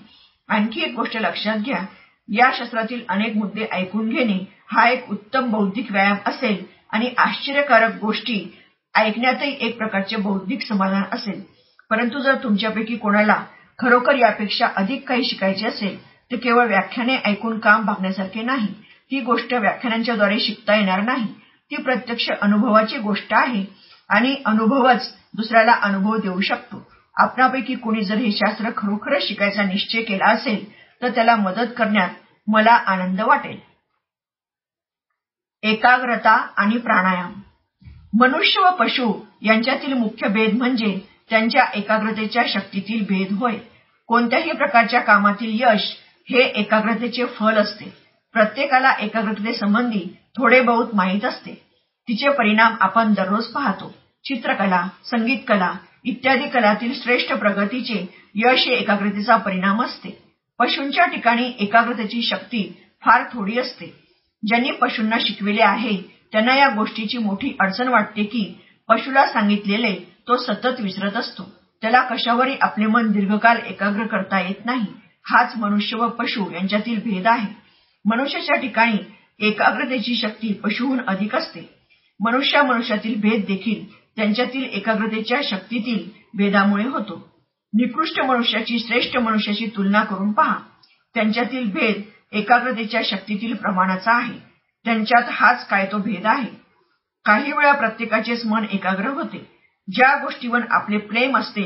आणखी 0.49 0.81
एक 0.81 0.95
गोष्ट 0.95 1.17
लक्षात 1.17 1.57
घ्या. 1.57 1.85
या 2.29 2.51
शस्त्रातील 2.55 3.01
अनेक 3.09 3.37
मुद्दे 3.37 3.67
ऐकून 3.73 4.09
घेणे 4.11 4.39
हा 4.67 4.89
एक 4.91 5.11
उत्तम 5.11 5.51
बौद्धिक 5.51 5.91
व्यायाम 5.93 6.17
असेल 6.27 6.65
आणि 6.91 7.11
आश्चर्यकारक 7.19 7.97
गोष्टी 8.01 8.39
ऐकण्यातही 8.95 9.57
एक 9.61 9.77
प्रकारचे 9.77 10.17
बौद्धिक 10.17 10.67
समाधान 10.67 11.03
असेल. 11.13 11.43
परंतु 11.91 12.19
जर 12.19 12.35
तुमच्यापैकी 12.35 12.97
कोणाला 12.97 13.45
खरोखर 13.79 14.15
यापेक्षा 14.15 14.67
अधिक 14.77 15.09
काही 15.09 15.25
शिकायचे 15.25 15.67
असेल 15.67 16.03
तर 16.05 16.37
केवळ 16.37 16.67
व्याख्याने 16.67 17.17
ऐकून 17.25 17.59
काम 17.59 17.85
भागण्यासारखे 17.85 18.43
नाही. 18.43 18.69
ती 19.11 19.21
गोष्ट 19.21 19.55
व्याख्यानांच्याद्वारे 19.55 20.41
शिकता 20.41 20.75
येणार 20.75 21.01
नाही. 21.01 21.27
ती 21.71 21.77
प्रत्यक्ष 21.77 22.31
अनुभवाची 22.43 22.99
गोष्ट 22.99 23.35
आहे 23.35 23.65
आणि 24.09 24.37
अनुभवच 24.45 25.15
दुसऱ्याला 25.35 25.73
अनुभव 25.73 26.17
देऊ 26.17 26.41
शकतो. 26.41 26.91
आपणापैकी 27.17 27.75
कोणी 27.75 28.05
जर 28.05 28.15
हे 28.15 28.33
शास्त्र 28.33 28.71
खरोखरच 28.77 29.23
शिकायचा 29.23 29.63
निश्चय 29.63 30.03
केला 30.03 30.31
असेल 30.33 30.73
तर 31.03 31.09
त्याला 31.09 31.37
मदत 31.37 31.67
करण्यात 31.77 32.11
मला 32.47 32.73
आनंद 32.73 33.21
वाटेल. 33.21 33.59
एकाग्रता 35.63 36.47
आणि 36.57 36.79
प्राणायाम. 36.79 37.33
मनुष्य 38.15 38.61
व 38.61 38.71
पशु 38.71 39.13
यांच्यातील 39.43 39.93
मुख्य 39.93 40.29
भेद 40.29 40.55
म्हणजे 40.57 40.99
त्यांच्या 41.31 41.65
एकाग्रतेच्या 41.75 42.43
शक्तीतील 42.49 43.05
भेद 43.05 43.33
होय. 43.33 43.57
कोणत्याही 44.09 44.53
प्रकारच्या 44.53 45.01
कामातील 45.01 45.61
यश 45.61 45.91
हे 46.29 46.43
एकाग्रतेचे 46.53 47.25
फल 47.39 47.57
असते. 47.57 47.85
प्रत्येकाला 48.35 48.93
एकाग्रतेसंबंधी 49.01 50.05
थोडे 50.37 50.61
बहुत 50.61 50.95
माहीत 50.95 51.25
असते. 51.25 51.55
तिचे 52.09 52.29
परिणाम 52.29 52.75
आपण 52.81 53.13
दररोज 53.15 53.47
पाहतो. 53.47 53.93
चित्रकला 54.25 54.87
संगीत 55.05 55.39
कला 55.49 55.73
इत्यादी 56.05 56.49
कलातील 56.49 56.93
श्रेष्ठ 57.03 57.33
प्रगतीचे 57.33 58.05
यश 58.37 58.67
हे 58.67 58.75
एकाग्रतेचा 58.75 59.37
परिणाम 59.37 59.83
असते. 59.83 60.17
पशूंच्या 60.61 61.07
ठिकाणी 61.07 61.53
एकाग्रतेची 61.59 62.23
शक्ती 62.23 62.63
फार 63.03 63.23
थोडी 63.33 63.59
असते. 63.59 63.93
ज्यांनी 64.43 64.71
पशूंना 64.71 65.19
शिकविले 65.21 65.63
आहे 65.63 65.97
त्यांना 66.35 66.55
या 66.55 66.69
गोष्टीची 66.69 67.19
मोठी 67.19 67.53
अडचण 67.61 67.89
वाटते 67.89 68.25
की 68.25 68.61
पशुला 68.89 69.27
सांगितलेले 69.27 69.95
तो 70.29 70.37
सतत 70.37 70.81
विसरत 70.81 71.17
असतो. 71.17 71.43
त्याला 71.83 72.01
कशावरही 72.01 72.57
आपले 72.61 72.87
मन 72.87 73.13
दीर्घकाल 73.13 73.57
एकाग्र 73.57 74.07
करता 74.07 74.41
येत 74.41 74.67
नाही. 74.67 74.87
हाच 75.31 75.53
मनुष्य 75.57 75.97
व 75.97 76.09
पशु 76.09 76.51
यांच्यातील 76.51 76.99
भेद 76.99 77.27
आहे. 77.27 77.47
मनुष्याच्या 78.05 78.57
ठिकाणी 78.57 78.97
एकाग्रतेची 79.39 80.15
शक्ती 80.15 80.53
पशुहून 80.53 81.01
अधिक 81.09 81.35
असते. 81.35 81.61
मनुष्या 82.21 82.63
मनुष्यातील 82.63 83.21
भेद 83.21 83.45
देखील 83.47 83.85
त्यांच्यातील 84.17 84.65
एकाग्रतेच्या 84.65 85.41
शक्तीतील 85.45 86.11
भेदामुळे 86.37 86.85
होतो. 86.85 87.33
निकृष्ट 87.75 88.21
मनुष्याची 88.21 88.79
श्रेष्ठ 88.79 89.17
मनुष्याची 89.17 89.67
तुलना 89.67 90.05
करून 90.05 90.33
पहा. 90.33 90.55
त्यांच्यातील 91.15 91.71
भेद 91.71 92.03
एकाग्रतेच्या 92.33 93.01
शक्तीतील 93.05 93.55
प्रमाणाचा 93.55 94.17
आहे. 94.17 94.54
त्यांच्यात 94.85 95.31
हाच 95.33 95.67
काय 95.69 95.87
तो 95.93 95.99
भेद 95.99 96.27
आहे? 96.27 96.49
काही 97.25 97.53
वेळा 97.53 97.73
प्रत्येकाचेच 97.73 98.45
मन 98.47 98.65
एकाग्र 98.65 99.09
होते. 99.09 99.51
ज्या 99.89 100.17
गोष्टीवर 100.17 100.61
आपले 100.71 100.99
प्रेम 100.99 101.37
असते 101.37 101.65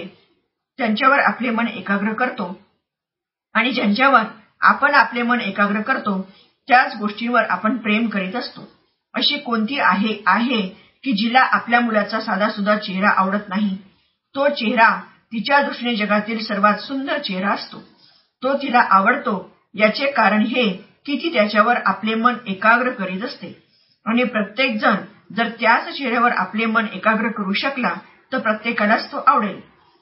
त्यांच्यावर 0.79 1.19
आपले 1.19 1.51
मन 1.51 1.69
एकाग्र 1.69 2.12
करतो. 2.12 2.61
आणि 3.55 3.73
ज्यांच्यावर 3.73 4.23
आपण 4.61 4.95
आपले 4.95 5.23
मन 5.23 5.41
एकाग्र 5.41 5.81
करतो 5.81 6.21
त्याच 6.69 6.97
गोष्टीवर 6.97 7.45
आपण 7.45 7.77
प्रेम 7.77 8.09
करीत 8.09 8.37
असतो. 8.37 8.69
अशी 9.14 9.39
कोणती 9.39 9.79
आहे 9.79 10.23
आहे 10.27 10.61
की 11.05 11.12
जिला 11.12 11.41
आपल्या 11.41 11.81
मुलाचा 11.81 12.21
साधासुद्धा 12.21 12.77
चेहरा 12.77 13.11
आवडत 13.11 13.49
नाही? 13.49 13.77
तो 14.35 14.49
चेहरा 14.49 15.01
तिच्या 15.33 15.62
दृष्टीने 15.62 15.95
जगातील 15.97 16.45
सर्वात 16.45 16.79
सुंदर 16.79 17.19
चेहरा 17.19 17.51
असतो. 17.51 17.79
तो 18.43 18.57
तिला 18.57 18.81
आवडतो 18.81 19.57
याचे 19.75 20.11
कारण 20.11 20.43
हे 20.43 20.88
की 21.09 21.17
ती 21.17 21.33
त्याच्यावर 21.33 21.77
आपले 21.87 22.15
मन 22.15 22.35
एकाग्र 22.47 22.91
करीत 22.91 23.23
असते. 23.23 23.53
आणि 24.07 24.25
प्रत्येक 24.25 24.77
जण 24.81 24.95
जर 25.37 25.49
त्याच 25.61 25.89
चेहऱ्यावर 25.97 26.31
आपले 26.31 26.67
मन 26.67 26.87
एकाग्र 26.93 27.29
करू 27.29 27.53
शकला 27.53 27.93
तर 28.33 28.39
प्रत्येकालाच 28.39 29.13
तो 29.13 29.23
आवडेल. 29.27 29.61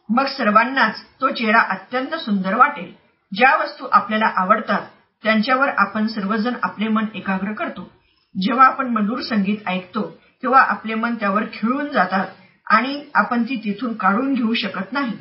मग 0.08 0.26
सर्वांनाच 0.26 1.00
तो 1.20 1.30
चेहरा 1.30 1.60
अत्यंत 1.60 2.14
सुंदर 2.14 2.54
वाटेल. 2.54 2.92
ज्या 3.32 3.56
वस्तू 3.56 3.86
आपल्याला 3.92 4.26
आवडतात 4.36 4.86
त्यांच्यावर 5.24 5.68
आपण 5.78 6.06
सर्वजण 6.06 6.54
आपले 6.62 6.88
मन 6.88 7.04
एकाग्र 7.14 7.52
करतो. 7.52 7.90
जेव्हा 8.34 8.66
आपण 8.66 8.88
मधुर 8.88 9.20
संगीत 9.20 9.68
ऐकतो 9.68 10.10
तेव्हा 10.42 10.60
आपले 10.60 10.94
मन 10.94 11.14
त्यावर 11.14 11.44
खिळून 11.52 11.88
जातात 11.88 12.26
आणि 12.66 13.02
आपण 13.14 13.42
ती 13.42 13.56
तिथून 13.56 13.96
काढून 13.96 14.34
घेऊ 14.34 14.54
शकत 14.54 14.92
नाही. 14.92 15.12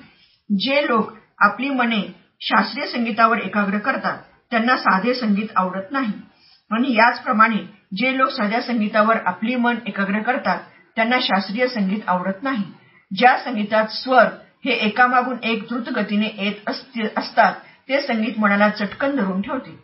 जे 0.49 0.81
लोक 0.83 1.13
आपली 1.39 1.69
मने 1.69 2.01
शास्त्रीय 2.41 2.85
संगीतावर 2.87 3.37
एकाग्र 3.37 3.77
करतात 3.77 4.17
त्यांना 4.51 4.75
साधे 4.77 5.13
संगीत 5.13 5.47
आवडत 5.55 5.91
नाही. 5.91 6.11
आणि 6.71 6.93
याचप्रमाणे 6.93 7.57
जे 7.97 8.15
लोक 8.17 8.29
साध्या 8.29 8.61
संगीतावर 8.61 9.17
आपली 9.25 9.55
मन 9.55 9.75
एकाग्र 9.87 10.19
करतात 10.21 10.59
त्यांना 10.97 11.19
शास्त्रीय 11.21 11.67
संगीत 11.67 12.07
आवडत 12.07 12.43
नाही. 12.43 12.63
ज्या 13.11 13.37
संगीतात 13.37 13.87
स्वर 13.91 14.27
हे 14.65 14.71
एकामागून 14.85 15.37
एक 15.43 15.63
द्रुत 15.63 15.89
गतीने 15.95 16.29
येत 16.37 16.69
असतात 17.17 17.53
ते 17.89 18.01
संगीत 18.01 18.39
मनाला 18.39 18.69
चटकन 18.69 19.15
धरून 19.15 19.41
ठेवते. 19.41 19.77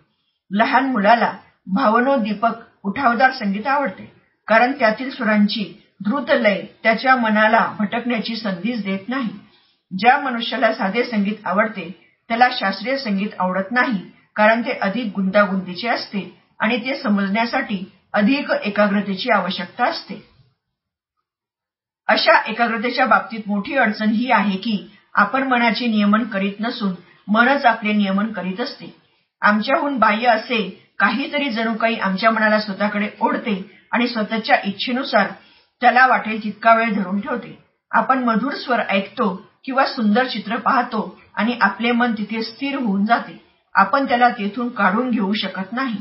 लहान 0.51 0.85
मुलाला 0.85 1.31
भावनोद्दीपक 1.67 2.59
उठावदार 2.83 3.31
संगीत 3.31 3.67
आवडते 3.67 4.11
कारण 4.47 4.71
त्यातील 4.71 5.09
स्वरांची 5.09 5.63
द्रुत 6.05 6.31
लय 6.31 6.61
त्याच्या 6.83 7.15
मनाला 7.15 7.65
भटकण्याची 7.79 8.35
संधीच 8.35 8.83
देत 8.83 9.09
नाही. 9.09 9.29
ज्या 9.91 10.17
मनुष्याला 10.19 10.73
साधे 10.73 11.03
संगीत 11.03 11.45
आवडते 11.45 11.89
त्याला 12.29 12.47
शास्त्रीय 12.51 12.97
संगीत 12.97 13.29
आवडत 13.39 13.71
नाही. 13.71 13.99
कारण 14.35 14.61
ते 14.61 14.71
अधिक 14.71 15.11
गुंतागुंतीचे 15.15 15.87
असते 15.87 16.29
आणि 16.59 16.77
ते 16.77 16.95
समजण्यासाठी 16.95 17.83
अधिक 18.13 18.51
एकाग्रतेची 18.51 19.29
आवश्यकता 19.35 19.85
असते. 19.85 20.21
अशा 22.07 22.39
एकाग्रतेच्या 22.47 23.05
बाबतीत 23.05 23.47
मोठी 23.47 23.75
अडचण 23.75 24.09
ही 24.09 24.31
आहे 24.31 24.57
की 24.57 24.77
आपण 25.13 25.47
मनाचे 25.47 25.87
नियमन 25.87 26.23
करीत 26.23 26.59
नसून 26.59 26.93
मनच 27.27 27.65
आपले 27.65 27.93
नियमन 27.93 28.31
करीत 28.33 28.59
असते. 28.59 28.93
आमच्याहून 29.41 29.97
बाह्य 29.99 30.27
असे 30.27 30.61
काहीतरी 30.99 31.49
जणू 31.49 31.73
काही 31.73 31.95
आमच्या 31.95 32.31
मनाला 32.31 32.59
स्वतःकडे 32.59 33.09
ओढते 33.19 33.55
आणि 33.91 34.07
स्वतःच्या 34.07 34.57
इच्छेनुसार 34.63 35.27
त्याला 35.81 36.05
वाटेल 36.07 36.43
तितका 36.43 36.73
वेळ 36.73 36.93
धरून 36.93 37.19
ठेवते. 37.19 37.57
आपण 37.91 38.23
मधुर 38.23 38.53
स्वर 38.53 38.79
ऐकतो 38.89 39.35
किंवा 39.65 39.85
सुंदर 39.85 40.27
चित्र 40.27 40.57
पाहतो 40.57 41.19
आणि 41.35 41.57
आपले 41.61 41.91
मन 41.91 42.13
तिथे 42.13 42.41
स्थिर 42.43 42.75
होऊन 42.75 43.05
जाते. 43.05 43.50
आपण 43.75 44.07
त्याला 44.07 44.29
तेथून 44.29 44.69
काढून 44.69 45.09
घेऊ 45.09 45.33
शकत 45.33 45.73
नाही. 45.73 45.97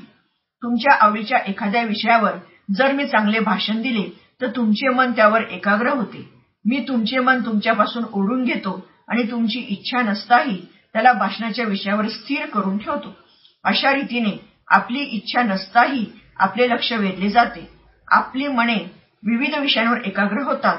तुमच्या 0.63 0.97
आवडीच्या 1.01 1.39
एखाद्या 1.39 1.83
विषयावर 1.83 2.33
जर 2.77 2.93
मी 2.93 3.07
चांगले 3.07 3.41
भाषण 3.41 3.83
दिले 3.83 4.03
तर 4.41 4.47
तुमचे 4.47 4.89
मन 4.89 5.13
त्यावर 5.13 5.41
एकाग्र 5.41 5.89
होते. 5.89 6.29
मी 6.65 6.85
तुमचे 6.89 7.19
मन 7.19 7.41
तुमच्यापासून 7.47 8.05
ओढून 8.13 8.45
घेतो 8.45 8.87
आणि 9.09 9.31
तुमची 9.31 9.59
इच्छा 9.59 10.03
नसताही 10.03 10.67
त्याला 10.93 11.13
भाषणाच्या 11.13 11.65
विषयावर 11.65 12.09
स्थिर 12.09 12.47
करून 12.47 12.79
ठेवतो. 12.79 13.17
अशा 13.65 13.93
रीतीने 13.93 14.49
आपली 14.69 14.99
इच्छा 14.99 15.43
नसताही 15.43 16.07
आपले 16.37 16.69
लक्ष 16.69 16.93
वेधले 16.93 17.29
जाते. 17.29 17.69
आपली 18.09 18.49
मने 18.49 18.77
विविध 19.23 19.55
विषयांवर 19.55 19.99
एकाग्र 20.05 20.43
होतात. 20.43 20.77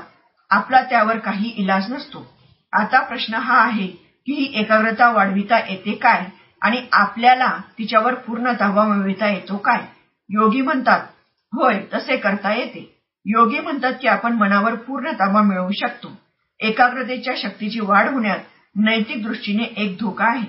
आपला 0.50 0.82
त्यावर 0.82 1.18
काही 1.18 1.50
इलाज 1.50 1.92
नसतो. 1.92 2.36
आता 2.74 3.02
प्रश्न 3.02 3.34
हा 3.34 3.58
आहे 3.58 3.88
की 4.26 4.34
ही 4.34 4.52
एकाग्रता 4.56 5.12
वाढविता 5.12 5.58
येते 5.58 5.92
काय? 5.92 6.26
आणि 6.62 6.82
आपल्याला 6.92 7.50
तिच्यावर 7.78 8.14
पूर्ण 8.14 8.52
धावा 8.60 8.84
मिळविता 8.88 9.30
येतो 9.30 9.58
काय? 9.58 9.86
योगी 10.30 10.62
म्हणतात 10.62 11.06
होय 11.54 11.80
तसे 11.94 12.18
करता 12.18 12.54
येते. 12.54 12.90
योगी 13.26 13.60
म्हणतात 13.60 13.94
की 14.02 14.08
आपण 14.08 14.34
मनावर 14.34 14.76
पूर्ण 14.76 15.12
ताबा 15.12 15.42
मिळवू 15.42 15.72
शकतो. 15.72 16.12
एकाग्रतेच्या 16.60 17.34
शक्तीची 17.38 17.80
वाढ 17.80 18.10
होण्यात 18.10 18.40
नैतिक 18.76 19.24
दृष्टीने 19.24 19.64
एक 19.78 19.98
धोका 20.00 20.26
आहे. 20.26 20.46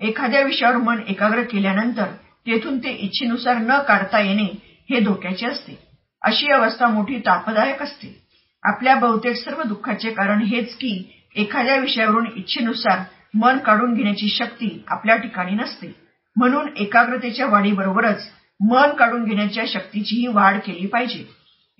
एखाद्या 0.00 0.42
विषयावर 0.42 0.76
मन 0.76 1.00
एकाग्र 1.08 1.42
केल्यानंतर 1.42 2.06
तेथून 2.46 2.78
ते 2.78 2.90
इच्छेनुसार 2.90 3.56
न 3.56 3.78
काढता 3.78 4.20
येणे 4.20 4.46
हे 4.90 5.00
धोक्याचे 5.00 5.46
असते. 5.46 5.78
अशी 6.22 6.50
अवस्था 6.52 6.88
मोठी 6.88 7.18
तापदायक 7.18 7.82
असते. 7.82 8.14
आपल्या 8.62 8.94
बहुतेक 8.94 9.36
सर्व 9.36 9.62
दुःखाचे 9.62 10.10
कारण 10.10 10.42
हेच 10.42 10.74
की 10.74 11.22
एखाद्या 11.36 11.76
विषयावरून 11.76 12.26
इच्छेनुसार 12.36 13.02
मन 13.34 13.58
काढून 13.58 13.94
घेण्याची 13.94 14.28
शक्ती 14.28 14.84
आपल्या 14.88 15.16
ठिकाणी 15.16 15.54
नसते. 15.54 15.92
म्हणून 16.36 16.68
एकाग्रतेच्या 16.76 17.46
वाढीबरोबरच 17.46 18.28
मन 18.60 18.90
काढून 18.90 19.24
घेण्याच्या 19.24 19.64
शक्तीचीही 19.68 20.26
वाढ 20.26 20.58
केली 20.58 20.86
पाहिजे. 20.86 21.24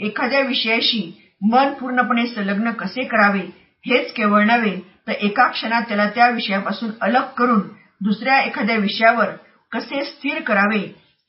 एखाद्या 0.01 0.41
विषयाशी 0.41 1.03
मन 1.43 1.73
पूर्णपणे 1.73 2.27
संलग्न 2.27 2.71
कसे 2.71 3.05
करावे 3.05 3.41
हेच 3.85 4.13
केवळ 4.13 4.45
नव्हे 4.45 4.77
तर 5.07 5.13
एका 5.13 5.47
क्षणात 5.49 5.83
त्याला 5.83 6.09
त्या 6.11 6.29
विषयापासून 6.29 6.91
अलग 7.01 7.25
करून 7.37 7.61
दुसऱ्या 8.01 8.41
एखाद्या 8.43 8.77
विषयावर 8.77 9.31
कसे 9.73 10.05
स्थिर 10.05 10.41
करावे 10.41 10.79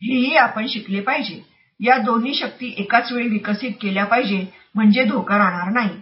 हेही 0.02 0.36
आपण 0.36 0.68
शिकले 0.68 1.02
पाहिजे. 1.02 1.42
या 1.80 1.98
दोन्ही 1.98 2.34
शक्ती 2.34 2.74
एकाच 2.78 3.12
वेळी 3.12 3.28
विकसित 3.28 3.72
केल्या 3.82 4.06
पाहिजे 4.06 4.46
म्हणजे 4.76 5.04
धोका 5.04 5.38
राहणार 5.38 5.72
नाही. 5.72 5.98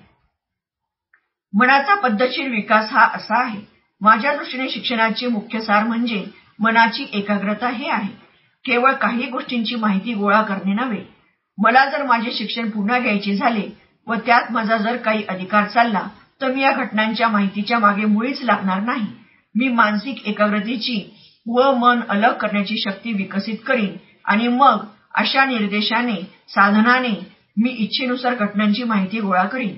मनाचा 1.53 1.95
पद्धतशीर 1.95 2.49
विकास 2.49 2.91
हा 2.91 3.05
असा 3.13 3.41
आहे. 3.43 3.72
माझ्या 4.03 4.33
दृष्टीने 4.35 4.69
शिक्षणाचे 4.69 5.27
मुख्य 5.27 5.59
सार 5.61 5.83
म्हणजे 5.83 6.23
मनाची 6.59 7.05
एकाग्रता 7.13 7.69
हे 7.69 7.89
आहे. 7.89 8.11
केवळ 8.65 8.91
काही 8.93 9.29
गोष्टींची 9.29 9.75
माहिती 9.75 10.13
गोळा 10.13 10.41
करणे 10.41 10.73
नव्हे. 10.73 11.01
मला 11.57 11.85
जर 11.85 12.03
माझे 12.03 12.31
शिक्षण 12.31 12.69
पुन्हा 12.69 12.99
घ्यायचे 12.99 13.35
झाले 13.35 13.67
व 14.07 14.15
त्यात 14.25 14.51
माझा 14.51 14.77
जर 14.77 14.97
काही 14.97 15.23
अधिकार 15.29 15.65
चालला 15.67 16.01
तर 16.41 16.51
मी 16.53 16.61
या 16.61 16.71
घटनांच्या 16.73 17.27
माहितीच्या 17.27 17.79
मागे 17.79 18.05
मुळीच 18.05 18.41
लागणार 18.41 18.81
नाही. 18.81 19.05
मी 19.55 19.67
मानसिक 19.67 20.27
एकाग्रतेची 20.27 21.01
व 21.45 21.71
मन 21.77 21.99
अलग 22.09 22.33
करण्याची 22.33 22.77
शक्ती 22.77 23.13
विकसित 23.13 23.57
करीन 23.67 23.95
आणि 24.25 24.47
मग 24.47 24.85
अशा 25.15 25.45
निर्देशाने 25.45 26.15
साधनाने 26.49 27.13
मी 27.57 27.69
इच्छेनुसार 27.69 28.35
घटनांची 28.35 28.83
माहिती 28.83 29.19
गोळा 29.19 29.43
करीन. 29.43 29.75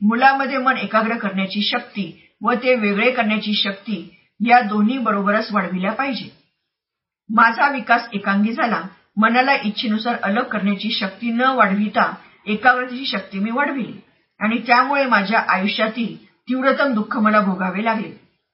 मुलामध्ये 0.00 0.58
मन 0.58 0.76
एकाग्र 0.76 1.16
करण्याची 1.16 1.62
शक्ती 1.62 2.10
व 2.44 2.54
ते 2.54 2.74
वेगळे 2.74 3.10
करण्याची 3.10 3.54
शक्ती 3.54 3.96
या 4.40 4.60
दोन्ही 4.60 4.98
बरोबरच 4.98 5.52
वाढविल्या 5.52 5.92
पाहिजे. 5.92 6.28
माझा 7.30 7.68
विकास 7.68 8.08
एकांगी 8.12 8.52
झाला 8.52 8.80
मनाला 9.16 9.54
इच्छेनुसार 9.64 10.16
अलग 10.22 10.42
करण्याची 10.42 10.90
शक्ती 10.90 11.30
न 11.30 11.40
वाढविता 11.56 12.12
एकाग्रतेची 12.46 13.06
शक्ती 13.06 13.38
मी 13.38 13.50
वाढविली 13.50 13.92
आणि 14.40 14.58
त्यामुळे 14.58 15.04
माझ्या 15.06 15.40
आयुष्यातील 15.48 16.16
तीव्रतम 16.48 16.92
दुःख 16.92 17.16
मला 17.16 17.40
भोगावे 17.40 17.84
लागले. 17.84 18.10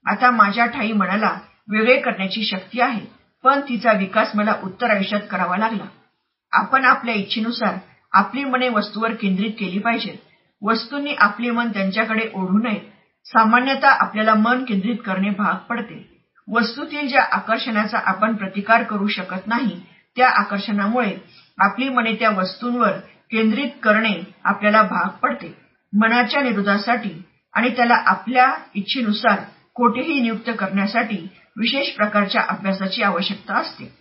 आता 0.07 0.30
माझ्या 0.30 0.66
ठाई 0.66 0.93
मनाला 0.93 1.34
वेगळे 1.68 1.97
करण्याची 2.01 2.45
शक्ती 2.45 2.80
आहे 2.80 3.05
पण 3.45 3.61
तिचा 3.61 3.93
विकास 3.93 4.34
मला 4.34 4.55
उत्तर 4.62 4.91
आयुष्यात 4.91 5.20
करावा 5.30 5.57
लागला. 5.57 5.84
आपण 6.53 6.84
आपल्या 6.84 7.14
इच्छेनुसार 7.14 7.76
आपली 8.12 8.45
मने 8.45 8.68
वस्तूवर 8.68 9.14
केंद्रित 9.14 9.51
केली 9.51 9.78
पाहिजेत. 9.78 10.16
वस्तूंनी 10.62 11.14
आपले 11.18 11.51
मन 11.51 11.68
त्यांच्याकडे 11.68 12.28
ओढू 12.34 12.59
नये 12.59 12.80
सामान्यतः 13.25 13.89
आपल्याला 13.89 14.35
मन 14.35 14.64
केंद्रित 14.64 14.97
करणे 15.07 15.31
भाग 15.31 15.55
पडते. 15.55 16.21
वस्तूतील 16.49 17.09
ज्या 17.09 17.23
आकर्षणाचा 17.33 17.99
आपण 18.05 18.35
प्रतिकार 18.35 18.83
करू 18.83 19.07
शकत 19.09 19.47
नाही 19.47 19.81
त्या 20.16 20.29
आकर्षणामुळे 20.29 21.16
आपली 21.59 21.89
मने 21.89 22.14
त्या 22.14 22.31
वस्तूंवर 22.31 22.93
केंद्रित 23.31 23.71
करणे 23.83 24.14
आपल्याला 24.45 24.83
भाग 24.83 25.09
पडते. 25.09 25.55
मनाच्या 25.93 26.43
निरोधासाठी 26.43 27.23
आणि 27.55 27.77
त्याला 27.77 27.95
आपल्या 27.95 28.55
इच्छेनुसार 28.75 29.41
कोठेही 29.75 30.21
नियुक्त 30.21 30.51
करण्यासाठी 30.59 31.29
विशेष 31.57 31.97
प्रकारच्या 31.97 32.43
अभ्यासाची 32.49 33.03
आवश्यकता 33.03 33.55
असते. 33.55 33.93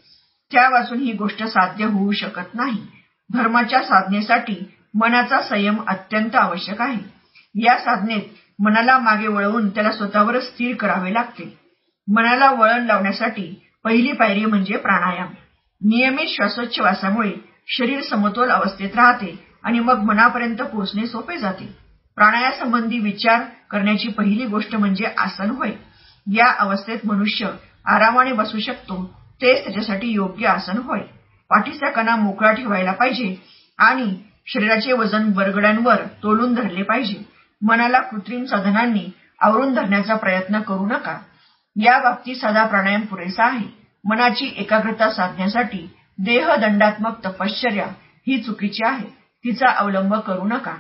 त्यापासून 0.52 1.00
ही 1.00 1.12
गोष्ट 1.12 1.44
साध्य 1.44 1.86
होऊ 1.86 2.12
शकत 2.12 2.56
नाही. 2.56 2.86
धर्माच्या 3.34 3.84
साधनेसाठी 3.84 4.76
मनाचा 4.94 5.42
संयम 5.42 5.82
अत्यंत 5.88 6.36
आवश्यक 6.36 6.82
आहे. 6.82 7.20
या 7.56 7.78
साधनेत 7.78 8.22
मनाला 8.60 8.98
मागे 9.00 9.28
वळवून 9.28 9.70
त्याला 9.70 9.92
स्वतःवरच 9.92 10.44
स्थिर 10.44 10.76
करावे 10.76 11.14
लागते. 11.14 11.58
मनाला 12.08 12.52
वळण 12.52 12.86
लावण्यासाठी 12.86 13.64
पहिली 13.84 14.12
पायरी 14.12 14.46
म्हणजे 14.46 14.78
प्राणायाम. 14.78 15.28
नियमित 15.82 16.28
श्वासोच्छवासामुळे 16.28 17.32
शरीर 17.68 18.02
समतोल 18.02 18.50
अवस्थेत 18.50 18.96
राहते 18.96 19.46
आणि 19.64 19.80
मग 19.80 20.00
मनापर्यंत 20.00 20.58
पोहोचणे 20.58 21.08
सोपे 21.08 21.38
जाते. 21.38 21.76
प्राणायासंबंधी 22.16 23.00
विचार 23.00 23.44
करण्याची 23.72 24.08
पहिली 24.08 24.46
गोष्ट 24.46 24.76
म्हणजे 24.76 25.06
आसन 25.18 25.50
होय. 25.50 25.72
या 26.28 26.52
अवस्थेत 26.60 26.98
मनुष्य 27.04 27.48
आरामाने 27.86 28.32
बसू 28.32 28.60
शकतो 28.60 29.04
तेच 29.42 29.64
त्याच्यासाठी 29.64 30.08
योग्य 30.08 30.48
आसन 30.48 30.78
होय. 30.78 31.00
पाठीचा 31.50 31.90
कणा 31.90 32.16
मोकळा 32.16 32.52
ठेवायला 32.52 32.92
पाहिजे 32.92 33.36
आणि 33.78 34.16
शरीराचे 34.48 34.94
वजन 34.94 35.32
बरगड्यांवर 35.32 35.96
तोलून 36.24 36.54
धरले 36.54 36.84
पाहिजे. 36.84 37.39
मनाला 37.62 38.00
कृत्रिम 38.02 38.44
साधनांनी 38.46 39.06
आवरून 39.42 39.74
धरण्याचा 39.74 40.16
प्रयत्न 40.16 40.60
करू 40.60 40.86
नका. 40.86 41.18
या 41.76 41.98
बाबतीत 42.00 42.36
साधा 42.36 42.66
प्राणायाम 42.66 43.02
पुरेसा 43.02 43.46
आहे. 43.46 43.66
मनाची 44.04 44.54
एकाग्रता 44.58 45.10
साधण्यासाठी 45.10 45.88
देहदंडात्मक 46.20 47.26
तपश्चर्या 47.26 47.86
ही 48.28 48.42
चुकीची 48.42 48.84
आहे. 48.86 49.08
तिचा 49.46 49.70
अवलंब 49.70 50.16
करू 50.16 50.48
नका. 50.48 50.76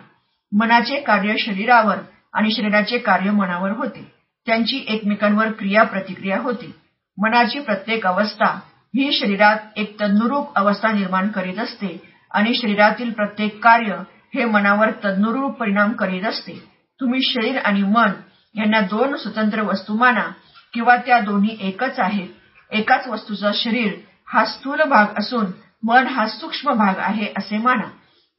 मनाचे 0.51 0.99
कार्य 0.99 1.35
शरीरावर 1.39 1.97
आणि 2.33 2.51
शरीराचे 2.51 2.97
कार्य 2.97 3.31
मनावर 3.31 3.71
होते. 3.71 4.11
त्यांची 4.47 4.83
एकमेकांवर 4.87 5.51
क्रिया 5.51 5.83
प्रतिक्रिया 5.83 6.37
होते. 6.39 6.71
मनाची 7.17 7.59
प्रत्येक 7.59 8.05
अवस्था 8.07 8.45
ही 8.93 9.11
शरीरात 9.13 9.57
एक 9.75 9.99
तद्नुरूप 10.01 10.55
अवस्था 10.55 10.91
निर्माण 10.91 11.27
करीत 11.27 11.59
असते 11.59 11.97
आणि 12.31 12.53
शरीरातील 12.53 13.11
प्रत्येक 13.11 13.63
कार्य 13.63 13.95
हे 14.35 14.45
मनावर 14.45 14.91
तद्नुरूप 15.03 15.57
परिणाम 15.57 15.93
करीत 15.93 16.23
असते. 16.23 16.53
तुम्ही 16.99 17.21
शरीर 17.23 17.57
आणि 17.57 17.83
मन 17.83 18.11
यांना 18.55 18.79
दोन 18.79 19.15
स्वतंत्र 19.15 19.61
वस्तू 19.61 19.93
माना 19.93 20.31
किंवा 20.73 20.95
त्या 20.95 21.19
दोन्ही 21.19 21.57
एकच 21.61 21.99
आहेत. 21.99 22.27
एकाच 22.71 23.07
वस्तूचा 23.07 23.51
शरीर 23.53 23.93
हा 24.27 24.45
स्थूल 24.45 24.81
भाग 24.81 25.05
असून 25.17 25.45
मन 25.83 26.07
हा 26.07 26.27
सूक्ष्म 26.27 26.73
भाग 26.73 26.93
आहे 26.97 27.27
असे 27.37 27.57
माना. 27.57 27.89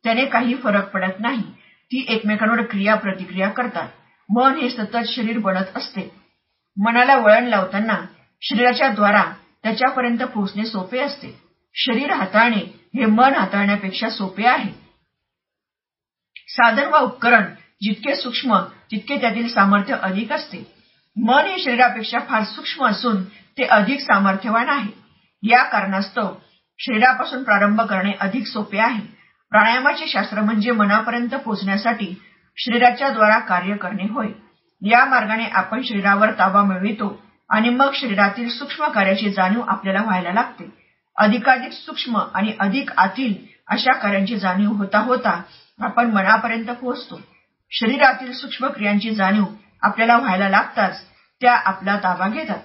त्याने 0.04 0.24
काही 0.24 0.54
फरक 0.54 0.90
पडत 0.90 1.20
नाही. 1.20 1.42
ती 1.92 2.06
एकमेकांवर 2.08 2.62
क्रिया 2.62 2.94
प्रतिक्रिया 2.94 3.48
करतात. 3.48 3.88
मन 4.28 4.54
हे 4.54 4.70
सतत 4.70 4.96
शरीर 5.06 5.38
बनत 5.38 5.76
असते. 5.76 6.12
मनाला 6.76 7.16
वळण 7.16 7.44
लावताना 7.44 8.06
शरीराच्या 8.42 8.88
द्वारा 8.88 9.24
त्याच्यापर्यंत 9.62 10.18
पोहोचणे 10.18 10.64
सोपे 10.64 10.98
असते. 10.98 11.40
शरीर 11.74 12.12
हाताळणे 12.12 12.80
हे 12.94 13.06
मन 13.06 13.34
हाताळण्यापेक्षा 13.34 14.10
सोपे 14.10 14.46
आहे. 14.46 14.89
साधन 16.50 16.88
व 16.88 16.98
उपकरण 16.98 17.44
जितके 17.82 18.14
सूक्ष्म 18.16 18.58
तितके 18.90 19.16
त्यातील 19.16 19.48
सामर्थ्य 19.48 19.94
अधिक 20.02 20.32
असते. 20.32 20.58
मन 21.16 21.46
हे 21.46 21.62
शरीरापेक्षा 21.62 22.18
फार 22.18 22.44
सूक्ष्म 22.44 22.86
असून 22.86 23.22
ते 23.58 23.64
अधिक 23.64 24.00
सामर्थ्यवान 24.00 24.68
आहे. 24.68 24.90
या 25.42 25.62
कारणास्तव 25.62 26.32
शरीरापासून 26.78 27.42
प्रारंभ 27.42 27.80
करणे 27.80 28.12
अधिक 28.20 28.46
सोपे 28.46 28.78
आहे. 28.78 29.00
प्राणायामाचे 29.52 30.06
शास्त्र 30.06 30.40
म्हणजे 30.40 30.70
मनापर्यंत 30.70 31.34
पोहोचण्यासाठी 31.34 32.14
शरीराच्या 32.56 33.08
द्वारा 33.08 33.38
कार्य 33.38 33.76
करणे 33.76 34.06
होय. 34.10 34.28
या 34.82 35.04
मार्गाने 35.04 35.44
आपण 35.52 35.82
शरीरावर 35.82 36.30
ताबा 36.30 36.62
मिळवितो 36.62 37.20
आणि 37.50 37.68
मग 37.68 37.94
शरीरातील 37.94 38.48
सूक्ष्म 38.48 38.88
कार्याची 38.88 39.30
जाणीव 39.30 39.60
आपल्याला 39.60 40.02
व्हायला 40.02 40.32
लागते. 40.32 40.68
अधिकाधिक 41.16 41.72
सूक्ष्म 41.72 42.18
आणि 42.34 42.52
अधिक 42.60 42.90
आतील 42.96 43.34
अशा 43.68 43.92
कार्यांची 43.92 44.36
जाणीव 44.36 44.70
होता 44.70 44.98
होता 44.98 45.40
आपण 45.80 46.10
मनापर्यंत 46.10 46.66
पोहोचतो. 46.66 47.20
शरीरातील 47.72 48.32
सूक्ष्म 48.32 48.66
क्रियांची 48.66 49.10
जाणीव 49.10 49.44
आपल्याला 49.82 50.16
व्हायला 50.16 50.48
लागताच 50.48 51.04
त्या 51.40 51.54
आपला 51.54 51.96
ताबा 51.96 52.28
घेतात. 52.28 52.58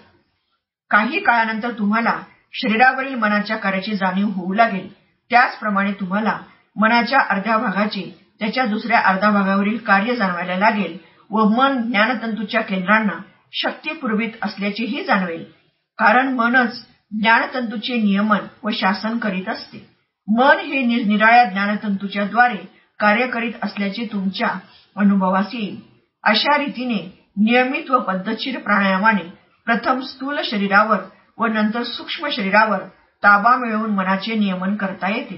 काही 0.89 1.19
काळानंतर 1.19 1.71
तुम्हाला 1.71 2.19
शरीरावरील 2.53 3.15
मनाच्या 3.15 3.57
कार्याची 3.57 3.95
जाणीव 3.95 4.27
होऊ 4.27 4.53
लागेल. 4.53 4.87
त्याचप्रमाणे 5.31 5.91
तुम्हाला 5.91 6.37
मनाच्या 6.75 7.19
अर्ध्या 7.19 7.57
भागाचे 7.57 8.03
त्याच्या 8.39 8.65
दुसऱ्या 8.65 8.99
अर्ध्या 8.99 9.29
भागावरील 9.29 9.77
कार्य 9.77 10.15
जाणवायला 10.15 10.57
लागेल 10.57 10.97
व 11.29 11.43
मन 11.43 11.81
ज्ञानतंतूच्या 11.81 12.61
केंद्रांना 12.61 13.19
शक्ती 13.53 13.93
पुरवित 13.93 14.29
असल्याचेही 14.41 15.03
जाणवेल. 15.03 15.43
कारण 15.97 16.33
मनच 16.33 16.85
ज्ञानतंतूचे 17.11 17.97
नियमन 17.97 18.47
व 18.63 18.69
शासन 18.73 19.17
करीत 19.17 19.49
असते. 19.49 19.89
मन 20.27 20.59
हे 20.59 20.81
निरनिराळ्या 20.81 21.43
ज्ञानतंतूच्या 21.43 22.25
द्वारे 22.25 22.74
कार्य 22.99 23.27
करीत 23.27 23.53
असल्याचे 23.63 24.05
तुमच्या 24.05 24.47
अनुभवास 24.95 25.45
येईल. 25.53 25.79
अशा 26.23 26.57
रीतीने 26.57 27.25
नियमित 27.37 27.91
व 27.91 27.99
पद्धतशीर 27.99 28.59
प्राणायामाने 28.59 29.23
प्रथम 29.65 29.99
स्थूल 29.99 30.39
शरीरावर 30.43 30.97
व 31.37 31.45
नंतर 31.45 31.83
सूक्ष्म 31.83 32.27
शरीरावर 32.31 32.79
ताबा 33.23 33.55
मिळवून 33.57 33.89
मनाचे 33.89 34.35
नियमन 34.35 34.75
करता 34.75 35.09
येते. 35.09 35.35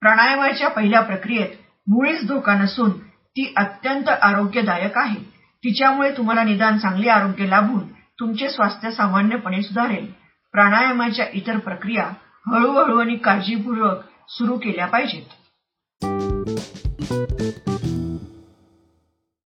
प्राणायामाच्या 0.00 0.68
पहिल्या 0.68 1.00
प्रक्रियेत 1.00 1.48
मुळीच 1.88 2.26
धोका 2.28 2.54
नसून 2.54 2.90
ती 3.08 3.52
अत्यंत 3.56 4.08
आरोग्यदायक 4.08 4.98
आहे. 4.98 5.20
तिच्यामुळे 5.64 6.16
तुम्हाला 6.16 6.42
निदान 6.42 6.78
चांगले 6.78 7.08
आरोग्य 7.10 7.46
लाभून 7.46 7.86
तुमचे 8.20 8.48
स्वास्थ्य 8.48 8.90
सामान्यपणे 8.90 9.62
सुधारेल. 9.62 10.12
प्राणायामाच्या 10.52 11.26
इतर 11.32 11.58
प्रक्रिया 11.58 12.10
हळूहळू 12.46 13.00
आणि 13.00 13.16
काळजीपूर्वक 13.16 14.04
सुरू 14.28 14.58
केल्या 14.58 14.86
पाहिजेत. 14.86 15.37
Thank 16.48 17.68
you. 17.68 18.07